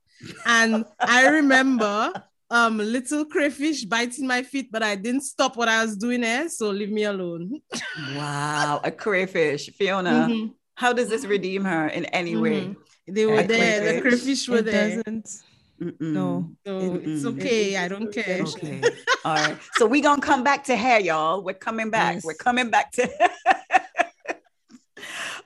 and 0.46 0.84
I 1.00 1.28
remember 1.28 2.12
um 2.50 2.78
little 2.78 3.24
crayfish 3.26 3.84
biting 3.84 4.26
my 4.26 4.42
feet, 4.42 4.68
but 4.72 4.82
I 4.82 4.94
didn't 4.96 5.20
stop 5.22 5.56
what 5.56 5.68
I 5.68 5.84
was 5.84 5.96
doing 5.96 6.22
there. 6.22 6.48
So 6.48 6.70
leave 6.70 6.90
me 6.90 7.04
alone. 7.04 7.60
wow 8.14 8.80
a 8.82 8.90
crayfish 8.90 9.68
fiona 9.76 10.28
Mhm, 10.30 10.54
how 10.74 10.92
does 10.92 11.08
this 11.08 11.24
redeem 11.26 11.64
her 11.64 11.88
in 11.88 12.04
any 12.06 12.36
way 12.36 12.60
mhm. 12.68 12.76
They 13.08 13.26
were 13.26 13.40
A 13.40 13.46
there, 13.46 13.94
the 13.94 14.00
crayfish. 14.00 14.20
crayfish 14.24 14.48
were 14.48 14.58
it 14.58 14.64
there. 14.66 14.96
doesn't. 14.96 15.28
Mm-mm. 15.80 16.00
No. 16.00 16.50
So 16.66 17.00
it's 17.02 17.24
okay. 17.24 17.76
I 17.76 17.88
don't 17.88 18.12
care. 18.12 18.42
Okay. 18.42 18.82
All 19.24 19.34
right. 19.34 19.56
So 19.76 19.86
we're 19.86 20.02
gonna 20.02 20.20
come 20.20 20.42
back 20.42 20.64
to 20.64 20.76
hair, 20.76 21.00
y'all. 21.00 21.42
We're 21.42 21.54
coming 21.54 21.90
back. 21.90 22.14
Yes. 22.16 22.24
We're 22.24 22.34
coming 22.34 22.70
back 22.70 22.90
to 22.92 23.08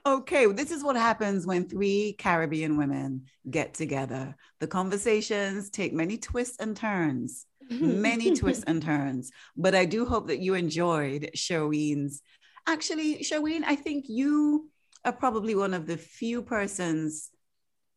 Okay, 0.05 0.47
this 0.47 0.73
is 0.73 0.83
what 0.83 0.97
happens 0.97 1.47
when 1.47 1.69
three 1.69 2.17
Caribbean 2.19 2.77
women 2.77 3.27
get 3.49 3.73
together. 3.75 4.35
The 4.59 4.67
conversations 4.67 5.71
take 5.71 5.93
many 5.93 6.19
twists 6.19 6.57
and 6.59 6.77
turns, 6.77 7.47
many 7.71 8.35
twists 8.41 8.65
and 8.65 8.83
turns. 8.83 9.31
But 9.57 9.77
I 9.77 9.85
do 9.85 10.05
hope 10.05 10.27
that 10.27 10.41
you 10.41 10.55
enjoyed 10.55 11.31
Sherween's. 11.37 12.21
Actually, 12.67 13.19
Sherween, 13.19 13.63
I 13.65 13.77
think 13.77 14.07
you 14.09 14.69
are 15.05 15.13
probably 15.13 15.55
one 15.55 15.73
of 15.73 15.87
the 15.87 15.97
few 15.97 16.43
persons 16.43 17.31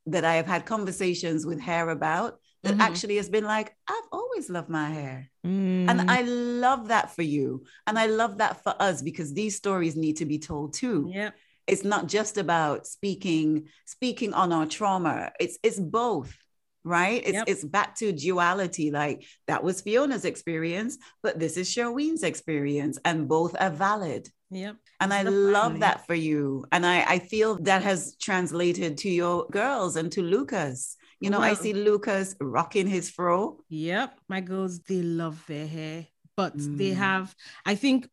that 0.08 0.24
I 0.26 0.36
have 0.36 0.48
had 0.48 0.66
conversations 0.66 1.46
with 1.46 1.60
hair 1.60 1.90
about 1.90 2.40
that 2.64 2.76
Mhm. 2.76 2.80
actually 2.82 3.16
has 3.18 3.30
been 3.30 3.44
like, 3.44 3.76
I've 3.88 4.08
always 4.12 4.50
loved 4.50 4.70
my 4.70 4.90
hair. 4.90 5.30
Mm. 5.46 5.90
And 5.90 6.10
I 6.10 6.22
love 6.24 6.88
that 6.88 7.16
for 7.16 7.22
you. 7.22 7.66
And 7.86 7.98
I 7.98 8.08
love 8.08 8.40
that 8.40 8.64
for 8.64 8.74
us 8.80 9.02
because 9.02 9.34
these 9.34 9.56
stories 9.56 9.96
need 9.96 10.18
to 10.18 10.26
be 10.26 10.40
told 10.40 10.74
too. 10.74 11.10
Yep. 11.14 11.36
It's 11.68 11.84
not 11.84 12.08
just 12.08 12.38
about 12.38 12.86
speaking, 12.88 13.70
speaking 13.86 14.34
on 14.34 14.52
our 14.52 14.66
trauma. 14.68 15.32
It's 15.40 15.58
it's 15.64 15.80
both, 15.80 16.36
right? 16.84 17.22
It's 17.24 17.34
Yep. 17.34 17.50
it's 17.50 17.64
back 17.64 17.96
to 17.98 18.12
duality. 18.12 18.92
Like 18.92 19.26
that 19.48 19.64
was 19.64 19.82
Fiona's 19.82 20.26
experience, 20.26 20.98
but 21.24 21.40
this 21.40 21.58
is 21.58 21.70
Sherween's 21.70 22.22
experience, 22.24 23.00
and 23.06 23.28
both 23.28 23.56
are 23.60 23.72
valid. 23.72 24.30
Yep. 24.52 24.76
And 25.00 25.14
I 25.14 25.24
love 25.24 25.80
that 25.80 26.06
for 26.08 26.16
you. 26.16 26.66
And 26.72 26.86
I, 26.86 27.04
I 27.04 27.20
feel 27.20 27.56
that 27.64 27.84
has 27.84 28.16
translated 28.16 28.98
to 29.00 29.10
your 29.10 29.46
girls 29.52 29.96
and 29.96 30.12
to 30.14 30.22
Lucas. 30.22 30.96
You 31.20 31.30
know, 31.30 31.40
I 31.42 31.54
see 31.54 31.74
Lucas 31.74 32.36
rocking 32.40 32.88
his 32.88 33.10
fro. 33.10 33.60
Yep, 33.70 34.20
my 34.28 34.42
girls 34.42 34.80
they 34.82 35.02
love 35.02 35.44
their 35.48 35.68
hair, 35.68 36.08
but 36.36 36.54
they 36.58 36.92
Mm. 36.92 36.96
have. 36.96 37.36
I 37.66 37.76
think 37.76 38.08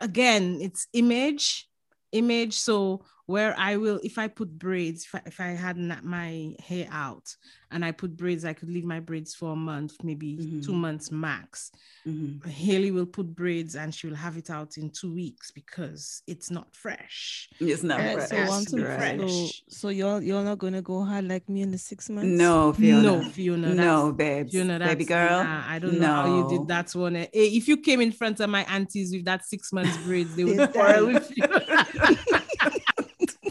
again, 0.00 0.58
it's 0.60 0.86
image, 0.92 1.68
image. 2.12 2.54
So 2.54 3.02
where 3.26 3.54
I 3.58 3.76
will, 3.76 4.00
if 4.02 4.16
I 4.16 4.26
put 4.28 4.58
braids, 4.58 5.04
if 5.04 5.14
I, 5.14 5.20
if 5.26 5.40
I 5.40 5.48
had 5.48 5.76
na- 5.76 6.00
my 6.02 6.54
hair 6.66 6.88
out 6.90 7.36
and 7.70 7.84
I 7.84 7.92
put 7.92 8.16
braids, 8.16 8.46
I 8.46 8.54
could 8.54 8.70
leave 8.70 8.86
my 8.86 9.00
braids 9.00 9.34
for 9.34 9.52
a 9.52 9.56
month, 9.56 9.96
maybe 10.02 10.36
two 10.64 10.72
Mhm. 10.72 10.76
months 10.76 11.12
max. 11.12 11.70
Mhm. 12.06 12.42
Haley 12.46 12.90
will 12.90 13.04
put 13.04 13.34
braids 13.34 13.76
and 13.76 13.94
she 13.94 14.06
will 14.06 14.16
have 14.16 14.38
it 14.38 14.48
out 14.48 14.78
in 14.78 14.88
two 14.88 15.12
weeks 15.12 15.50
because 15.50 16.22
it's 16.26 16.50
not 16.50 16.74
fresh. 16.74 17.50
It's 17.60 17.82
not 17.82 17.98
Yeah, 18.00 18.14
fresh. 18.14 18.28
so 18.30 18.36
has 18.36 18.48
one, 18.48 18.64
to 18.64 18.76
two, 19.18 19.28
so, 19.28 19.48
so 19.68 19.88
you're 19.90 20.22
you're 20.22 20.42
not 20.44 20.56
gonna 20.56 20.80
go 20.80 21.04
hard 21.04 21.28
like 21.28 21.46
me 21.50 21.60
in 21.60 21.70
the 21.70 21.76
six 21.76 22.08
months. 22.08 22.30
No, 22.30 22.72
Fiona. 22.72 23.02
No, 23.02 23.30
Fiona. 23.30 23.74
no, 23.74 24.12
babe 24.12 24.44
babes. 24.46 24.52
Fiona, 24.52 24.78
that's, 24.78 24.92
Baby 24.92 25.04
girl. 25.04 25.44
nah, 25.44 25.64
I 25.68 25.78
don't 25.78 26.00
know 26.00 26.06
how 26.06 26.26
you 26.50 26.58
did 26.58 26.68
that 26.68 26.94
one. 26.94 27.16
Eh, 27.16 27.26
If 27.34 27.68
you 27.68 27.76
came 27.76 28.00
in 28.00 28.12
front 28.12 28.40
of 28.40 28.48
my 28.48 28.64
aunties 28.64 29.12
with 29.12 29.26
that 29.26 29.44
six 29.44 29.70
months 29.70 29.94
braids, 29.98 30.34
they 30.34 30.44
They 30.44 30.56
would 30.56 30.72
quarrel 30.72 31.08
with 31.08 31.30
you. 31.36 31.44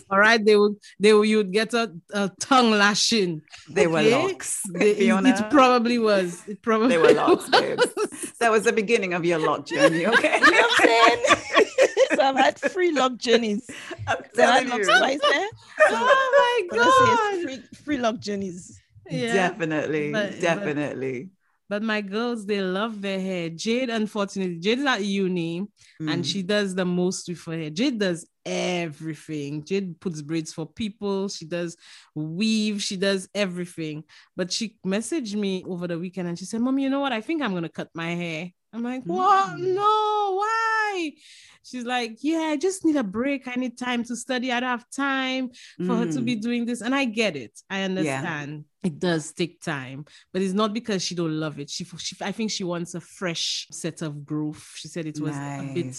All 0.10 0.20
right, 0.20 0.44
they 0.44 0.56
would 0.56 0.76
they 1.00 1.14
would 1.14 1.28
you'd 1.28 1.52
get 1.52 1.74
a, 1.74 1.92
a 2.14 2.32
tongue 2.40 2.72
lashing. 2.72 3.42
They 3.70 3.88
were 3.88 4.02
locks. 4.04 4.62
They- 4.72 4.92
it- 4.92 4.98
Fiona. 4.98 5.30
it 5.30 5.50
probably 5.50 6.00
was. 6.00 6.42
It 6.48 6.62
probably 6.62 6.90
they 6.90 6.98
were 6.98 7.12
locks, 7.14 7.50
babes. 7.50 7.86
That 8.40 8.52
was 8.52 8.64
the 8.64 8.72
beginning 8.74 9.14
of 9.14 9.26
your 9.26 9.40
lock 9.40 9.66
journey, 9.66 10.06
okay? 10.08 10.40
You 10.46 10.52
know 10.52 10.62
what 10.62 10.80
I'm 10.80 10.86
saying? 10.88 11.68
so 12.16 12.22
I've 12.22 12.38
had 12.38 12.60
free 12.60 12.92
lock 12.92 13.18
journeys. 13.18 13.70
I'm 14.08 14.18
So 14.36 14.44
I 14.44 14.64
had 14.64 14.68
you. 14.80 14.86
twice 14.86 15.20
there. 15.22 15.50
oh 15.90 16.66
But 16.70 16.78
my 16.78 16.84
god! 16.84 17.44
free 17.44 17.78
free 17.84 17.98
lock 17.98 18.20
journeys. 18.20 18.80
Yeah. 19.10 19.34
Definitely, 19.34 20.12
But- 20.12 20.32
but- 20.32 20.40
definitely. 20.42 21.30
But 21.70 21.84
my 21.84 22.00
girls, 22.00 22.46
they 22.46 22.62
love 22.62 23.02
their 23.02 23.20
hair. 23.20 23.50
Jade, 23.50 23.90
unfortunately, 23.90 24.56
Jade 24.60 24.80
is 24.80 24.86
at 24.86 25.04
uni 25.04 25.68
and 26.00 26.24
Mm. 26.24 26.26
she 26.26 26.42
does 26.42 26.74
the 26.76 26.86
most 26.86 27.28
with 27.28 27.44
her 27.44 27.52
hair. 27.58 27.70
Jade 27.70 28.00
does 28.00 28.26
everything. 28.48 29.64
Jade 29.64 30.00
puts 30.00 30.22
braids 30.22 30.54
for 30.54 30.66
people. 30.66 31.28
She 31.30 31.46
does 31.46 31.78
weave. 32.16 32.82
She 32.82 32.98
does 32.98 33.30
everything. 33.36 34.04
But 34.36 34.52
she 34.52 34.78
messaged 34.86 35.36
me 35.36 35.64
over 35.68 35.88
the 35.88 36.00
weekend 36.00 36.28
and 36.28 36.40
she 36.40 36.46
said, 36.46 36.62
"Mom, 36.62 36.80
you 36.80 36.90
know 36.90 37.00
what? 37.02 37.12
I 37.12 37.22
think 37.22 37.42
I'm 37.42 37.54
gonna 37.54 37.70
cut 37.70 37.90
my 37.94 38.16
hair." 38.16 38.52
I'm 38.74 38.84
like, 38.84 39.04
"What? 39.04 39.58
Mm. 39.58 39.76
No, 39.76 40.34
why?" 40.38 40.77
She's 41.64 41.84
like, 41.96 42.14
"Yeah, 42.22 42.44
I 42.54 42.58
just 42.58 42.86
need 42.86 42.96
a 42.96 43.04
break. 43.04 43.48
I 43.48 43.56
need 43.56 43.78
time 43.78 44.04
to 44.06 44.16
study. 44.16 44.52
I 44.52 44.60
don't 44.62 44.70
have 44.70 44.90
time 44.90 45.50
for 45.86 45.96
her 45.98 46.06
to 46.16 46.22
be 46.22 46.36
Mm. 46.38 46.42
doing 46.42 46.66
this." 46.66 46.82
And 46.82 46.94
I 46.96 47.04
get 47.06 47.36
it. 47.36 47.54
I 47.70 47.80
understand. 47.90 48.66
It 48.84 49.00
does 49.00 49.34
take 49.34 49.60
time, 49.62 50.06
but 50.32 50.42
it's 50.42 50.54
not 50.54 50.72
because 50.74 51.02
she 51.04 51.14
don't 51.16 51.38
love 51.46 51.60
it. 51.60 51.70
She, 51.70 51.84
she, 52.06 52.16
I 52.22 52.32
think 52.32 52.52
she 52.52 52.64
wants 52.64 52.96
a 52.96 53.02
fresh 53.02 53.68
set 53.72 54.02
of 54.02 54.24
growth. 54.24 54.64
She 54.76 54.88
said 54.88 55.06
it 55.08 55.20
was 55.20 55.36
a 55.36 55.72
bit 55.74 55.94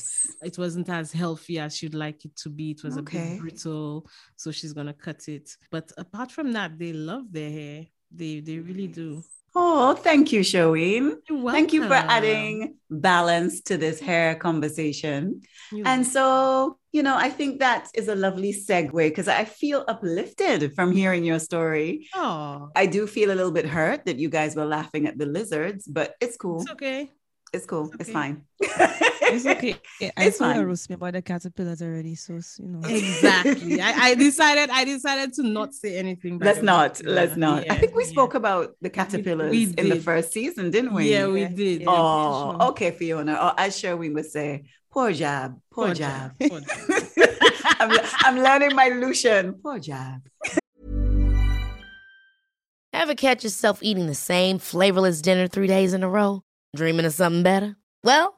it 0.48 0.56
wasn't 0.56 0.88
as 0.88 1.12
healthy 1.12 1.58
as 1.58 1.76
she'd 1.76 1.94
like 1.94 2.24
it 2.24 2.34
to 2.36 2.48
be. 2.48 2.70
It 2.70 2.82
was 2.84 2.96
a 2.96 3.02
bit 3.02 3.40
brittle, 3.40 4.08
so 4.36 4.50
she's 4.52 4.72
gonna 4.72 4.94
cut 4.94 5.28
it. 5.28 5.46
But 5.70 5.92
apart 5.98 6.30
from 6.32 6.52
that, 6.52 6.78
they 6.78 6.92
love 6.94 7.24
their 7.30 7.50
hair. 7.50 7.86
They 8.10 8.40
they 8.40 8.58
really 8.58 8.86
do. 8.86 9.22
Oh, 9.54 9.94
thank 9.94 10.32
you, 10.32 10.40
Sherween. 10.40 11.16
Thank 11.26 11.72
you 11.72 11.86
for 11.86 11.94
adding 11.94 12.76
balance 12.90 13.60
to 13.62 13.76
this 13.76 13.98
hair 14.00 14.34
conversation. 14.34 15.40
You're 15.72 15.86
And 15.86 16.06
so, 16.06 16.78
you 16.92 17.02
know, 17.02 17.16
I 17.16 17.28
think 17.30 17.60
that 17.60 17.88
is 17.94 18.08
a 18.08 18.14
lovely 18.14 18.52
segue 18.52 18.92
because 18.92 19.28
I 19.28 19.44
feel 19.44 19.84
uplifted 19.88 20.74
from 20.74 20.92
hearing 20.92 21.24
your 21.24 21.38
story. 21.38 22.08
Oh, 22.14 22.70
I 22.76 22.86
do 22.86 23.06
feel 23.06 23.30
a 23.30 23.36
little 23.36 23.52
bit 23.52 23.66
hurt 23.66 24.04
that 24.06 24.18
you 24.18 24.28
guys 24.28 24.54
were 24.54 24.66
laughing 24.66 25.06
at 25.06 25.18
the 25.18 25.26
lizards, 25.26 25.86
but 25.86 26.14
it's 26.20 26.36
cool. 26.36 26.62
it's 26.62 26.70
okay. 26.70 27.10
It's 27.52 27.66
cool. 27.66 27.90
It's 27.94 28.00
It's 28.00 28.10
fine. 28.10 28.44
It's 29.32 29.46
okay. 29.54 29.76
Yeah, 30.00 30.10
I 30.16 30.24
It's 30.26 30.38
saw 30.38 30.48
her 30.48 30.54
fine. 30.54 30.64
roast 30.66 30.88
me 30.90 30.94
about 30.94 31.12
the 31.14 31.22
caterpillars 31.22 31.82
already, 31.82 32.14
so 32.14 32.34
you 32.34 32.68
know. 32.68 32.88
Exactly. 32.88 33.80
I, 33.80 33.90
I 34.10 34.14
decided 34.26 34.70
I 34.70 34.84
decided 34.84 35.32
to 35.34 35.42
not 35.42 35.74
say 35.74 35.96
anything. 35.98 36.38
by 36.38 36.46
Let's 36.46 36.62
not. 36.62 37.00
way. 37.04 37.12
Let's 37.12 37.36
not. 37.36 37.70
I 37.70 37.76
think 37.76 37.94
we 37.94 38.04
yeah. 38.04 38.10
spoke 38.10 38.34
about 38.34 38.74
the 38.80 38.90
caterpillars 38.90 39.50
we 39.50 39.74
in 39.76 39.88
the 39.88 40.00
first 40.00 40.32
season, 40.32 40.70
didn't 40.70 40.94
we? 40.94 41.10
Yeah, 41.12 41.26
we 41.28 41.44
did. 41.46 41.82
Yeah. 41.82 41.86
Oh, 41.88 42.52
sure. 42.52 42.62
okay, 42.70 42.90
Fiona. 42.92 43.36
Oh, 43.40 43.48
or 43.48 43.60
as 43.60 43.82
we 43.82 44.10
would 44.10 44.26
say, 44.26 44.64
poor 44.90 45.12
job, 45.12 45.60
poor, 45.70 45.94
job. 45.94 46.32
Poor 46.40 46.60
job. 46.60 46.68
I'm, 47.80 47.98
I'm 48.20 48.38
learning 48.38 48.74
my 48.74 48.88
Lucian. 48.88 49.54
Poor 49.54 49.78
job. 49.78 50.20
Ever 52.92 53.14
catch 53.14 53.44
yourself 53.44 53.78
eating 53.82 54.06
the 54.06 54.14
same 54.14 54.58
flavorless 54.58 55.20
dinner 55.22 55.46
three 55.46 55.66
days 55.68 55.92
in 55.92 56.02
a 56.02 56.08
row? 56.08 56.42
Dreaming 56.74 57.06
of 57.06 57.12
something 57.12 57.42
better? 57.42 57.76
Well, 58.02 58.37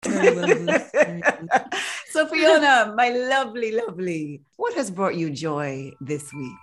so, 0.04 0.12
Fiona, 2.26 2.94
my 2.96 3.10
lovely, 3.10 3.72
lovely, 3.72 4.42
what 4.56 4.74
has 4.74 4.90
brought 4.90 5.16
you 5.16 5.30
joy 5.30 5.90
this 6.00 6.32
week? 6.32 6.56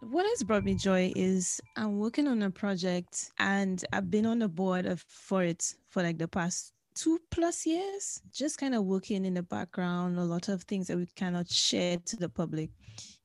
What 0.00 0.26
has 0.26 0.42
brought 0.42 0.64
me 0.64 0.74
joy 0.74 1.12
is 1.16 1.60
I'm 1.76 1.98
working 1.98 2.28
on 2.28 2.42
a 2.42 2.50
project 2.50 3.30
and 3.38 3.82
I've 3.92 4.10
been 4.10 4.26
on 4.26 4.40
the 4.40 4.48
board 4.48 4.84
of, 4.84 5.00
for 5.08 5.42
it 5.42 5.74
for 5.88 6.02
like 6.02 6.18
the 6.18 6.28
past 6.28 6.74
two 6.94 7.18
plus 7.30 7.64
years, 7.64 8.20
just 8.32 8.58
kind 8.58 8.74
of 8.74 8.84
working 8.84 9.24
in 9.24 9.34
the 9.34 9.42
background, 9.42 10.18
a 10.18 10.24
lot 10.24 10.48
of 10.48 10.64
things 10.64 10.88
that 10.88 10.98
we 10.98 11.06
cannot 11.16 11.48
share 11.48 11.96
to 12.04 12.16
the 12.16 12.28
public. 12.28 12.70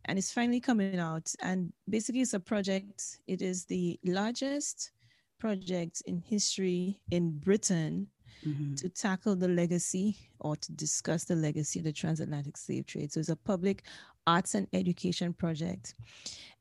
and 0.05 0.17
it's 0.17 0.31
finally 0.31 0.61
coming 0.61 0.97
out. 0.97 1.29
And 1.41 1.73
basically, 1.89 2.21
it's 2.21 2.33
a 2.33 2.39
project. 2.39 3.19
It 3.27 3.41
is 3.41 3.65
the 3.65 3.99
largest 4.05 4.91
project 5.39 6.01
in 6.05 6.17
history 6.19 6.99
in 7.11 7.37
Britain 7.39 8.07
Mhm. 8.45 8.77
to 8.77 8.89
tackle 8.89 9.35
the 9.35 9.47
legacy 9.47 10.15
or 10.39 10.55
to 10.55 10.71
discuss 10.73 11.23
the 11.25 11.35
legacy 11.35 11.79
of 11.79 11.85
the 11.85 11.91
transatlantic 11.91 12.55
slave 12.55 12.85
trade. 12.85 13.11
So 13.11 13.19
it's 13.19 13.29
a 13.29 13.35
public 13.35 13.83
arts 14.27 14.53
and 14.55 14.67
education 14.73 15.33
project. 15.33 15.95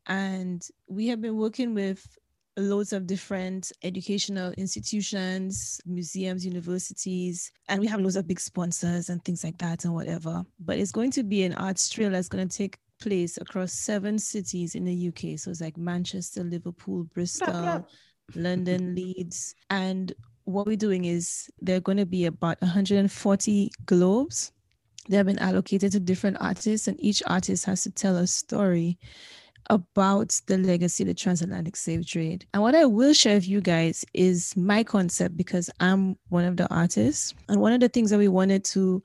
And 0.06 0.66
we 0.88 1.06
have 1.08 1.20
been 1.20 1.36
working 1.36 1.74
with 1.74 2.16
loads 2.56 2.94
of 2.94 3.06
different 3.06 3.70
educational 3.82 4.52
institutions, 4.52 5.80
museums, 5.84 6.46
universities, 6.46 7.52
and 7.68 7.80
we 7.80 7.86
have 7.86 8.00
loads 8.00 8.16
of 8.16 8.26
big 8.26 8.40
sponsors 8.40 9.10
and 9.10 9.22
things 9.24 9.44
like 9.44 9.58
that 9.58 9.84
and 9.84 9.92
whatever. 9.92 10.44
But 10.58 10.78
it's 10.78 10.92
going 10.92 11.10
to 11.12 11.22
be 11.22 11.42
an 11.42 11.52
arts 11.54 11.90
trail 11.90 12.10
that's 12.10 12.28
going 12.28 12.48
to 12.48 12.56
take 12.56 12.78
place 12.98 13.36
across 13.36 13.72
seven 13.74 14.18
cities 14.18 14.74
in 14.74 14.84
the 14.84 14.94
UK. 15.08 15.36
So 15.36 15.50
it's 15.50 15.60
like 15.60 15.76
Manchester, 15.76 16.42
Liverpool, 16.42 17.04
Bristol, 17.04 17.86
London, 18.34 18.94
Leeds. 18.94 19.54
And 19.70 20.12
what 20.44 20.66
we're 20.66 20.76
doing 20.76 21.04
is 21.04 21.50
there 21.60 21.76
are 21.76 21.80
going 21.80 21.98
to 21.98 22.06
be 22.06 22.26
about 22.26 22.60
140 22.60 23.70
globes. 23.84 24.52
They 25.08 25.16
have 25.16 25.26
been 25.26 25.38
allocated 25.38 25.92
to 25.92 26.00
different 26.00 26.38
artists, 26.40 26.88
and 26.88 27.02
each 27.02 27.22
artist 27.26 27.64
has 27.66 27.82
to 27.82 27.90
tell 27.90 28.16
a 28.16 28.26
story 28.26 28.98
about 29.70 30.40
the 30.46 30.58
legacy 30.58 31.02
of 31.02 31.08
the 31.08 31.14
transatlantic 31.14 31.76
slave 31.76 32.06
trade. 32.06 32.46
And 32.54 32.62
what 32.62 32.74
I 32.74 32.84
will 32.84 33.12
share 33.12 33.34
with 33.34 33.48
you 33.48 33.60
guys 33.60 34.04
is 34.14 34.56
my 34.56 34.84
concept 34.84 35.36
because 35.36 35.70
I'm 35.80 36.16
one 36.28 36.44
of 36.44 36.56
the 36.56 36.72
artists. 36.72 37.34
And 37.48 37.60
one 37.60 37.72
of 37.72 37.80
the 37.80 37.88
things 37.88 38.10
that 38.10 38.18
we 38.18 38.28
wanted 38.28 38.64
to 38.66 39.02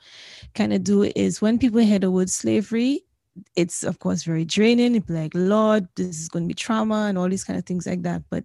kind 0.53 0.73
of 0.73 0.83
do 0.83 1.03
is 1.15 1.41
when 1.41 1.57
people 1.57 1.81
hear 1.81 1.99
the 1.99 2.11
word 2.11 2.29
slavery, 2.29 3.03
it's 3.55 3.83
of 3.83 3.99
course 3.99 4.23
very 4.23 4.45
draining. 4.45 4.95
It's 4.95 5.09
like, 5.09 5.31
Lord, 5.33 5.87
this 5.95 6.19
is 6.19 6.29
going 6.29 6.45
to 6.45 6.47
be 6.47 6.53
trauma 6.53 7.05
and 7.07 7.17
all 7.17 7.29
these 7.29 7.43
kind 7.43 7.57
of 7.57 7.65
things 7.65 7.85
like 7.85 8.03
that. 8.03 8.23
But 8.29 8.43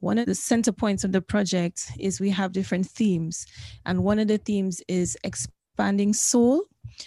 one 0.00 0.18
of 0.18 0.26
the 0.26 0.34
center 0.34 0.72
points 0.72 1.04
of 1.04 1.12
the 1.12 1.20
project 1.20 1.90
is 1.98 2.20
we 2.20 2.30
have 2.30 2.52
different 2.52 2.86
themes. 2.86 3.46
And 3.86 4.04
one 4.04 4.18
of 4.18 4.28
the 4.28 4.38
themes 4.38 4.82
is 4.88 5.16
expanding 5.24 6.12
soul. 6.12 6.64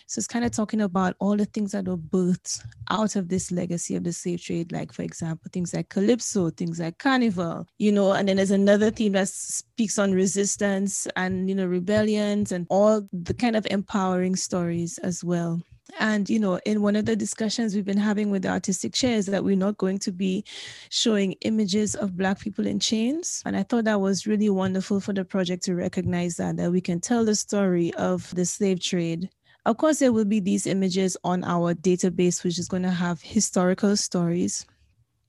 So 0.07 0.19
it's 0.19 0.27
kind 0.27 0.43
of 0.43 0.51
talking 0.51 0.81
about 0.81 1.15
all 1.19 1.37
the 1.37 1.45
things 1.45 1.71
that 1.71 1.87
were 1.87 1.97
birthed 1.97 2.61
out 2.89 3.15
of 3.15 3.29
this 3.29 3.51
legacy 3.51 3.95
of 3.95 4.03
the 4.03 4.11
slave 4.11 4.41
trade, 4.41 4.71
like 4.71 4.91
for 4.91 5.03
example, 5.03 5.49
things 5.53 5.73
like 5.73 5.87
calypso, 5.89 6.49
things 6.49 6.79
like 6.79 6.97
carnival, 6.97 7.65
you 7.77 7.91
know, 7.91 8.11
and 8.11 8.27
then 8.27 8.37
there's 8.37 8.51
another 8.51 8.91
theme 8.91 9.13
that 9.13 9.29
speaks 9.29 9.97
on 9.97 10.11
resistance 10.11 11.07
and 11.15 11.47
you 11.47 11.55
know 11.55 11.65
rebellions 11.65 12.51
and 12.51 12.67
all 12.69 13.07
the 13.13 13.33
kind 13.33 13.55
of 13.55 13.65
empowering 13.69 14.35
stories 14.35 14.97
as 14.99 15.23
well. 15.23 15.61
And, 15.99 16.29
you 16.29 16.39
know, 16.39 16.59
in 16.65 16.81
one 16.81 16.95
of 16.95 17.05
the 17.05 17.15
discussions 17.15 17.73
we've 17.73 17.85
been 17.85 17.97
having 17.97 18.29
with 18.29 18.43
the 18.43 18.49
artistic 18.49 18.93
chairs 18.93 19.25
that 19.27 19.43
we're 19.43 19.55
not 19.55 19.77
going 19.77 19.99
to 19.99 20.11
be 20.11 20.43
showing 20.89 21.33
images 21.41 21.95
of 21.95 22.17
Black 22.17 22.39
people 22.39 22.67
in 22.67 22.79
chains. 22.79 23.41
And 23.45 23.55
I 23.55 23.63
thought 23.63 23.85
that 23.85 24.01
was 24.01 24.27
really 24.27 24.49
wonderful 24.49 24.99
for 24.99 25.13
the 25.13 25.25
project 25.25 25.63
to 25.63 25.75
recognize 25.75 26.37
that, 26.37 26.57
that 26.57 26.71
we 26.71 26.81
can 26.81 26.99
tell 26.99 27.25
the 27.25 27.35
story 27.35 27.93
of 27.95 28.33
the 28.35 28.45
slave 28.45 28.81
trade. 28.81 29.29
Of 29.65 29.77
course, 29.77 29.99
there 29.99 30.13
will 30.13 30.25
be 30.25 30.39
these 30.39 30.65
images 30.65 31.17
on 31.23 31.43
our 31.43 31.73
database, 31.73 32.43
which 32.43 32.57
is 32.57 32.67
going 32.67 32.83
to 32.83 32.91
have 32.91 33.21
historical 33.21 33.97
stories 33.97 34.65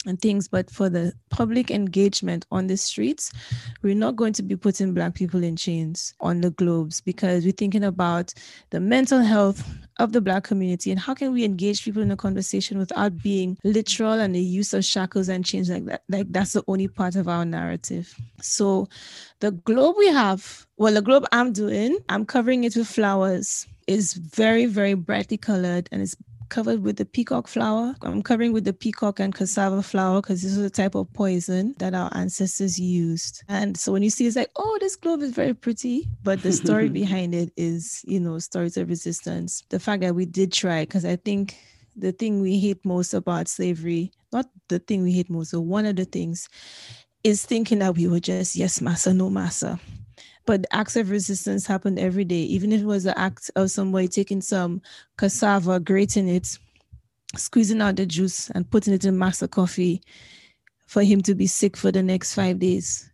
and 0.08 0.20
things, 0.20 0.48
but 0.48 0.70
for 0.70 0.88
the 0.88 1.12
public 1.30 1.70
engagement 1.70 2.46
on 2.50 2.66
the 2.66 2.76
streets, 2.76 3.30
we're 3.82 3.94
not 3.94 4.16
going 4.16 4.32
to 4.32 4.42
be 4.42 4.56
putting 4.56 4.94
Black 4.94 5.14
people 5.14 5.44
in 5.44 5.54
chains 5.54 6.14
on 6.20 6.40
the 6.40 6.50
globes 6.50 7.00
because 7.00 7.44
we're 7.44 7.52
thinking 7.52 7.84
about 7.84 8.32
the 8.70 8.80
mental 8.80 9.20
health 9.20 9.68
of 9.98 10.12
the 10.12 10.20
Black 10.20 10.44
community 10.44 10.90
and 10.90 10.98
how 10.98 11.14
can 11.14 11.32
we 11.32 11.44
engage 11.44 11.84
people 11.84 12.02
in 12.02 12.10
a 12.10 12.16
conversation 12.16 12.78
without 12.78 13.22
being 13.22 13.58
literal 13.64 14.14
and 14.14 14.34
the 14.34 14.40
use 14.40 14.72
of 14.72 14.84
shackles 14.84 15.28
and 15.28 15.44
chains 15.44 15.68
like 15.68 15.84
that. 15.84 16.02
Like 16.08 16.32
that's 16.32 16.54
the 16.54 16.64
only 16.66 16.88
part 16.88 17.14
of 17.14 17.28
our 17.28 17.44
narrative. 17.44 18.14
So 18.40 18.88
the 19.40 19.50
globe 19.50 19.96
we 19.98 20.08
have, 20.08 20.66
well, 20.76 20.94
the 20.94 21.02
globe 21.02 21.26
I'm 21.32 21.52
doing, 21.52 21.98
I'm 22.08 22.24
covering 22.24 22.64
it 22.64 22.76
with 22.76 22.88
flowers. 22.88 23.66
Is 23.86 24.12
very, 24.12 24.66
very 24.66 24.92
brightly 24.92 25.38
colored 25.38 25.88
and 25.90 26.02
it's 26.02 26.14
covered 26.48 26.82
with 26.82 26.96
the 26.96 27.04
peacock 27.04 27.48
flower. 27.48 27.94
I'm 28.02 28.22
covering 28.22 28.52
with 28.52 28.64
the 28.64 28.72
peacock 28.72 29.20
and 29.20 29.34
cassava 29.34 29.82
flower 29.82 30.20
because 30.20 30.42
this 30.42 30.52
is 30.52 30.64
a 30.64 30.70
type 30.70 30.94
of 30.94 31.12
poison 31.12 31.74
that 31.78 31.94
our 31.94 32.10
ancestors 32.14 32.78
used. 32.78 33.42
And 33.48 33.76
so 33.76 33.92
when 33.92 34.02
you 34.02 34.10
see 34.10 34.26
it's 34.26 34.36
like, 34.36 34.50
oh, 34.56 34.78
this 34.80 34.96
globe 34.96 35.22
is 35.22 35.32
very 35.32 35.54
pretty, 35.54 36.08
but 36.22 36.42
the 36.42 36.52
story 36.52 36.88
behind 37.00 37.34
it 37.34 37.52
is, 37.56 38.02
you 38.06 38.20
know, 38.20 38.38
stories 38.38 38.76
of 38.76 38.88
resistance. 38.88 39.62
The 39.68 39.80
fact 39.80 40.02
that 40.02 40.14
we 40.14 40.26
did 40.26 40.52
try, 40.52 40.82
because 40.82 41.04
I 41.04 41.16
think 41.16 41.56
the 41.96 42.12
thing 42.12 42.40
we 42.40 42.58
hate 42.58 42.84
most 42.84 43.14
about 43.14 43.48
slavery, 43.48 44.12
not 44.32 44.46
the 44.68 44.78
thing 44.78 45.02
we 45.02 45.12
hate 45.12 45.30
most, 45.30 45.50
so 45.50 45.60
one 45.60 45.86
of 45.86 45.96
the 45.96 46.04
things 46.04 46.48
is 47.24 47.44
thinking 47.44 47.80
that 47.80 47.96
we 47.96 48.06
were 48.06 48.20
just 48.20 48.54
yes, 48.56 48.80
massa, 48.80 49.12
no 49.12 49.28
massa 49.28 49.78
but 50.48 50.64
acts 50.70 50.96
of 50.96 51.10
resistance 51.10 51.66
happened 51.66 51.98
every 51.98 52.24
day. 52.24 52.40
Even 52.40 52.72
if 52.72 52.80
it 52.80 52.86
was 52.86 53.04
an 53.04 53.12
act 53.18 53.50
of 53.54 53.70
somebody 53.70 54.08
taking 54.08 54.40
some 54.40 54.80
cassava 55.18 55.78
grating 55.78 56.26
it 56.26 56.58
squeezing 57.36 57.82
out 57.82 57.96
the 57.96 58.06
juice 58.06 58.48
and 58.54 58.70
putting 58.70 58.94
it 58.94 59.04
in 59.04 59.18
master 59.18 59.46
coffee 59.46 60.00
for 60.86 61.02
him 61.02 61.20
to 61.20 61.34
be 61.34 61.46
sick 61.46 61.76
for 61.76 61.92
the 61.92 62.02
next 62.02 62.32
five 62.32 62.58
days. 62.58 63.10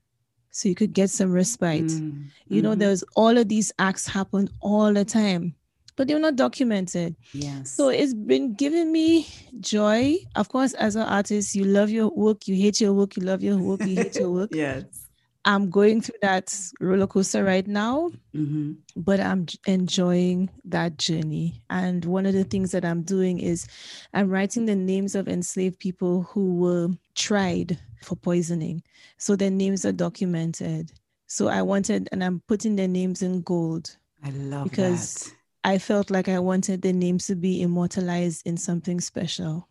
So 0.52 0.68
you 0.68 0.76
could 0.76 0.92
get 0.92 1.10
some 1.10 1.32
respite. 1.32 1.86
Mm, 1.86 2.26
you 2.46 2.62
know 2.62 2.76
mhm. 2.76 2.78
there's 2.78 3.02
all 3.16 3.36
of 3.36 3.48
these 3.48 3.72
acts 3.80 4.06
happen 4.06 4.48
all 4.60 4.92
the 4.92 5.04
time 5.04 5.56
but 5.96 6.06
they're 6.06 6.20
not 6.20 6.36
documented. 6.36 7.16
Yes. 7.32 7.72
so 7.72 7.88
it's 7.88 8.14
been 8.14 8.54
giving 8.54 8.92
me 8.92 9.26
joy. 9.58 10.18
Of 10.36 10.50
course 10.50 10.74
as 10.74 10.94
an 10.94 11.02
artist 11.02 11.56
you 11.56 11.64
love 11.64 11.90
your 11.90 12.10
work 12.10 12.46
you 12.46 12.54
hate 12.54 12.80
your 12.80 12.92
work 12.92 13.16
you 13.16 13.24
love 13.24 13.42
your 13.42 13.58
work 13.58 13.80
you 13.80 13.96
hate 13.96 14.14
your 14.14 14.30
work. 14.30 14.50
Yes. 14.54 15.03
I'm 15.44 15.70
going 15.70 16.00
through 16.00 16.18
that 16.22 16.54
roller 16.80 17.06
coaster 17.06 17.44
right 17.44 17.66
now 17.66 18.10
hmm 18.32 18.72
but 18.96 19.18
I'm 19.18 19.46
enjoying 19.66 20.50
that 20.64 20.98
journey. 20.98 21.62
And 21.68 22.04
one 22.04 22.26
of 22.26 22.32
the 22.32 22.44
things 22.44 22.70
that 22.72 22.84
I'm 22.84 23.02
doing 23.02 23.40
is 23.40 23.66
I'm 24.12 24.30
writing 24.30 24.66
the 24.66 24.76
names 24.76 25.14
of 25.14 25.28
enslaved 25.28 25.80
people 25.80 26.22
who 26.22 26.56
were 26.56 26.88
tried 27.14 27.78
for 28.02 28.16
poisoning. 28.16 28.82
So 29.18 29.34
their 29.34 29.50
names 29.50 29.84
are 29.84 29.92
documented. 29.92 30.92
So 31.26 31.48
I 31.48 31.62
wanted, 31.62 32.08
and 32.12 32.22
I'm 32.22 32.42
putting 32.46 32.76
their 32.76 32.88
names 32.88 33.22
in 33.22 33.42
gold 33.42 33.96
I 34.22 34.30
love 34.30 34.70
because 34.70 35.14
that. 35.14 35.34
I 35.64 35.78
felt 35.78 36.10
like 36.10 36.28
I 36.28 36.38
wanted 36.38 36.82
the 36.82 36.92
names 36.92 37.26
to 37.26 37.34
be 37.34 37.62
immortalized 37.62 38.46
in 38.46 38.56
something 38.56 39.00
special. 39.00 39.66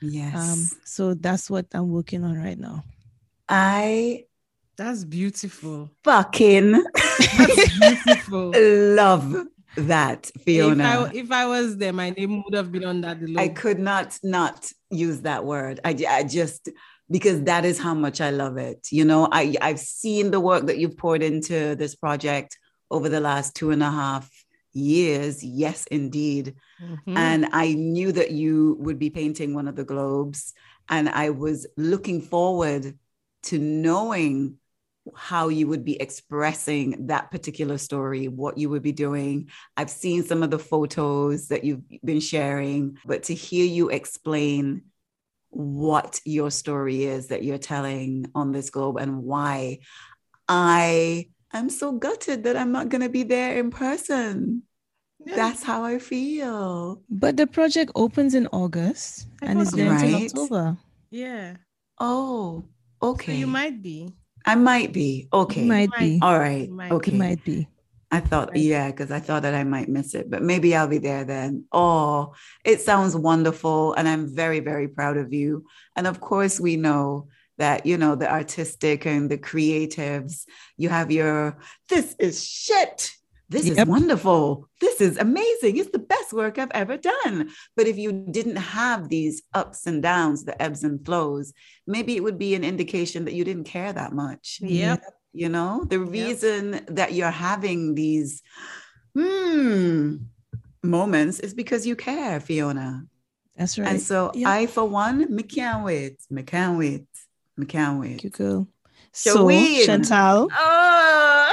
Yes. 0.00 0.34
Um, 0.34 0.80
so 0.84 1.14
that's 1.14 1.48
what 1.48 1.66
I'm 1.72 1.90
working 1.90 2.24
on 2.24 2.36
right 2.36 2.58
now. 2.58 2.82
I 3.48 4.24
That's 4.76 5.04
beautiful. 5.04 5.90
fucking 6.04 6.72
That's 6.72 7.78
beautiful. 7.78 8.52
love 8.56 9.46
that, 9.76 10.30
Fiona. 10.44 10.84
If 10.84 11.14
I, 11.14 11.16
if 11.16 11.32
I 11.32 11.46
was 11.46 11.76
there, 11.78 11.92
my 11.92 12.10
name 12.10 12.42
would 12.44 12.54
have 12.54 12.70
been 12.72 12.84
on 12.84 13.00
that 13.02 13.20
logo. 13.20 13.40
I 13.40 13.48
could 13.48 13.78
not 13.78 14.18
not 14.22 14.70
use 14.90 15.22
that 15.22 15.44
word. 15.44 15.80
I, 15.84 15.96
I 16.08 16.24
just 16.24 16.68
because 17.10 17.42
that 17.44 17.64
is 17.64 17.78
how 17.78 17.94
much 17.94 18.20
I 18.20 18.30
love 18.30 18.56
it. 18.56 18.88
You 18.90 19.04
know, 19.04 19.28
I 19.30 19.54
I've 19.60 19.80
seen 19.80 20.30
the 20.30 20.40
work 20.40 20.66
that 20.66 20.78
you've 20.78 20.96
poured 20.96 21.22
into 21.22 21.74
this 21.76 21.94
project 21.94 22.58
over 22.90 23.08
the 23.08 23.20
last 23.20 23.54
two 23.54 23.70
and 23.70 23.82
a 23.82 23.90
half 23.90 24.30
years. 24.72 25.42
Yes, 25.42 25.86
indeed. 25.90 26.54
Mhm. 26.82 27.16
And 27.16 27.48
I 27.52 27.72
knew 27.72 28.12
that 28.12 28.30
you 28.32 28.76
would 28.80 28.98
be 28.98 29.10
painting 29.10 29.54
one 29.54 29.68
of 29.68 29.76
the 29.76 29.84
globes, 29.84 30.52
and 30.88 31.08
I 31.08 31.30
was 31.30 31.66
looking 31.76 32.20
forward 32.20 32.98
to 33.44 33.58
knowing 33.58 34.58
how 35.14 35.48
you 35.48 35.68
would 35.68 35.84
be 35.84 36.00
expressing 36.00 37.06
that 37.06 37.30
particular 37.30 37.78
story, 37.78 38.28
what 38.28 38.58
you 38.58 38.70
would 38.70 38.82
be 38.82 38.92
doing. 38.92 39.50
I've 39.76 39.90
seen 39.90 40.24
some 40.24 40.42
of 40.42 40.50
the 40.50 40.58
photos 40.58 41.48
that 41.48 41.64
you've 41.64 41.82
been 42.04 42.20
sharing, 42.20 42.98
but 43.04 43.24
to 43.24 43.34
hear 43.34 43.64
you 43.64 43.88
explain 43.90 44.82
what 45.50 46.20
your 46.24 46.50
story 46.50 47.04
is 47.04 47.28
that 47.28 47.44
you're 47.44 47.58
telling 47.58 48.30
on 48.34 48.52
this 48.52 48.70
globe 48.70 48.98
and 48.98 49.22
why, 49.22 49.78
I 50.48 51.28
am 51.52 51.70
so 51.70 51.92
gutted 51.92 52.44
that 52.44 52.56
I'm 52.56 52.72
not 52.72 52.88
going 52.88 53.02
to 53.02 53.08
be 53.08 53.22
there 53.22 53.58
in 53.58 53.70
person. 53.70 54.62
Yeah. 55.24 55.36
That's 55.36 55.62
how 55.62 55.84
I 55.84 55.98
feel. 55.98 57.02
But 57.08 57.36
the 57.36 57.46
project 57.46 57.90
opens 57.94 58.34
in 58.34 58.46
August 58.48 59.26
I 59.42 59.46
and 59.46 59.60
it's 59.60 59.70
thought 59.70 59.76
there 59.76 59.92
until 59.92 60.14
October. 60.24 60.76
yeah. 61.10 61.56
Oh, 61.98 62.66
okay. 63.02 63.32
So 63.32 63.38
you 63.38 63.46
might 63.46 63.82
be. 63.82 64.12
I 64.46 64.54
might 64.54 64.92
be. 64.92 65.28
Okay. 65.32 65.62
It 65.62 65.66
might 65.66 65.90
might. 65.90 65.98
be. 65.98 66.18
All 66.22 66.38
right. 66.38 66.70
Might 66.70 66.92
Okay. 66.92 67.12
It 67.12 67.18
might 67.18 67.44
be. 67.44 67.68
I 68.12 68.20
thought, 68.20 68.50
Right. 68.50 68.60
yeah, 68.60 68.90
because 68.90 69.10
I 69.10 69.18
thought 69.18 69.42
that 69.42 69.54
I 69.54 69.64
might 69.64 69.88
miss 69.88 70.14
it, 70.14 70.30
but 70.30 70.40
maybe 70.40 70.76
I'll 70.76 70.86
be 70.86 70.98
there 70.98 71.24
then. 71.24 71.64
Oh, 71.72 72.34
it 72.64 72.80
sounds 72.80 73.16
wonderful. 73.16 73.94
And 73.94 74.06
I'm 74.08 74.32
very, 74.32 74.60
very 74.60 74.86
proud 74.86 75.16
of 75.16 75.32
you. 75.32 75.66
And 75.96 76.06
of 76.06 76.20
course, 76.20 76.60
we 76.60 76.76
know 76.76 77.28
that, 77.58 77.84
you 77.84 77.98
know, 77.98 78.14
the 78.14 78.30
artistic 78.30 79.06
and 79.06 79.28
the 79.28 79.38
creatives, 79.38 80.44
you 80.76 80.88
have 80.88 81.10
your, 81.10 81.58
this 81.88 82.14
is 82.20 82.44
shit 82.44 83.10
this 83.48 83.68
is 83.68 83.86
wonderful. 83.86 84.68
This 84.80 85.00
is 85.00 85.16
amazing. 85.18 85.76
It's 85.76 85.90
the 85.90 85.98
best 86.00 86.32
work 86.32 86.58
I've 86.58 86.70
ever 86.72 86.96
done. 86.96 87.50
But 87.76 87.86
if 87.86 87.96
you 87.96 88.12
didn't 88.12 88.56
have 88.56 89.08
these 89.08 89.42
ups 89.54 89.86
and 89.86 90.02
downs, 90.02 90.44
the 90.44 90.60
ebbs 90.60 90.82
and 90.84 91.04
flows, 91.04 91.52
maybe 91.86 92.16
it 92.16 92.22
would 92.22 92.38
be 92.38 92.54
an 92.54 92.64
indication 92.64 93.24
that 93.26 93.34
you 93.34 93.44
didn't 93.44 93.64
care 93.64 93.92
that 93.92 94.12
much. 94.12 94.60
Yeah. 94.62 94.96
You 95.32 95.50
know, 95.50 95.84
the 95.84 96.00
reason 96.00 96.80
that 96.88 97.12
you're 97.12 97.30
having 97.30 97.94
these 97.94 98.42
hmm 99.14 100.16
moments 100.82 101.40
is 101.40 101.52
because 101.54 101.86
you 101.86 101.96
care, 101.96 102.40
Fiona. 102.40 103.04
That's 103.56 103.78
right. 103.78 103.88
And 103.88 104.00
so 104.00 104.30
Yep. 104.34 104.48
I, 104.48 104.66
for 104.66 104.84
one, 104.84 105.34
me 105.34 105.42
can't 105.42 105.84
wait. 105.84 106.18
Me 106.30 106.42
can't 106.42 106.78
wait. 106.78 107.06
Me 107.56 107.66
can't 107.66 108.00
wait. 108.00 108.20
Thank 108.20 108.38
you, 108.38 108.66
So. 109.12 109.48
Chantal, 109.84 110.48
Oh. 110.52 111.45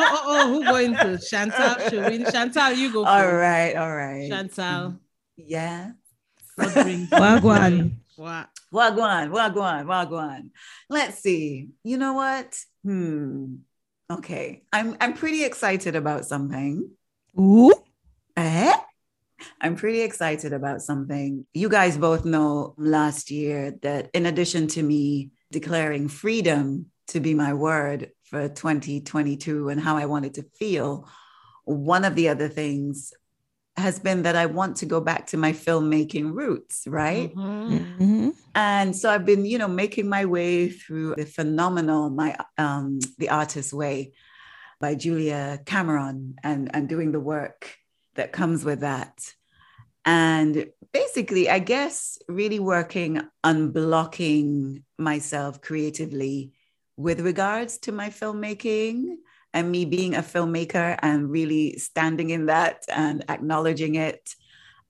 Oh, 0.00 0.22
oh, 0.24 0.24
oh, 0.26 0.48
who 0.48 0.64
going 0.64 0.94
to 0.96 1.18
Chantal? 1.18 1.74
Sherween? 1.88 2.30
Chantal, 2.32 2.72
you 2.72 2.92
go. 2.92 3.04
all 3.04 3.20
first. 3.20 3.34
right, 3.34 3.76
all 3.76 3.94
right. 3.94 4.28
Chantal. 4.28 4.98
Yeah. 5.36 5.92
What 6.56 6.74
brings 6.74 7.10
Wagwan. 7.10 7.96
What? 8.16 8.48
Wagwan, 8.72 9.30
wagwan, 9.30 9.84
wagwan. 9.86 10.50
Let's 10.88 11.18
see. 11.18 11.70
You 11.82 11.98
know 11.98 12.14
what? 12.14 12.56
Hmm. 12.84 13.56
Okay. 14.10 14.62
I'm 14.72 14.96
I'm 15.00 15.14
pretty 15.14 15.44
excited 15.44 15.96
about 15.96 16.24
something. 16.24 16.90
Ooh. 17.38 17.72
Eh? 18.36 18.72
I'm 19.60 19.76
pretty 19.76 20.02
excited 20.02 20.52
about 20.52 20.82
something. 20.82 21.46
You 21.54 21.68
guys 21.68 21.96
both 21.96 22.24
know 22.24 22.74
last 22.76 23.30
year 23.30 23.74
that 23.82 24.10
in 24.12 24.26
addition 24.26 24.68
to 24.68 24.82
me 24.82 25.30
declaring 25.50 26.08
freedom 26.08 26.86
to 27.08 27.20
be 27.20 27.34
my 27.34 27.54
word 27.54 28.10
for 28.30 28.48
2022 28.48 29.68
and 29.68 29.80
how 29.80 29.96
I 29.96 30.06
wanted 30.06 30.34
to 30.34 30.44
feel, 30.54 31.08
one 31.64 32.04
of 32.04 32.14
the 32.14 32.28
other 32.28 32.48
things 32.48 33.12
has 33.76 33.98
been 33.98 34.22
that 34.22 34.36
I 34.36 34.46
want 34.46 34.76
to 34.78 34.86
go 34.86 35.00
back 35.00 35.26
to 35.28 35.36
my 35.36 35.52
filmmaking 35.52 36.32
roots, 36.32 36.84
right? 36.86 37.34
Mhm. 37.34 37.98
Mhm. 37.98 38.34
And 38.54 38.96
so 38.96 39.10
I've 39.10 39.24
been, 39.24 39.44
you 39.44 39.58
know, 39.58 39.68
making 39.68 40.08
my 40.08 40.24
way 40.26 40.70
through 40.70 41.14
the 41.16 41.26
phenomenal 41.26 42.10
my 42.10 42.36
um 42.56 43.00
The 43.18 43.30
Artist's 43.30 43.72
Way 43.72 44.12
by 44.80 44.94
Julia 44.94 45.60
Cameron 45.66 46.36
and 46.42 46.70
and 46.74 46.88
doing 46.88 47.12
the 47.12 47.20
work 47.20 47.76
that 48.14 48.32
comes 48.32 48.64
with 48.64 48.80
that. 48.80 49.34
And 50.04 50.70
basically, 50.92 51.48
I 51.48 51.58
guess 51.58 52.18
really 52.28 52.58
working 52.58 53.20
unblocking 53.44 54.82
myself 54.98 55.60
creatively 55.60 56.52
with 57.00 57.20
regards 57.20 57.78
to 57.78 57.92
my 57.92 58.10
filmmaking 58.10 59.16
and 59.54 59.70
me 59.72 59.84
being 59.84 60.14
a 60.14 60.22
filmmaker 60.22 60.98
and 61.00 61.30
really 61.30 61.78
standing 61.78 62.30
in 62.30 62.46
that 62.46 62.84
and 62.88 63.24
acknowledging 63.28 63.94
it 63.94 64.34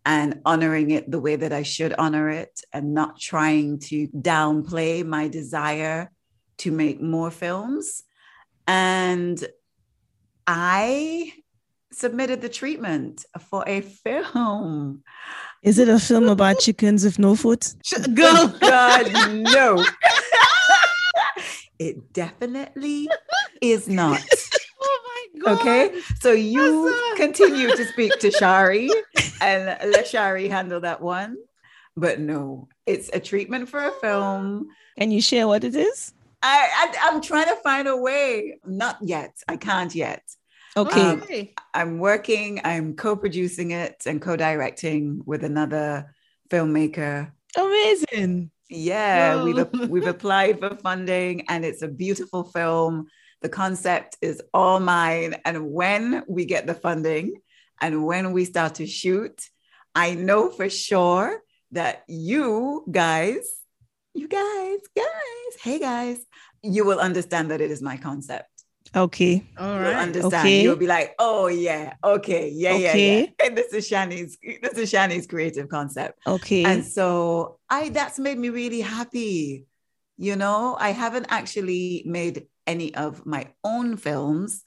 and 0.05 0.41
honoring 0.45 0.91
it 0.91 1.09
the 1.09 1.21
way 1.21 1.37
that 1.37 1.53
I 1.53 1.63
should 1.63 1.95
honor 1.99 2.29
it 2.29 2.63
and 2.73 2.95
not 2.95 3.21
trying 3.21 3.79
to 3.91 4.09
downplay 4.09 5.07
my 5.07 5.29
desire 5.29 6.11
to 6.59 6.73
make 6.73 7.01
more 7.01 7.31
films. 7.31 8.03
And 8.67 9.43
I 10.47 11.33
submitted 11.93 12.41
the 12.41 12.49
treatment 12.49 13.25
for 13.51 13.63
a 13.69 13.83
film. 13.83 15.05
Is 15.63 15.79
it 15.79 15.89
a 15.89 15.99
film 15.99 16.29
about 16.37 16.59
chickens 16.59 17.05
with 17.05 17.21
no 17.21 17.37
foot? 17.37 17.73
Girl. 18.15 18.49
God, 18.61 19.13
no. 19.33 19.85
It 21.81 22.13
definitely 22.13 23.09
is 23.61 23.89
not. 23.89 24.23
Oh 24.83 25.27
my 25.35 25.41
God. 25.45 25.61
Okay. 25.61 26.01
So 26.21 26.33
you 26.33 26.89
Asa. 26.89 27.17
continue 27.17 27.71
to 27.71 27.85
speak 27.85 28.19
to 28.21 28.31
Shari 28.31 28.91
and 29.43 29.67
let 29.93 30.07
Shari 30.07 30.49
handle 30.49 30.81
that 30.81 31.03
one. 31.03 31.37
But 31.99 32.19
no, 32.19 32.69
it's 32.87 33.11
a 33.13 33.21
treatment 33.21 33.69
for 33.69 33.85
a 33.85 33.91
film. 33.91 34.69
Can 34.99 35.11
you 35.11 35.21
share 35.21 35.47
what 35.47 35.65
it 35.65 35.77
is? 35.77 36.15
I, 36.43 36.69
I 36.75 37.11
I'm 37.11 37.21
trying 37.21 37.45
to 37.49 37.57
find 37.57 37.89
a 37.89 37.97
way. 37.97 38.59
Not 38.65 38.97
yet. 39.03 39.37
I 39.49 39.59
can't 39.59 39.95
yet. 39.95 40.23
Okay. 40.79 41.11
Um, 41.11 41.23
Okay. 41.23 41.55
I'm 41.75 41.99
working. 41.99 42.63
I'm 42.65 42.97
co-producing 42.97 43.73
it 43.73 44.05
and 44.07 44.21
co-directing 44.23 45.23
with 45.27 45.45
another 45.45 46.15
filmmaker. 46.49 47.33
Amazing. 47.55 48.51
Yeah, 48.71 49.43
we've 49.43 49.91
we've 49.91 50.07
applied 50.07 50.61
for 50.61 50.77
funding, 50.77 51.49
and 51.49 51.65
it's 51.65 51.83
a 51.83 51.89
beautiful 51.89 52.45
film. 52.45 53.07
The 53.43 53.49
concept 53.49 54.17
is 54.23 54.41
all 54.55 54.79
mine, 54.79 55.35
and 55.45 55.73
when 55.73 56.23
we 56.29 56.45
get 56.45 56.69
the 56.69 56.75
funding, 56.75 57.41
and 57.81 58.05
when 58.05 58.33
we 58.33 58.45
start 58.45 58.77
to 58.77 58.87
shoot, 58.87 59.43
I 59.95 60.15
know 60.15 60.51
for 60.51 60.71
sure 60.71 61.41
that 61.73 62.05
you 62.07 62.85
guys, 62.91 63.45
you 64.15 64.29
guys, 64.29 64.79
guys, 64.97 65.63
hey 65.63 65.81
guys, 65.81 66.19
you 66.63 66.85
will 66.85 67.01
understand 67.01 67.51
that 67.51 67.61
it 67.61 67.73
is 67.73 67.83
my 67.83 67.97
concept. 67.97 68.50
Okay. 68.95 69.45
All 69.59 69.77
You'll 69.77 69.87
understand. 69.87 70.35
Okay. 70.35 70.63
You'll 70.63 70.77
be 70.77 70.87
like, 70.87 71.15
oh 71.19 71.47
yeah, 71.47 71.95
okay, 72.03 72.51
yeah, 72.53 72.77
yeah, 72.77 72.97
yeah. 72.97 73.27
And 73.45 73.57
this 73.57 73.73
is 73.73 73.89
Shani's, 73.89 74.37
this 74.43 74.79
is 74.79 74.93
Shani's 74.93 75.27
creative 75.27 75.69
concept. 75.69 76.19
Okay. 76.27 76.65
And 76.65 76.85
so 76.85 77.59
I 77.69 77.91
that's 77.91 78.19
made 78.19 78.39
me 78.39 78.49
really 78.49 78.81
happy. 78.81 79.67
You 80.17 80.37
know, 80.37 80.77
I 80.79 80.91
haven't 80.91 81.27
actually 81.31 82.03
made 82.05 82.47
any 82.67 82.95
of 82.95 83.25
my 83.25 83.49
own 83.65 83.97
films 83.97 84.63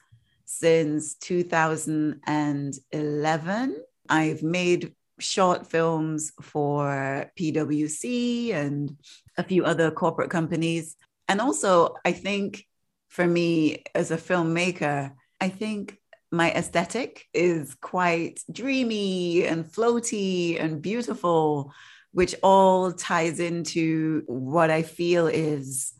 since 0.46 1.14
2011. 1.16 3.76
I've 4.08 4.42
made 4.42 4.94
short 5.18 5.66
films 5.66 6.32
for 6.42 7.30
PwC 7.38 8.52
and 8.52 8.96
a 9.38 9.44
few 9.44 9.64
other 9.64 9.90
corporate 9.90 10.30
companies. 10.30 10.96
And 11.28 11.40
also, 11.40 11.94
I 12.04 12.12
think 12.12 12.66
for 13.14 13.26
me 13.28 13.84
as 13.94 14.10
a 14.10 14.16
filmmaker, 14.16 15.12
I 15.40 15.48
think 15.48 15.96
my 16.32 16.50
aesthetic 16.50 17.26
is 17.32 17.76
quite 17.76 18.40
dreamy 18.50 19.44
and 19.46 19.64
floaty 19.64 20.60
and 20.60 20.82
beautiful, 20.82 21.72
which 22.10 22.34
all 22.42 22.90
ties 22.92 23.38
into 23.38 24.24
what 24.26 24.68
I 24.68 24.82
feel 24.82 25.28
is 25.28 25.94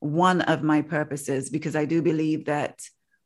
one 0.00 0.40
of 0.40 0.62
my 0.62 0.80
purposes, 0.80 1.50
because 1.50 1.76
I 1.76 1.84
do 1.84 2.00
believe 2.00 2.46
that 2.46 2.80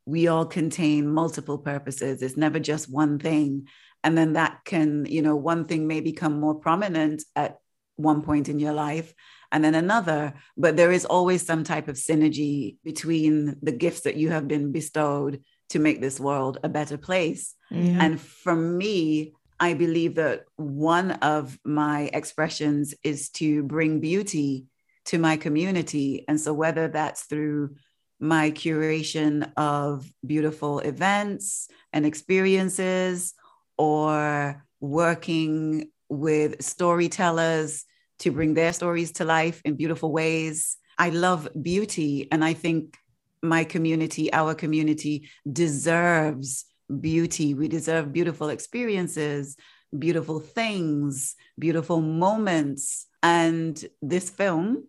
we 0.05 0.27
all 0.27 0.45
contain 0.45 1.07
multiple 1.07 1.59
purposes. 1.59 2.21
It's 2.21 2.35
never 2.35 2.59
just 2.59 2.91
one 2.91 3.19
thing. 3.19 3.69
And 4.03 4.17
then 4.17 4.33
that 4.33 4.65
can, 4.65 5.05
you 5.05 5.21
know, 5.21 5.37
one 5.37 5.63
thing 5.63 5.87
may 5.87 6.01
become 6.01 6.41
more 6.41 6.55
prominent 6.55 7.23
at 7.37 7.59
one 7.95 8.21
point 8.21 8.49
in 8.49 8.59
your 8.59 8.73
life 8.73 9.13
and 9.51 9.63
then 9.63 9.75
another, 9.75 10.33
but 10.57 10.77
there 10.77 10.91
is 10.91 11.05
always 11.05 11.45
some 11.45 11.63
type 11.63 11.87
of 11.87 11.95
synergy 11.95 12.77
between 12.83 13.55
the 13.61 13.71
gifts 13.71 14.01
that 14.01 14.15
you 14.15 14.29
have 14.29 14.47
been 14.47 14.71
bestowed 14.71 15.41
to 15.69 15.79
make 15.79 16.01
this 16.01 16.19
world 16.19 16.59
a 16.63 16.69
better 16.69 16.97
place. 16.97 17.55
Yeah. 17.71 17.97
And 17.99 18.21
for 18.21 18.55
me, 18.55 19.33
I 19.59 19.73
believe 19.73 20.15
that 20.15 20.45
one 20.55 21.11
of 21.11 21.57
my 21.65 22.09
expressions 22.13 22.93
is 23.03 23.29
to 23.31 23.63
bring 23.63 23.99
beauty 23.99 24.67
to 25.05 25.17
my 25.17 25.37
community. 25.37 26.25
And 26.27 26.39
so, 26.39 26.53
whether 26.53 26.87
that's 26.87 27.23
through 27.23 27.75
my 28.19 28.51
curation 28.51 29.51
of 29.57 30.09
beautiful 30.25 30.79
events 30.79 31.67
and 31.91 32.05
experiences, 32.05 33.33
or 33.77 34.65
working 34.81 35.89
with 36.09 36.61
storytellers 36.61 37.85
to 38.19 38.31
bring 38.31 38.53
their 38.53 38.73
stories 38.73 39.11
to 39.13 39.25
life 39.25 39.61
in 39.65 39.75
beautiful 39.75 40.11
ways, 40.11 40.77
I 40.97 41.09
love 41.09 41.47
beauty. 41.61 42.27
And 42.31 42.43
I 42.43 42.53
think 42.53 42.97
my 43.41 43.63
community, 43.63 44.31
our 44.33 44.53
community, 44.53 45.29
deserves 45.51 46.65
beauty. 46.99 47.53
We 47.53 47.67
deserve 47.67 48.11
beautiful 48.11 48.49
experiences, 48.49 49.55
beautiful 49.97 50.39
things, 50.39 51.35
beautiful 51.57 52.01
moments. 52.01 53.07
And 53.23 53.83
this 54.01 54.29
film 54.29 54.87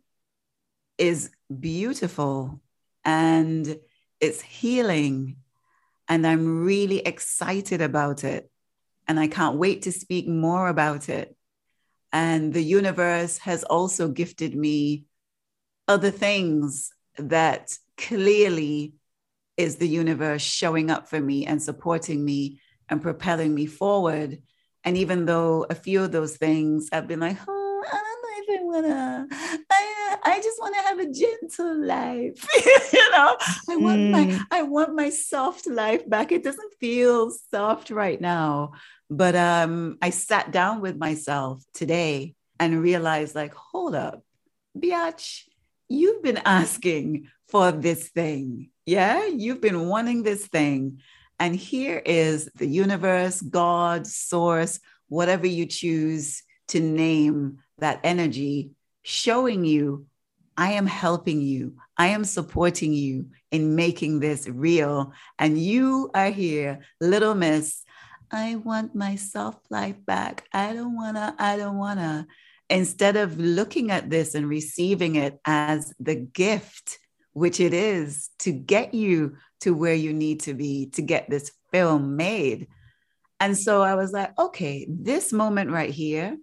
is 0.98 1.30
beautiful 1.58 2.60
and 3.04 3.78
it's 4.20 4.42
healing. 4.42 5.36
And 6.08 6.26
I'm 6.26 6.64
really 6.64 6.98
excited 6.98 7.80
about 7.80 8.24
it. 8.24 8.50
And 9.06 9.18
I 9.18 9.28
can't 9.28 9.56
wait 9.56 9.82
to 9.82 9.92
speak 9.92 10.28
more 10.28 10.68
about 10.68 11.08
it. 11.08 11.36
And 12.12 12.52
the 12.52 12.62
universe 12.62 13.38
has 13.38 13.64
also 13.64 14.08
gifted 14.08 14.54
me 14.54 15.04
other 15.88 16.10
things 16.10 16.92
that 17.18 17.76
clearly 17.96 18.94
is 19.56 19.76
the 19.76 19.88
universe 19.88 20.42
showing 20.42 20.90
up 20.90 21.08
for 21.08 21.20
me 21.20 21.46
and 21.46 21.62
supporting 21.62 22.24
me 22.24 22.60
and 22.88 23.02
propelling 23.02 23.54
me 23.54 23.66
forward. 23.66 24.42
And 24.84 24.96
even 24.96 25.26
though 25.26 25.66
a 25.68 25.74
few 25.74 26.02
of 26.02 26.12
those 26.12 26.36
things 26.36 26.88
I've 26.92 27.06
been 27.06 27.20
like, 27.20 27.36
oh, 27.46 27.84
I 27.86 27.96
don't 27.96 28.22
know 28.22 28.54
if 28.54 28.60
I 28.60 28.64
wanna, 28.64 29.26
I, 29.70 30.16
I 30.24 30.40
just 30.40 30.58
want 30.60 30.74
to 30.76 30.82
have 30.82 30.98
a 30.98 31.12
gentle 31.12 31.84
life. 31.86 32.46
you 32.92 33.10
know, 33.10 33.36
I 33.68 33.76
want 33.76 34.00
Mm. 34.00 34.10
my 34.12 34.40
I 34.50 34.62
want 34.62 34.94
my 34.94 35.10
soft 35.10 35.66
life 35.66 36.08
back. 36.08 36.32
It 36.32 36.42
doesn't 36.44 36.74
feel 36.80 37.30
soft 37.50 37.90
right 37.90 38.20
now. 38.20 38.72
But 39.10 39.34
um, 39.34 39.98
I 40.00 40.10
sat 40.10 40.52
down 40.52 40.80
with 40.80 40.96
myself 40.96 41.62
today 41.74 42.34
and 42.60 42.80
realized, 42.80 43.34
like, 43.34 43.52
hold 43.54 43.94
up, 43.94 44.22
biatch, 44.78 45.42
you've 45.88 46.22
been 46.22 46.40
asking 46.44 47.28
for 47.48 47.72
this 47.72 48.08
thing. 48.10 48.70
Yeah, 48.86 49.26
you've 49.26 49.60
been 49.60 49.88
wanting 49.88 50.22
this 50.22 50.46
thing. 50.46 51.00
And 51.40 51.56
here 51.56 52.00
is 52.04 52.48
the 52.54 52.66
universe, 52.66 53.40
God, 53.40 54.06
source, 54.06 54.78
whatever 55.08 55.46
you 55.46 55.66
choose 55.66 56.44
to 56.68 56.80
name 56.80 57.58
that 57.78 58.00
energy, 58.04 58.70
showing 59.02 59.64
you, 59.64 60.06
I 60.56 60.72
am 60.72 60.86
helping 60.86 61.40
you. 61.40 61.74
I 61.96 62.08
am 62.08 62.24
supporting 62.24 62.92
you 62.92 63.30
in 63.50 63.74
making 63.74 64.20
this 64.20 64.46
real. 64.46 65.12
And 65.38 65.58
you 65.58 66.10
are 66.14 66.30
here, 66.30 66.80
little 67.00 67.34
miss. 67.34 67.82
I 68.30 68.56
want 68.56 68.94
my 68.94 69.16
soft 69.16 69.70
life 69.70 70.04
back. 70.06 70.44
I 70.52 70.72
don't 70.72 70.94
wanna, 70.94 71.34
I 71.38 71.56
don't 71.56 71.78
wanna. 71.78 72.26
Instead 72.68 73.16
of 73.16 73.38
looking 73.38 73.90
at 73.90 74.10
this 74.10 74.34
and 74.34 74.48
receiving 74.48 75.16
it 75.16 75.40
as 75.44 75.92
the 75.98 76.14
gift, 76.14 76.98
which 77.32 77.60
it 77.60 77.74
is 77.74 78.30
to 78.40 78.52
get 78.52 78.94
you 78.94 79.36
to 79.60 79.74
where 79.74 79.94
you 79.94 80.12
need 80.12 80.40
to 80.40 80.54
be 80.54 80.86
to 80.90 81.02
get 81.02 81.28
this 81.28 81.50
film 81.72 82.16
made. 82.16 82.68
And 83.38 83.56
so 83.56 83.82
I 83.82 83.94
was 83.94 84.12
like, 84.12 84.38
okay, 84.38 84.86
this 84.88 85.32
moment 85.32 85.70
right 85.70 85.90
here 85.90 86.36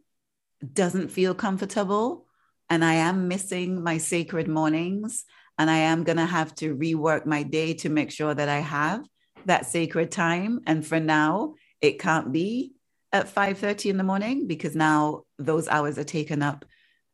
doesn't 0.73 1.09
feel 1.09 1.35
comfortable. 1.35 2.25
And 2.69 2.83
I 2.83 2.95
am 2.95 3.27
missing 3.27 3.83
my 3.83 3.97
sacred 3.97 4.47
mornings. 4.47 5.23
And 5.57 5.69
I 5.69 5.77
am 5.77 6.03
going 6.03 6.17
to 6.17 6.25
have 6.25 6.53
to 6.55 6.75
rework 6.75 7.25
my 7.25 7.43
day 7.43 7.73
to 7.75 7.89
make 7.89 8.11
sure 8.11 8.33
that 8.33 8.49
I 8.49 8.59
have 8.59 9.05
that 9.45 9.65
sacred 9.65 10.11
time. 10.11 10.61
And 10.67 10.85
for 10.85 10.99
now, 10.99 11.55
it 11.81 11.99
can't 11.99 12.31
be 12.31 12.73
at 13.11 13.29
5:30 13.29 13.89
in 13.89 13.97
the 13.97 14.03
morning 14.03 14.47
because 14.47 14.75
now 14.75 15.23
those 15.37 15.67
hours 15.67 15.97
are 15.97 16.03
taken 16.03 16.41
up 16.41 16.65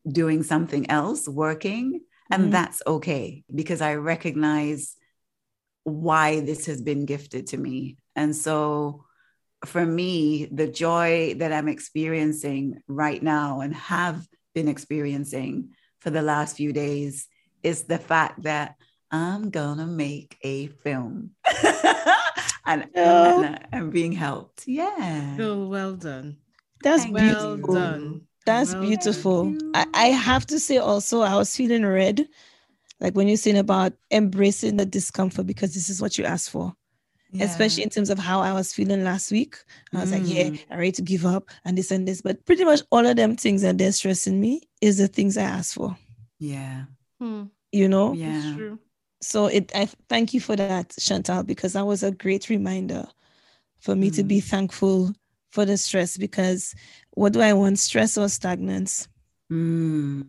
doing 0.08 0.44
something 0.44 0.90
else, 0.90 1.28
working. 1.28 2.02
And 2.32 2.46
Mhm. 2.46 2.52
that's 2.52 2.82
okay 2.88 3.44
because 3.54 3.82
I 3.82 3.96
recognize 3.96 4.96
why 5.84 6.40
this 6.40 6.66
has 6.66 6.82
been 6.82 7.06
gifted 7.06 7.48
to 7.48 7.58
me. 7.58 7.98
And 8.16 8.36
so 8.36 9.06
for 9.66 9.86
me, 9.86 10.46
the 10.46 10.68
joy 10.68 11.36
that 11.38 11.54
I'm 11.54 11.68
experiencing 11.68 12.82
right 12.88 13.22
now 13.22 13.62
and 13.62 13.74
have 13.74 14.28
been 14.54 14.68
experiencing 14.68 15.70
for 16.00 16.10
the 16.10 16.22
last 16.22 16.58
few 16.58 16.74
days 16.74 17.28
is 17.64 17.84
the 17.84 17.98
fact 17.98 18.44
that 18.44 18.76
I'm 19.12 19.50
gonna 19.52 19.88
make 19.88 20.38
a 20.42 20.68
film. 20.68 21.32
and, 22.66 22.88
Oh. 22.96 23.44
and 23.44 23.60
I'm 23.72 23.90
being 23.90 24.12
helped. 24.12 24.68
Yeah. 24.68 25.38
Oh, 25.40 25.68
well 25.68 25.96
done. 25.96 26.38
That's 26.84 27.04
Thank 27.04 27.16
Well 27.16 27.56
beautiful. 27.58 27.76
done. 27.76 28.22
That's 28.46 28.74
Well 28.74 28.82
beautiful. 28.84 29.58
I, 29.74 29.86
I 29.94 30.06
have 30.08 30.46
to 30.48 30.60
say 30.60 30.78
also, 30.78 31.22
I 31.22 31.36
was 31.36 31.56
feeling 31.56 31.86
red, 31.86 32.28
like 33.00 33.16
when 33.16 33.28
you're 33.28 33.38
saying 33.38 33.58
about 33.58 33.94
embracing 34.12 34.78
the 34.78 34.86
discomfort 34.86 35.46
because 35.48 35.74
this 35.74 35.90
is 35.90 36.02
what 36.02 36.18
you 36.18 36.26
asked 36.26 36.50
for, 36.50 36.74
Yeah. 37.32 37.46
especially 37.46 37.84
in 37.84 37.90
terms 37.90 38.10
of 38.10 38.20
how 38.20 38.42
I 38.42 38.52
was 38.54 38.74
feeling 38.74 39.04
last 39.04 39.32
week. 39.32 39.56
I 39.94 40.02
was 40.02 40.12
like, 40.12 40.24
yeah, 40.26 40.50
Mm. 40.50 40.60
I'm 40.72 40.78
ready 40.80 40.92
to 40.94 41.02
give 41.02 41.26
up 41.26 41.50
and 41.66 41.78
this 41.78 41.90
and 41.92 42.06
this. 42.08 42.22
But 42.22 42.46
pretty 42.46 42.66
much 42.66 42.82
all 42.92 43.06
of 43.06 43.16
them 43.16 43.36
things 43.38 43.62
that 43.62 43.78
they're 43.78 43.92
stressing 43.94 44.40
me 44.40 44.62
is 44.82 44.98
the 44.98 45.08
things 45.08 45.38
I 45.38 45.44
asked 45.44 45.76
for, 45.76 45.96
Yeah. 46.40 46.86
Hmm, 47.20 47.44
you 47.72 47.88
know? 47.88 48.12
Yeah. 48.14 48.76
So 49.24 49.48
it 49.48 49.72
I 49.74 49.86
thank 50.10 50.34
you 50.34 50.42
for 50.42 50.56
that, 50.56 50.94
Chantal, 51.00 51.44
because 51.44 51.74
that 51.74 51.86
was 51.86 52.04
a 52.04 52.12
great 52.12 52.50
reminder 52.50 53.08
for 53.80 53.96
me 53.96 54.10
to 54.12 54.24
Mm. 54.24 54.28
be 54.28 54.40
thankful 54.42 55.14
for 55.50 55.66
the 55.66 55.78
stress 55.78 56.18
because 56.18 56.76
what 57.12 57.34
do 57.34 57.42
I 57.42 57.54
want? 57.54 57.80
Stress 57.80 58.18
or 58.18 58.28
stagnance? 58.28 59.08
Mm. 59.52 60.28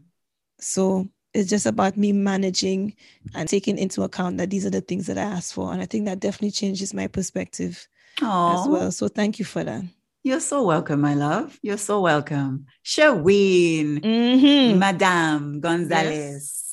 So 0.61 1.09
it's 1.33 1.51
just 1.51 1.67
about 1.67 1.97
me 1.97 2.13
managing 2.13 2.95
and 3.35 3.49
taking 3.49 3.79
into 3.79 4.03
account 4.03 4.39
that 4.39 4.51
these 4.51 4.65
are 4.65 4.71
the 4.71 4.81
things 4.81 5.07
that 5.09 5.19
I 5.19 5.23
asked 5.23 5.55
for. 5.55 5.73
And 5.73 5.83
I 5.83 5.87
think 5.87 6.05
that 6.07 6.21
definitely 6.21 6.53
changes 6.53 6.95
my 6.95 7.09
perspective 7.09 7.89
as 8.23 8.69
well. 8.69 8.93
So 8.93 9.09
thank 9.09 9.39
you 9.41 9.45
for 9.45 9.65
that. 9.65 9.83
You're 10.23 10.41
so 10.41 10.63
welcome, 10.63 11.01
my 11.01 11.15
love. 11.15 11.59
You're 11.63 11.77
so 11.79 12.01
welcome. 12.01 12.67
Sherween, 12.85 14.01
Mhm. 14.01 14.79
Madame 14.79 15.61
Gonzalez. 15.61 16.64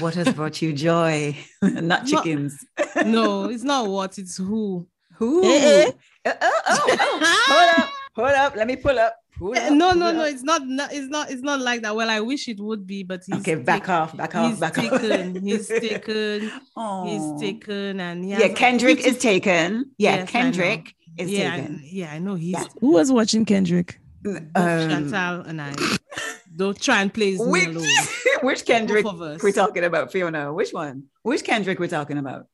What 0.00 0.14
has 0.14 0.32
brought 0.34 0.60
you 0.60 0.72
joy? 0.72 1.36
Not 1.62 1.82
Not- 1.84 2.06
chickens. 2.06 2.56
No, 3.06 3.44
it's 3.48 3.62
not 3.64 3.86
what, 3.88 4.18
it's 4.18 4.36
who. 4.36 4.86
Who? 5.16 5.44
Eh, 5.44 5.90
eh. 6.24 6.30
Uh, 6.30 6.32
oh, 6.42 6.50
oh, 6.66 6.96
oh. 7.00 7.44
Hold 7.48 7.78
up. 7.84 7.90
Hold 8.16 8.30
up. 8.46 8.56
Let 8.56 8.66
me 8.66 8.76
pull 8.76 8.98
up. 8.98 9.14
Pull 9.38 9.54
Eh, 9.56 9.66
up, 9.68 9.72
No, 9.72 9.90
pull 9.90 9.98
no, 10.00 10.12
no. 10.12 10.24
It's 10.24 10.42
not, 10.42 10.66
not. 10.66 10.92
It's 10.92 11.08
not. 11.08 11.30
It's 11.30 11.42
not 11.42 11.60
like 11.60 11.82
that. 11.82 11.94
Well, 11.94 12.10
I 12.10 12.20
wish 12.20 12.48
it 12.48 12.58
would 12.60 12.86
be, 12.86 13.02
but 13.04 13.22
he's 13.24 13.36
Okay, 13.40 13.54
back 13.54 13.82
take- 13.82 13.88
off, 13.90 14.16
back 14.16 14.34
off, 14.34 14.50
he's 14.50 14.60
back 14.60 14.74
taken. 14.74 15.36
off. 15.36 15.42
He's 15.42 15.68
taken. 15.88 16.50
Aw. 16.76 17.04
He's 17.04 17.40
taken, 17.40 18.00
and 18.00 18.24
he 18.24 18.30
Yeah, 18.30 18.48
Kendrick 18.48 19.06
is 19.06 19.18
taken. 19.18 19.90
Yeah, 19.96 20.16
Yes, 20.16 20.30
Kendrick 20.30 20.94
is 21.16 21.30
yeah, 21.30 21.52
I- 21.54 21.56
taken. 21.60 21.82
yeah, 21.84 22.12
I 22.12 22.18
know 22.18 22.34
he's 22.34 22.52
Yeah. 22.52 22.64
Who 22.80 22.92
was 22.92 23.10
watching 23.12 23.44
Kendrick? 23.44 24.00
Um, 24.26 24.50
Chantal 24.54 25.40
and 25.42 25.62
I. 25.62 25.72
Don't 26.58 26.80
try 26.80 27.00
and 27.02 27.14
place 27.14 27.38
me 27.38 27.46
which, 27.68 27.86
which 28.42 28.64
Kendrick 28.66 29.04
Both 29.04 29.14
of 29.14 29.22
us. 29.22 29.42
we're 29.44 29.52
talking 29.52 29.84
about, 29.84 30.10
Fiona? 30.10 30.52
Which 30.52 30.70
one? 30.72 31.04
Which 31.22 31.44
Kendrick 31.44 31.78
we're 31.78 31.86
talking 31.98 32.18
about? 32.18 32.46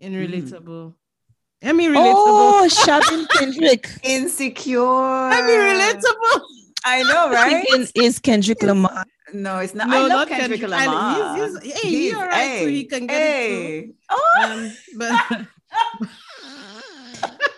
In 0.00 0.12
Mm. 0.14 0.26
relatable. 0.26 0.94
Let 1.62 1.76
me 1.76 1.88
relatable. 1.88 2.14
Oh, 2.16 2.68
Shabin 2.86 3.28
Kendrick. 3.28 3.86
Insecure. 4.02 4.80
Let 5.28 5.44
me 5.44 5.52
relatable. 5.52 6.40
I 6.86 7.02
know, 7.02 7.30
right? 7.38 7.62
Thinking 7.68 8.02
is 8.02 8.18
Kendrick 8.18 8.62
Lamar. 8.62 9.04
No, 9.34 9.58
it's 9.58 9.74
not. 9.74 9.88
No, 9.88 9.96
I 9.98 10.00
love 10.00 10.08
not 10.08 10.28
Kendrick, 10.28 10.60
Kendrick. 10.60 10.80
Lamar. 10.86 11.36
he's- 11.36 11.62
he's- 11.62 11.82
hey, 11.82 11.88
he 11.90 12.14
alright 12.14 12.60
too. 12.62 12.66
He 12.68 12.84
can 12.86 13.06
get 13.06 13.20
it 13.20 13.48
too. 13.48 13.60
hey. 13.60 13.92
Oh, 14.08 14.42
Um, 14.42 14.72
but 14.96 15.46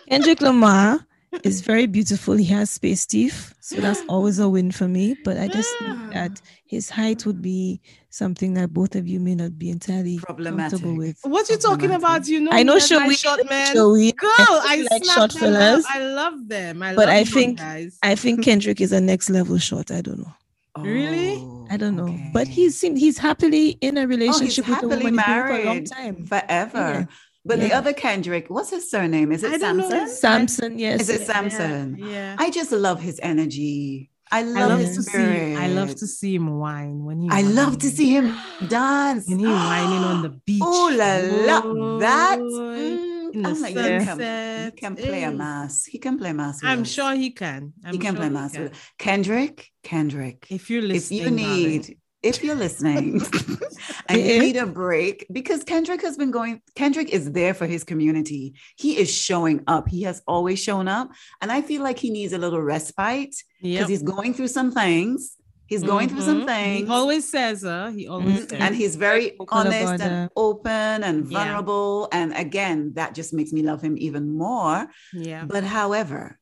Kendrick 0.09 0.41
Lamar 0.41 1.05
is 1.43 1.61
very 1.61 1.85
beautiful. 1.87 2.35
He 2.35 2.45
has 2.45 2.69
space 2.69 3.05
teeth, 3.05 3.53
so 3.59 3.77
that's 3.77 4.01
always 4.09 4.39
a 4.39 4.47
win 4.49 4.71
for 4.71 4.87
me. 4.87 5.15
But 5.23 5.37
I 5.37 5.47
just 5.47 5.69
think 5.79 6.13
that 6.13 6.41
his 6.65 6.89
height 6.89 7.25
would 7.25 7.41
be 7.41 7.81
something 8.09 8.53
that 8.55 8.73
both 8.73 8.95
of 8.95 9.07
you 9.07 9.19
may 9.19 9.35
not 9.35 9.57
be 9.57 9.69
entirely 9.69 10.17
Problematic. 10.19 10.71
comfortable 10.71 10.97
with. 10.97 11.19
what 11.23 11.49
you 11.49 11.57
talking 11.57 11.91
about? 11.91 12.27
You 12.27 12.41
know, 12.41 12.51
I 12.51 12.63
know 12.63 12.75
me 12.75 12.81
and 12.91 12.91
my 13.07 13.13
Showy, 13.13 13.15
short 13.15 13.49
man. 13.49 13.73
Showy. 13.73 14.11
Girl, 14.13 14.29
I, 14.39 14.87
like 14.91 15.03
snap 15.05 15.17
short 15.17 15.31
them 15.31 15.39
fellas. 15.53 15.85
up. 15.85 15.91
I 15.95 15.99
love 16.03 16.47
them. 16.47 16.81
I 16.83 16.95
But 16.95 17.07
love 17.07 17.15
I 17.15 17.23
think 17.23 17.57
guys. 17.59 17.97
I 18.03 18.15
think 18.15 18.43
Kendrick 18.43 18.79
is 18.81 18.91
a 18.91 19.01
next 19.01 19.29
level 19.29 19.57
short. 19.57 19.91
I 19.91 20.01
don't 20.01 20.19
know. 20.19 20.33
Really? 20.79 21.35
Oh, 21.37 21.67
I 21.69 21.77
don't 21.77 21.95
know. 21.95 22.05
okay. 22.05 22.29
But 22.33 22.47
he's 22.47 22.77
seem 22.79 22.95
he's 22.95 23.19
happily 23.19 23.77
in 23.81 23.95
a 23.97 24.07
relationship 24.07 24.65
oh, 24.67 24.73
he's 24.73 24.79
relationship 24.79 24.83
with 24.83 24.91
a 24.91 24.95
happily 24.95 25.11
woman 25.11 25.13
he's 25.13 25.25
been 25.25 25.37
with 25.37 25.47
for 25.47 25.55
a 25.55 25.65
long 25.65 25.83
time. 25.85 26.25
forever. 26.25 26.77
Yeah. 26.77 27.05
But 27.45 27.59
the 27.59 27.73
other 27.73 27.91
Kendrick, 27.93 28.49
what's 28.49 28.69
his 28.69 28.89
surname? 28.89 29.31
Is 29.31 29.43
it 29.43 29.53
I 29.53 29.57
don't 29.57 29.77
know 29.77 29.89
Sampson? 29.89 30.15
Sampson, 30.15 30.79
yes. 30.79 31.01
Is 31.01 31.09
it. 31.09 31.25
Sampson? 31.27 31.97
Yeah. 31.99 32.35
I 32.39 32.49
just 32.49 32.71
love 32.71 33.01
his 33.01 33.19
energy. 33.21 34.09
I 34.31 34.41
love, 34.43 34.57
I 34.57 34.65
love 34.65 34.79
his 34.79 34.95
to 34.95 35.03
see. 35.03 35.09
spirit. 35.11 35.57
I 35.57 35.67
love 35.67 35.93
to 35.95 36.07
see 36.07 36.35
him 36.35 36.57
whine 36.57 37.03
when 37.03 37.21
he. 37.21 37.27
I 37.29 37.41
love 37.41 37.77
to 37.79 37.89
see 37.89 38.09
him 38.17 38.33
dance. 38.67 39.29
And 39.29 39.39
he 39.39 39.45
whining 39.45 40.03
on 40.03 40.21
the 40.23 40.29
beach. 40.45 40.61
Oh 40.65 40.89
la 40.91 41.59
la! 41.59 41.99
That 41.99 42.39
Boy, 42.39 42.45
mm, 42.47 43.33
in 43.35 43.45
I'm 43.45 43.61
like, 43.61 43.75
he 43.75 43.75
can, 43.75 44.65
he 44.65 44.71
can 44.71 44.95
play 44.95 45.23
a 45.23 45.31
mass. 45.31 45.85
He 45.85 45.99
can 45.99 46.17
play 46.17 46.33
mass. 46.33 46.61
I'm 46.63 46.81
us. 46.81 46.87
sure 46.89 47.13
he 47.13 47.31
can. 47.31 47.73
I'm 47.85 47.93
he 47.93 47.99
can 47.99 48.15
sure 48.15 48.21
play 48.21 48.29
mass. 48.29 48.53
can. 48.53 48.71
Kendrick. 48.97 49.69
Kendrick. 49.83 50.47
If 50.49 50.69
you're 50.71 50.81
listening, 50.81 51.19
if 51.19 51.25
you 51.25 51.31
need 51.31 51.97
if 52.23 52.43
you're 52.43 52.55
listening 52.55 53.21
and 54.09 54.21
you 54.21 54.39
need 54.39 54.55
a 54.55 54.65
break 54.65 55.25
because 55.31 55.63
Kendrick 55.63 56.01
has 56.01 56.17
been 56.17 56.31
going 56.31 56.61
Kendrick 56.75 57.09
is 57.09 57.31
there 57.31 57.53
for 57.53 57.67
his 57.67 57.83
community. 57.83 58.55
He 58.77 58.97
is 58.97 59.13
showing 59.13 59.61
up. 59.67 59.89
He 59.89 60.03
has 60.03 60.21
always 60.27 60.59
shown 60.61 60.87
up 60.87 61.09
and 61.41 61.51
I 61.51 61.61
feel 61.61 61.81
like 61.83 61.99
he 61.99 62.09
needs 62.09 62.33
a 62.33 62.37
little 62.37 62.61
respite 62.61 63.35
because 63.61 63.81
Yep. 63.81 63.89
he's 63.89 64.03
going 64.03 64.33
through 64.33 64.49
some 64.49 64.71
things. 64.71 65.35
He's 65.67 65.83
going 65.83 66.07
through 66.09 66.21
some 66.21 66.41
Mhm. 66.41 66.45
things. 66.45 66.87
He 66.87 66.93
always 66.93 67.29
says, 67.29 67.63
uh, 67.65 67.91
he 67.95 68.07
always 68.07 68.35
Mhm. 68.45 68.49
says. 68.49 68.59
and 68.61 68.75
he's 68.75 68.95
very 68.95 69.33
honest 69.49 70.01
and 70.01 70.29
open 70.35 71.03
and 71.03 71.17
Yeah. 71.25 71.37
vulnerable. 71.37 72.09
And 72.11 72.33
again, 72.33 72.91
that 72.95 73.15
just 73.15 73.33
makes 73.33 73.51
me 73.51 73.61
love 73.63 73.81
him 73.81 73.95
even 73.97 74.23
more. 74.37 74.87
yeah. 75.13 75.45
But 75.45 75.63
however, 75.63 76.39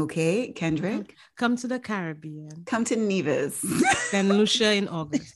okay, 0.00 0.52
Kendrick, 0.52 1.14
Come 1.36 1.56
to 1.56 1.66
the 1.68 1.78
Caribbean. 1.78 2.64
come 2.66 2.84
to 2.84 2.96
Nevis. 2.96 3.64
Then 4.12 4.28
Lucia 4.28 4.72
in 4.72 4.88
August. 4.88 5.34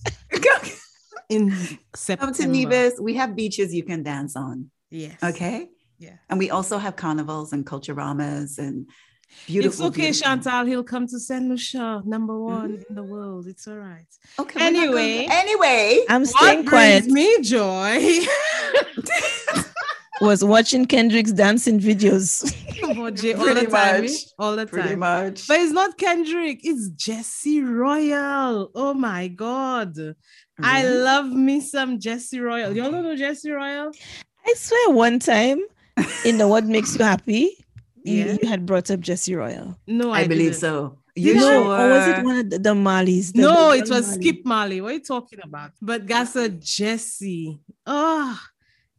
In 1.28 1.52
September. 1.94 2.32
come 2.32 2.34
to 2.34 2.46
Nevis. 2.48 3.00
We 3.00 3.14
have 3.14 3.34
beaches 3.36 3.74
you 3.74 3.84
can 3.84 4.02
dance 4.02 4.36
on. 4.36 4.70
Yes. 4.90 5.18
Okay. 5.22 5.68
Yeah. 5.98 6.16
And 6.28 6.38
we 6.38 6.50
also 6.50 6.78
have 6.78 6.96
carnivals 6.96 7.52
and 7.52 7.64
culturamas 7.64 8.58
and 8.58 8.88
Beautiful. 9.46 9.86
it's 9.86 9.96
okay, 9.96 10.02
beautiful. 10.12 10.22
Chantal. 10.28 10.66
He'll 10.66 10.84
come 10.84 11.06
to 11.08 11.18
Saint 11.18 11.48
Lucia, 11.48 12.02
number 12.04 12.38
one 12.38 12.72
mm-hmm. 12.72 12.82
in 12.88 12.94
the 12.94 13.02
world. 13.02 13.46
It's 13.48 13.66
all 13.66 13.76
right. 13.78 14.06
Okay. 14.38 14.60
we're 14.60 14.70
not 14.70 14.86
gonna- 14.86 15.00
Anyway. 15.00 15.28
anyway. 15.30 16.04
I'm 16.08 16.22
What 16.22 16.30
staying 16.30 16.66
quiet. 16.66 17.08
brings 17.08 17.12
me 17.12 17.42
joy? 17.42 18.20
Was 20.20 20.44
watching 20.44 20.86
Kendrick's 20.86 21.32
dancing 21.32 21.80
videos. 21.80 22.44
about 22.92 23.14
Jay 23.14 23.34
all 23.34 23.46
the 23.54 23.66
time. 23.66 24.02
much. 24.02 24.10
eh? 24.10 24.16
All 24.38 24.56
the 24.56 24.66
Pretty 24.66 24.88
time. 24.90 24.98
much. 25.00 25.48
But 25.48 25.60
it's 25.60 25.72
not 25.72 25.98
Kendrick, 25.98 26.60
it's 26.62 26.88
Jesse 26.90 27.62
Royal. 27.62 28.70
Oh 28.74 28.94
my 28.94 29.28
god. 29.28 29.96
I 30.62 30.86
love 30.86 31.26
me 31.26 31.60
some 31.60 31.98
Jesse 31.98 32.38
Royal. 32.38 32.74
You 32.76 32.84
all 32.84 32.92
know 32.92 33.16
Jesse 33.16 33.50
Royal? 33.50 33.90
I 34.46 34.54
swear, 34.56 34.90
one 34.90 35.18
time 35.18 35.60
in 36.24 36.38
the 36.38 36.46
What 36.46 36.64
Makes 36.64 36.96
You 36.96 37.04
Happy, 37.04 37.64
you- 38.04 38.24
Yeah. 38.24 38.36
you, 38.40 38.48
had 38.48 38.66
brought 38.66 38.90
up 38.92 39.00
Jesse 39.00 39.34
Royal. 39.34 39.76
No, 39.88 40.12
I, 40.12 40.20
I, 40.20 40.28
believe 40.28 40.50
didn't. 40.52 40.60
so. 40.60 40.98
You 41.16 41.34
Did 41.34 41.42
I? 41.42 41.46
no, 41.46 41.50
sure? 41.64 41.80
or 41.80 41.88
was 41.90 42.08
it 42.08 42.24
one 42.24 42.36
of 42.38 42.50
the, 42.50 42.58
the 42.58 42.74
Marleys? 42.74 43.32
The- 43.32 43.42
No, 43.42 43.70
the 43.72 43.78
it 43.78 43.88
was 43.90 44.06
Marley? 44.08 44.22
Skip 44.22 44.44
Marley. 44.44 44.80
What 44.80 44.90
are 44.90 44.94
you 44.94 45.00
talking 45.02 45.38
about? 45.42 45.72
But 45.82 46.06
Gassa 46.06 46.48
Jesse. 46.50 47.60
Oh, 47.86 48.38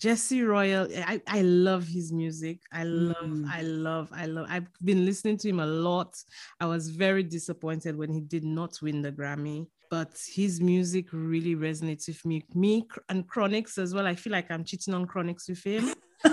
Jesse 0.05 0.43
Royal. 0.43 0.87
I, 0.97 1.19
I 1.25 1.41
love 1.41 1.87
his 1.87 2.13
music. 2.13 2.59
I 2.71 2.83
love, 2.83 3.25
Mm. 3.25 3.49
I 3.49 3.63
love, 3.63 4.09
I 4.13 4.27
love. 4.27 4.45
I've 4.51 4.67
been 4.83 5.03
listening 5.03 5.35
to 5.37 5.49
him 5.49 5.59
a 5.59 5.65
lot. 5.65 6.15
I 6.59 6.67
was 6.67 6.91
very 6.91 7.23
disappointed 7.23 7.97
when 7.97 8.13
he 8.13 8.21
did 8.21 8.43
not 8.43 8.77
win 8.83 9.01
the 9.01 9.11
Grammy. 9.11 9.65
But 9.89 10.15
his 10.31 10.61
music 10.61 11.07
really 11.11 11.55
resonates 11.55 12.07
with 12.07 12.23
me. 12.23 12.43
Me 12.53 12.85
and 13.09 13.27
Chronixx 13.27 13.79
as 13.79 13.95
well. 13.95 14.05
I 14.05 14.13
feel 14.13 14.33
like 14.33 14.51
I'm 14.51 14.63
cheating 14.63 14.93
on 14.93 15.07
Chronixx 15.07 15.49
with 15.49 15.63
him. 15.63 15.91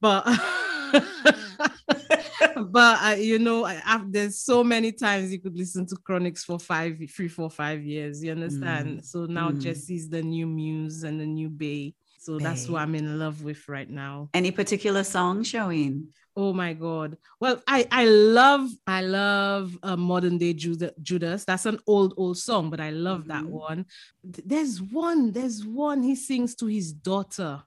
but 0.00 0.24
but 2.72 2.98
uh, 3.00 3.16
you 3.16 3.38
know 3.38 3.64
I, 3.64 4.02
there's 4.08 4.40
so 4.40 4.64
many 4.64 4.90
times 4.90 5.30
you 5.30 5.38
could 5.38 5.56
listen 5.56 5.86
to 5.86 5.96
Chronixx 5.96 6.40
for 6.40 6.58
five 6.58 6.98
three 7.14 7.28
four 7.28 7.50
five 7.50 7.84
years 7.84 8.22
you 8.22 8.32
understand 8.32 9.04
so 9.04 9.26
now 9.26 9.50
mm. 9.50 9.60
jesse's 9.60 10.08
the 10.08 10.22
new 10.22 10.46
muse 10.46 11.02
and 11.02 11.20
the 11.20 11.26
new 11.26 11.48
bay 11.48 11.94
so 12.24 12.38
that's 12.38 12.64
who 12.66 12.74
i'm 12.76 12.94
in 12.94 13.18
love 13.18 13.42
with 13.44 13.68
right 13.68 13.90
now 13.90 14.28
Any 14.32 14.50
particular 14.50 15.04
song 15.04 15.42
showing? 15.44 16.08
oh 16.36 16.52
my 16.52 16.72
god 16.72 17.16
well 17.38 17.62
i 17.68 17.86
i 17.92 18.04
love 18.06 18.68
i 18.86 19.00
love 19.02 19.76
uh, 19.82 19.94
modern 19.96 20.36
day 20.38 20.52
Judas, 20.54 20.90
judas 21.02 21.44
that's 21.44 21.66
an 21.66 21.78
old 21.86 22.14
old 22.16 22.38
song 22.38 22.70
but 22.70 22.80
i 22.80 22.90
love 22.90 23.26
that 23.28 23.44
Mhm. 23.44 23.50
one 23.70 23.86
there's 24.24 24.80
one 24.80 25.30
there's 25.32 25.64
one 25.66 26.02
he 26.02 26.14
sings 26.16 26.54
to 26.56 26.66
his 26.66 26.92
daughter 26.92 27.62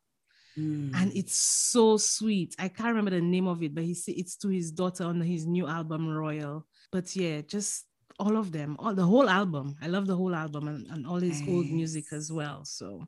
Mm. 0.58 0.90
and 0.96 1.12
it's 1.14 1.38
so 1.38 1.98
sweet. 1.98 2.56
I 2.58 2.68
can't 2.70 2.90
remember 2.90 3.12
the 3.12 3.22
name 3.22 3.48
of 3.48 3.62
it, 3.62 3.76
but 3.76 3.84
he 3.84 3.94
said 3.94 4.16
it's 4.18 4.36
to 4.38 4.48
his 4.48 4.72
daughter 4.72 5.04
on 5.04 5.22
his 5.22 5.46
new 5.46 5.68
album 5.68 6.08
Royal. 6.10 6.66
But 6.92 7.16
yeah, 7.16 7.42
just 7.42 7.86
all 8.20 8.36
of 8.38 8.52
them, 8.52 8.76
all 8.80 8.94
the 8.96 9.04
whole 9.06 9.30
album. 9.30 9.76
I 9.82 9.88
love 9.88 10.08
the 10.08 10.16
whole 10.16 10.34
album 10.36 10.68
and, 10.68 10.88
and 10.92 11.06
all 11.08 11.20
his 11.20 11.42
old 11.48 11.72
music 11.72 12.06
as 12.12 12.32
well. 12.32 12.66
So 12.66 13.06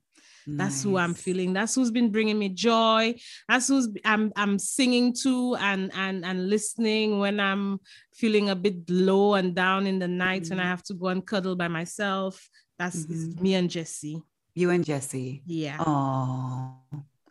that's 0.47 0.83
who 0.83 0.97
I'm 0.97 1.13
feeling. 1.13 1.53
That's 1.53 1.75
who's 1.75 1.91
been 1.91 2.11
bringing 2.11 2.37
me 2.37 2.49
joy. 2.49 3.15
That's 3.47 3.67
who's 3.67 3.89
I'm 4.05 4.31
I'm 4.35 4.59
singing 4.59 5.13
to 5.23 5.55
and 5.55 5.91
and 5.95 6.25
and 6.25 6.49
listening 6.49 7.19
when 7.19 7.39
I'm 7.39 7.79
feeling 8.13 8.49
a 8.49 8.55
bit 8.55 8.89
low 8.89 9.35
and 9.35 9.55
down 9.55 9.87
in 9.87 9.99
the 9.99 10.07
night 10.07 10.47
when 10.49 10.59
I 10.59 10.63
Mm-hmm. 10.63 10.69
have 10.69 10.83
to 10.83 10.93
go 10.93 11.07
and 11.07 11.25
cuddle 11.25 11.55
by 11.55 11.67
myself. 11.67 12.49
That's 12.77 13.05
Mhm. 13.05 13.39
me 13.41 13.53
and 13.55 13.69
Jesse. 13.69 14.21
You 14.55 14.69
and 14.71 14.83
Jesse. 14.85 15.41
Yeah. 15.45 15.77
Oh, 15.85 16.75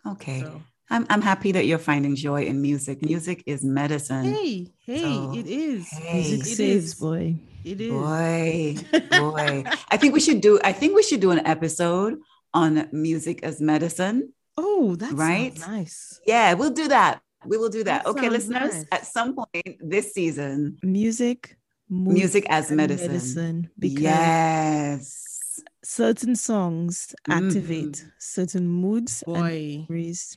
okay. 0.07 0.41
So, 0.41 0.63
I'm, 0.91 1.07
I'm 1.11 1.21
happy 1.23 1.53
that 1.53 1.67
you're 1.67 1.79
finding 1.79 2.15
joy 2.17 2.45
in 2.45 2.63
music. 2.63 3.03
Music 3.03 3.43
is 3.47 3.63
medicine. 3.65 4.25
hey, 4.25 4.69
hey, 4.87 5.03
So, 5.03 5.33
it 5.37 5.47
is. 5.47 5.89
hey. 5.91 6.15
Music 6.15 6.41
It 6.41 6.45
saves, 6.47 6.85
is. 6.87 6.95
boy. 6.95 7.37
It 7.65 7.81
is. 7.81 7.91
Boy, 7.93 8.77
boy. 9.11 9.65
I 9.91 9.97
think 9.99 10.15
we 10.15 10.21
should 10.21 10.41
do 10.41 10.59
I 10.65 10.73
think 10.73 10.95
we 10.97 11.03
should 11.03 11.21
do 11.21 11.31
an 11.31 11.47
episode 11.47 12.19
on 12.55 12.89
music 12.93 13.43
as 13.43 13.61
medicine. 13.61 14.33
Oh, 14.57 14.97
that's 14.97 15.13
Right? 15.13 15.59
nice. 15.69 16.21
Yeah, 16.27 16.55
we'll 16.55 16.71
do 16.71 16.89
that. 16.89 17.21
We 17.45 17.57
will 17.59 17.69
do 17.69 17.85
that. 17.85 18.05
That 18.05 18.11
okay, 18.11 18.23
sounds 18.23 18.33
listeners, 18.49 18.75
nice. 18.75 18.85
at 18.91 19.07
some 19.07 19.35
point 19.37 19.77
this 19.81 20.13
season, 20.15 20.79
Music, 20.83 21.57
music 21.91 22.47
as 22.49 22.69
and 22.71 22.77
medicine. 22.79 23.71
because 23.79 24.03
yes. 24.03 25.61
certain 25.85 26.35
songs 26.35 27.15
activate 27.29 27.93
Mhm. 28.03 28.11
certain 28.19 28.67
moods 28.69 29.23
and 29.27 29.37
Boy. 29.37 29.87
memories. 29.89 30.37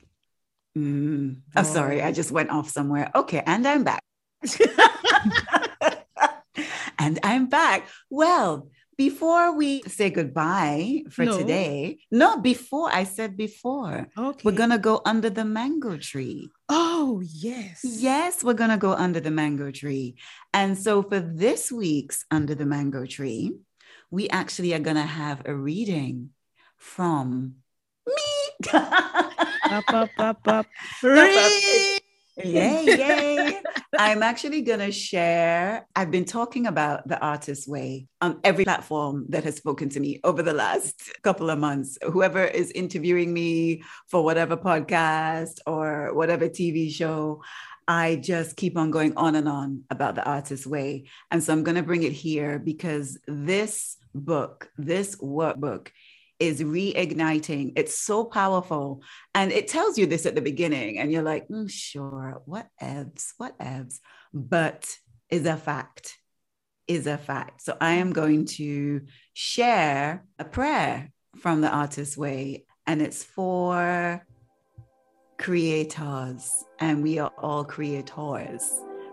Mm. 0.78 1.42
Oh, 1.56 1.64
sorry, 1.64 2.02
I 2.02 2.12
just 2.12 2.32
went 2.32 2.50
off 2.50 2.70
somewhere. 2.70 3.12
Okay, 3.16 3.44
and 3.46 3.68
I'm 3.68 3.84
back. 3.84 4.02
and 7.00 7.20
I'm 7.24 7.48
back. 7.48 7.88
Well, 8.10 8.70
before 8.98 9.56
we 9.58 9.82
say 9.84 10.10
goodbye 10.12 11.04
for 11.10 11.26
No. 11.26 11.38
today, 11.38 12.00
no, 12.12 12.38
before 12.40 12.90
I 12.94 13.04
said 13.04 13.36
before, 13.36 14.08
Okay. 14.18 14.42
we're 14.44 14.52
gonna 14.56 14.78
go 14.78 15.02
under 15.06 15.30
the 15.30 15.44
mango 15.46 15.98
tree. 15.98 16.50
Oh, 16.70 17.22
yes. 17.26 17.82
Yes, 17.84 18.44
we're 18.44 18.54
gonna 18.54 18.78
go 18.78 18.94
under 18.94 19.20
the 19.20 19.32
mango 19.32 19.72
tree. 19.72 20.16
And 20.54 20.78
so 20.78 21.04
for 21.04 21.20
this 21.20 21.72
week's 21.72 22.26
Under 22.32 22.56
the 22.56 22.66
Mango 22.66 23.06
Tree, 23.06 23.54
we 24.12 24.30
actually 24.30 24.74
are 24.74 24.80
gonna 24.80 25.06
have 25.06 25.42
a 25.46 25.54
reading 25.56 26.30
from 26.78 27.56
me. 28.08 28.72
Up, 29.72 29.86
up, 29.94 30.10
up, 30.18 30.48
up. 30.50 30.66
Free. 31.00 31.98
Yay, 32.44 32.84
yay. 32.86 33.62
I'm 33.98 34.22
actually 34.22 34.64
going 34.64 34.80
to 34.80 34.92
share. 34.92 35.88
I've 35.96 36.12
been 36.12 36.26
talking 36.26 36.68
about 36.68 37.08
the 37.08 37.18
artist 37.20 37.70
way 37.70 38.08
on 38.20 38.42
every 38.44 38.66
platform 38.66 39.28
that 39.30 39.46
has 39.46 39.56
spoken 39.56 39.88
to 39.92 40.02
me 40.02 40.20
over 40.26 40.44
the 40.44 40.52
last 40.52 41.14
couple 41.22 41.50
of 41.50 41.58
months. 41.58 41.98
Whoever 42.04 42.44
is 42.44 42.70
interviewing 42.72 43.34
me 43.34 43.84
for 44.08 44.26
whatever 44.26 44.58
podcast 44.58 45.60
or 45.66 46.14
whatever 46.14 46.50
TV 46.50 46.92
show, 46.92 47.42
I 47.88 48.18
just 48.18 48.58
keep 48.58 48.78
on 48.78 48.92
going 48.92 49.16
on 49.16 49.36
and 49.36 49.48
on 49.48 49.86
about 49.90 50.16
the 50.16 50.26
artist 50.26 50.68
way. 50.68 51.06
And 51.32 51.42
so 51.42 51.54
I'm 51.54 51.64
going 51.64 51.76
to 51.76 51.84
bring 51.84 52.04
it 52.04 52.12
here 52.12 52.60
because 52.60 53.18
this 53.26 53.96
book, 54.14 54.70
this 54.78 55.16
workbook, 55.16 55.92
is 56.42 56.62
reigniting. 56.64 57.74
It's 57.76 57.98
so 57.98 58.26
powerful. 58.26 59.04
And 59.36 59.52
it 59.52 59.68
tells 59.68 59.98
you 59.98 60.08
this 60.08 60.26
at 60.26 60.34
the 60.34 60.42
beginning, 60.42 60.98
and 60.98 61.12
you're 61.12 61.22
like, 61.22 61.48
"Mm, 61.48 61.70
sure, 61.70 62.42
what 62.46 62.68
ebbs, 62.80 63.34
what 63.38 63.56
ebbs, 63.60 64.02
but 64.34 64.98
is 65.30 65.46
a 65.46 65.56
fact, 65.56 66.18
is 66.88 67.06
a 67.06 67.18
fact. 67.18 67.62
So 67.62 67.78
I 67.80 67.94
am 67.94 68.12
going 68.12 68.46
to 68.58 69.02
share 69.34 70.26
a 70.40 70.44
prayer 70.44 71.12
from 71.38 71.62
the 71.62 71.70
Artist's 71.70 72.18
Way, 72.18 72.66
and 72.88 73.02
it's 73.02 73.24
for 73.24 74.26
creators, 75.38 76.66
and 76.80 77.04
we 77.04 77.20
are 77.20 77.32
all 77.38 77.64
creators. 77.64 78.64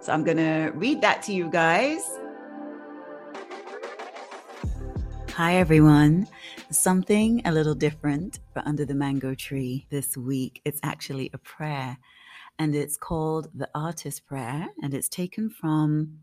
So 0.00 0.12
I'm 0.12 0.24
going 0.24 0.38
to 0.38 0.72
read 0.74 1.02
that 1.02 1.22
to 1.24 1.32
you 1.32 1.50
guys. 1.50 2.02
Hi, 5.34 5.56
everyone. 5.56 6.26
Something 6.70 7.40
a 7.46 7.52
little 7.52 7.74
different 7.74 8.40
for 8.52 8.60
Under 8.66 8.84
the 8.84 8.94
Mango 8.94 9.34
Tree 9.34 9.86
this 9.88 10.18
week. 10.18 10.60
It's 10.66 10.80
actually 10.82 11.30
a 11.32 11.38
prayer, 11.38 11.96
and 12.58 12.74
it's 12.74 12.98
called 12.98 13.48
the 13.54 13.70
Artist 13.74 14.26
Prayer, 14.26 14.66
and 14.82 14.92
it's 14.92 15.08
taken 15.08 15.48
from 15.48 16.18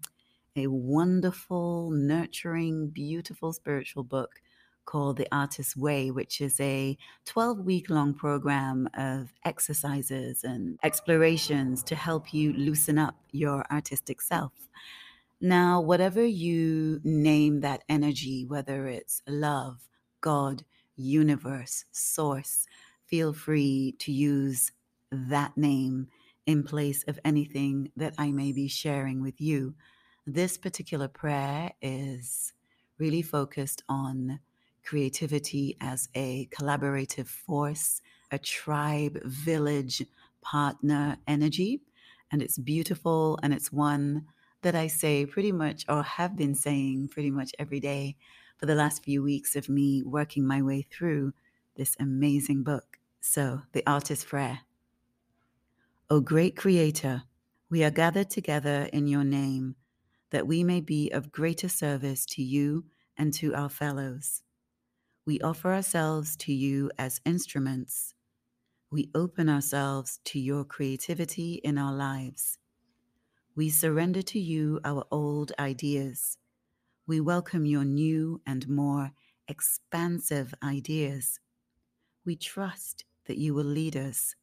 a 0.55 0.67
wonderful, 0.67 1.89
nurturing, 1.89 2.89
beautiful 2.89 3.53
spiritual 3.53 4.03
book 4.03 4.39
called 4.85 5.17
The 5.17 5.27
Artist's 5.31 5.75
Way, 5.75 6.11
which 6.11 6.39
is 6.41 6.59
a 6.59 6.95
12 7.25 7.61
week 7.61 7.89
long 7.89 8.13
program 8.13 8.87
of 8.95 9.33
exercises 9.45 10.43
and 10.43 10.77
explorations 10.83 11.81
to 11.81 11.95
help 11.95 12.35
you 12.35 12.53
loosen 12.53 12.99
up 12.99 13.15
your 13.31 13.65
artistic 13.71 14.21
self. 14.21 14.51
Now, 15.41 15.81
whatever 15.81 16.23
you 16.23 17.01
name 17.03 17.61
that 17.61 17.83
energy, 17.89 18.45
whether 18.45 18.85
it's 18.85 19.23
love, 19.27 19.79
God, 20.21 20.63
universe, 20.95 21.85
source, 21.91 22.67
feel 23.05 23.33
free 23.33 23.95
to 23.99 24.11
use 24.11 24.71
that 25.11 25.55
name 25.57 26.07
in 26.45 26.63
place 26.63 27.03
of 27.07 27.19
anything 27.25 27.91
that 27.95 28.13
I 28.17 28.31
may 28.31 28.51
be 28.51 28.67
sharing 28.67 29.21
with 29.21 29.39
you. 29.41 29.75
This 30.27 30.57
particular 30.57 31.07
prayer 31.07 31.71
is 31.81 32.53
really 32.97 33.21
focused 33.21 33.83
on 33.89 34.39
creativity 34.83 35.77
as 35.81 36.09
a 36.15 36.47
collaborative 36.47 37.27
force, 37.27 38.01
a 38.31 38.37
tribe, 38.37 39.19
village, 39.23 40.03
partner 40.41 41.17
energy. 41.27 41.81
And 42.31 42.41
it's 42.41 42.57
beautiful 42.57 43.39
and 43.41 43.53
it's 43.53 43.71
one 43.71 44.25
that 44.61 44.75
I 44.75 44.87
say 44.87 45.25
pretty 45.25 45.51
much, 45.51 45.85
or 45.87 46.03
have 46.03 46.35
been 46.35 46.55
saying 46.55 47.09
pretty 47.09 47.31
much 47.31 47.51
every 47.59 47.79
day 47.79 48.15
for 48.57 48.65
the 48.65 48.75
last 48.75 49.03
few 49.03 49.21
weeks 49.23 49.55
of 49.55 49.69
me 49.69 50.03
working 50.03 50.45
my 50.45 50.61
way 50.61 50.81
through 50.81 51.33
this 51.75 51.95
amazing 51.99 52.63
book. 52.63 52.97
So, 53.21 53.61
The 53.73 53.83
Artist's 53.85 54.25
Prayer. 54.25 54.61
O 56.09 56.19
great 56.19 56.55
Creator, 56.55 57.23
we 57.69 57.83
are 57.83 57.91
gathered 57.91 58.29
together 58.29 58.89
in 58.93 59.07
your 59.07 59.23
name, 59.23 59.75
that 60.29 60.47
we 60.47 60.63
may 60.63 60.79
be 60.79 61.09
of 61.11 61.31
greater 61.31 61.67
service 61.67 62.25
to 62.27 62.43
you 62.43 62.85
and 63.17 63.33
to 63.33 63.55
our 63.55 63.69
fellows. 63.69 64.43
We 65.25 65.39
offer 65.41 65.73
ourselves 65.73 66.35
to 66.37 66.53
you 66.53 66.91
as 66.99 67.21
instruments. 67.25 68.13
We 68.91 69.09
open 69.15 69.49
ourselves 69.49 70.19
to 70.25 70.39
your 70.39 70.63
creativity 70.63 71.55
in 71.63 71.77
our 71.79 71.93
lives. 71.93 72.59
We 73.55 73.69
surrender 73.69 74.21
to 74.21 74.39
you 74.39 74.79
our 74.85 75.05
old 75.11 75.51
ideas. 75.57 76.37
We 77.07 77.19
welcome 77.19 77.67
your 77.67 77.85
new 77.85 78.41
and 78.47 78.67
more 78.67 79.11
expansive 79.47 80.55
ideas. 80.63 81.39
We 82.25 82.35
trust 82.35 83.05
that 83.27 83.37
you 83.37 83.53
will 83.53 83.63
lead 83.65 83.95
us. 83.95 84.33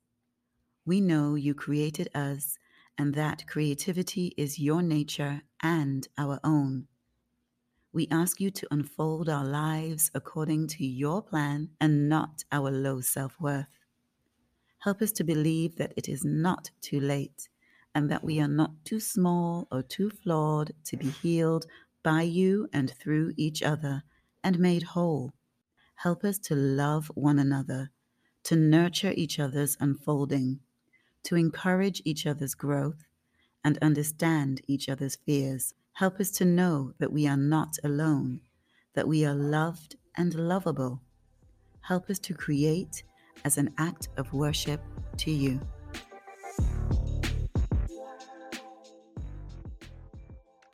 We 0.86 1.00
know 1.00 1.34
you 1.34 1.54
created 1.54 2.08
us 2.14 2.58
and 2.96 3.14
that 3.14 3.48
creativity 3.48 4.32
is 4.36 4.60
your 4.60 4.80
nature 4.80 5.42
and 5.60 6.06
our 6.16 6.38
own. 6.44 6.86
We 7.92 8.06
ask 8.12 8.40
you 8.40 8.52
to 8.52 8.68
unfold 8.70 9.28
our 9.28 9.44
lives 9.44 10.12
according 10.14 10.68
to 10.68 10.86
your 10.86 11.20
plan 11.20 11.70
and 11.80 12.08
not 12.08 12.44
our 12.52 12.70
low 12.70 13.00
self 13.00 13.40
worth. 13.40 13.66
Help 14.78 15.02
us 15.02 15.10
to 15.12 15.24
believe 15.24 15.78
that 15.78 15.94
it 15.96 16.08
is 16.08 16.24
not 16.24 16.70
too 16.80 17.00
late 17.00 17.48
and 17.92 18.08
that 18.08 18.22
we 18.22 18.38
are 18.38 18.46
not 18.46 18.84
too 18.84 19.00
small 19.00 19.66
or 19.72 19.82
too 19.82 20.10
flawed 20.10 20.70
to 20.84 20.96
be 20.96 21.10
healed 21.10 21.66
by 22.02 22.22
you 22.22 22.68
and 22.72 22.90
through 22.90 23.32
each 23.36 23.62
other 23.62 24.02
and 24.42 24.58
made 24.58 24.82
whole. 24.82 25.32
Help 25.96 26.24
us 26.24 26.38
to 26.38 26.54
love 26.54 27.10
one 27.14 27.38
another, 27.38 27.90
to 28.44 28.56
nurture 28.56 29.12
each 29.16 29.38
other's 29.38 29.76
unfolding, 29.80 30.60
to 31.24 31.36
encourage 31.36 32.02
each 32.04 32.26
other's 32.26 32.54
growth, 32.54 33.04
and 33.64 33.78
understand 33.78 34.60
each 34.66 34.88
other's 34.88 35.16
fears 35.16 35.74
Help 35.94 36.20
us 36.20 36.30
to 36.30 36.44
know 36.44 36.94
that 36.98 37.12
we 37.12 37.26
are 37.26 37.36
not 37.36 37.76
alone, 37.84 38.40
that 38.94 39.06
we 39.06 39.26
are 39.26 39.34
loved 39.34 39.96
and 40.16 40.34
lovable. 40.34 41.02
Help 41.82 42.08
us 42.08 42.18
to 42.20 42.34
create 42.34 43.02
as 43.44 43.58
an 43.58 43.74
act 43.76 44.08
of 44.16 44.32
worship 44.32 44.80
to 45.18 45.30
you. 45.30 45.60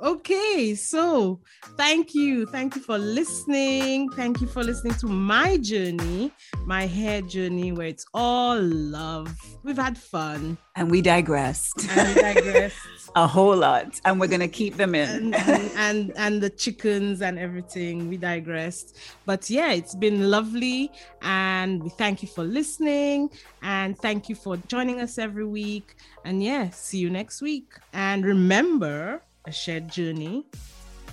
Okay, 0.01 0.77
so 0.77 1.41
thank 1.77 2.15
you. 2.15 2.47
Thank 2.47 2.77
you 2.77 2.83
for 2.83 2.97
listening. 2.97 4.09
Thank 4.11 4.41
you 4.41 4.47
for 4.47 4.63
listening 4.63 4.95
to 4.95 5.09
my 5.09 5.57
journey, 5.57 6.31
my 6.65 6.87
hair 6.87 7.21
journey, 7.21 7.73
where 7.73 7.89
it's 7.89 8.07
all 8.15 8.61
love. 8.61 9.35
We've 9.65 9.77
had 9.77 9.99
fun. 9.99 10.57
And 10.77 10.89
we 10.89 11.03
digressed. 11.03 11.85
And 11.91 12.15
we 12.15 12.23
digressed. 12.23 12.77
A 13.17 13.27
whole 13.27 13.57
lot. 13.57 14.01
And 14.05 14.21
we're 14.21 14.29
going 14.29 14.39
to 14.39 14.47
keep 14.47 14.77
them 14.77 14.95
in. 14.95 15.09
and, 15.09 15.35
and, 15.35 15.71
and, 15.75 16.13
and 16.17 16.41
the 16.41 16.51
chickens 16.51 17.21
and 17.21 17.37
everything. 17.37 18.09
We 18.09 18.19
digressed. 18.19 18.97
But 19.27 19.51
yeah, 19.51 19.73
it's 19.73 19.97
been 19.97 20.31
lovely. 20.31 20.93
And 21.23 21.83
we 21.83 21.89
thank 21.89 22.23
you 22.23 22.29
for 22.29 22.45
listening. 22.45 23.31
And 23.63 23.99
thank 23.99 24.29
you 24.29 24.37
for 24.37 24.59
joining 24.69 25.01
us 25.01 25.19
every 25.19 25.47
week. 25.47 25.97
And 26.25 26.41
yeah, 26.41 26.71
see 26.71 26.99
you 26.99 27.11
next 27.11 27.43
week. 27.43 27.73
And 27.93 28.25
remember, 28.25 29.23
a 29.49 29.53
shared 29.53 29.89
journey 29.89 30.45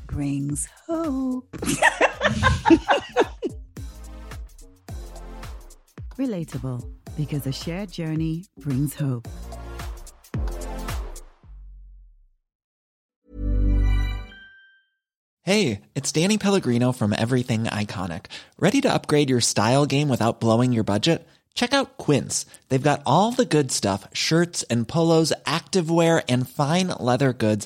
brings 0.08 0.68
hope. 0.88 1.50
Relatable 6.18 6.86
because 7.16 7.48
a 7.48 7.54
shared 7.54 7.90
journey 7.94 8.44
brings 8.60 8.94
hope. 8.96 9.30
Hey, 15.44 15.80
it's 15.96 16.12
Danny 16.12 16.38
Pellegrino 16.38 16.92
from 16.92 17.14
Everything 17.14 17.64
Iconic. 17.64 18.26
Ready 18.60 18.82
to 18.82 18.94
upgrade 18.94 19.30
your 19.30 19.40
style 19.40 19.86
game 19.86 20.10
without 20.10 20.42
blowing 20.42 20.74
your 20.74 20.84
budget? 20.84 21.26
Check 21.54 21.74
out 21.74 21.98
Quince. 21.98 22.46
They've 22.68 22.84
got 22.84 23.02
all 23.06 23.32
the 23.32 23.46
good 23.46 23.72
stuff 23.72 24.10
shirts 24.12 24.64
and 24.64 24.86
polos, 24.86 25.32
activewear, 25.46 26.22
and 26.28 26.50
fine 26.50 26.90
leather 27.00 27.32
goods 27.32 27.66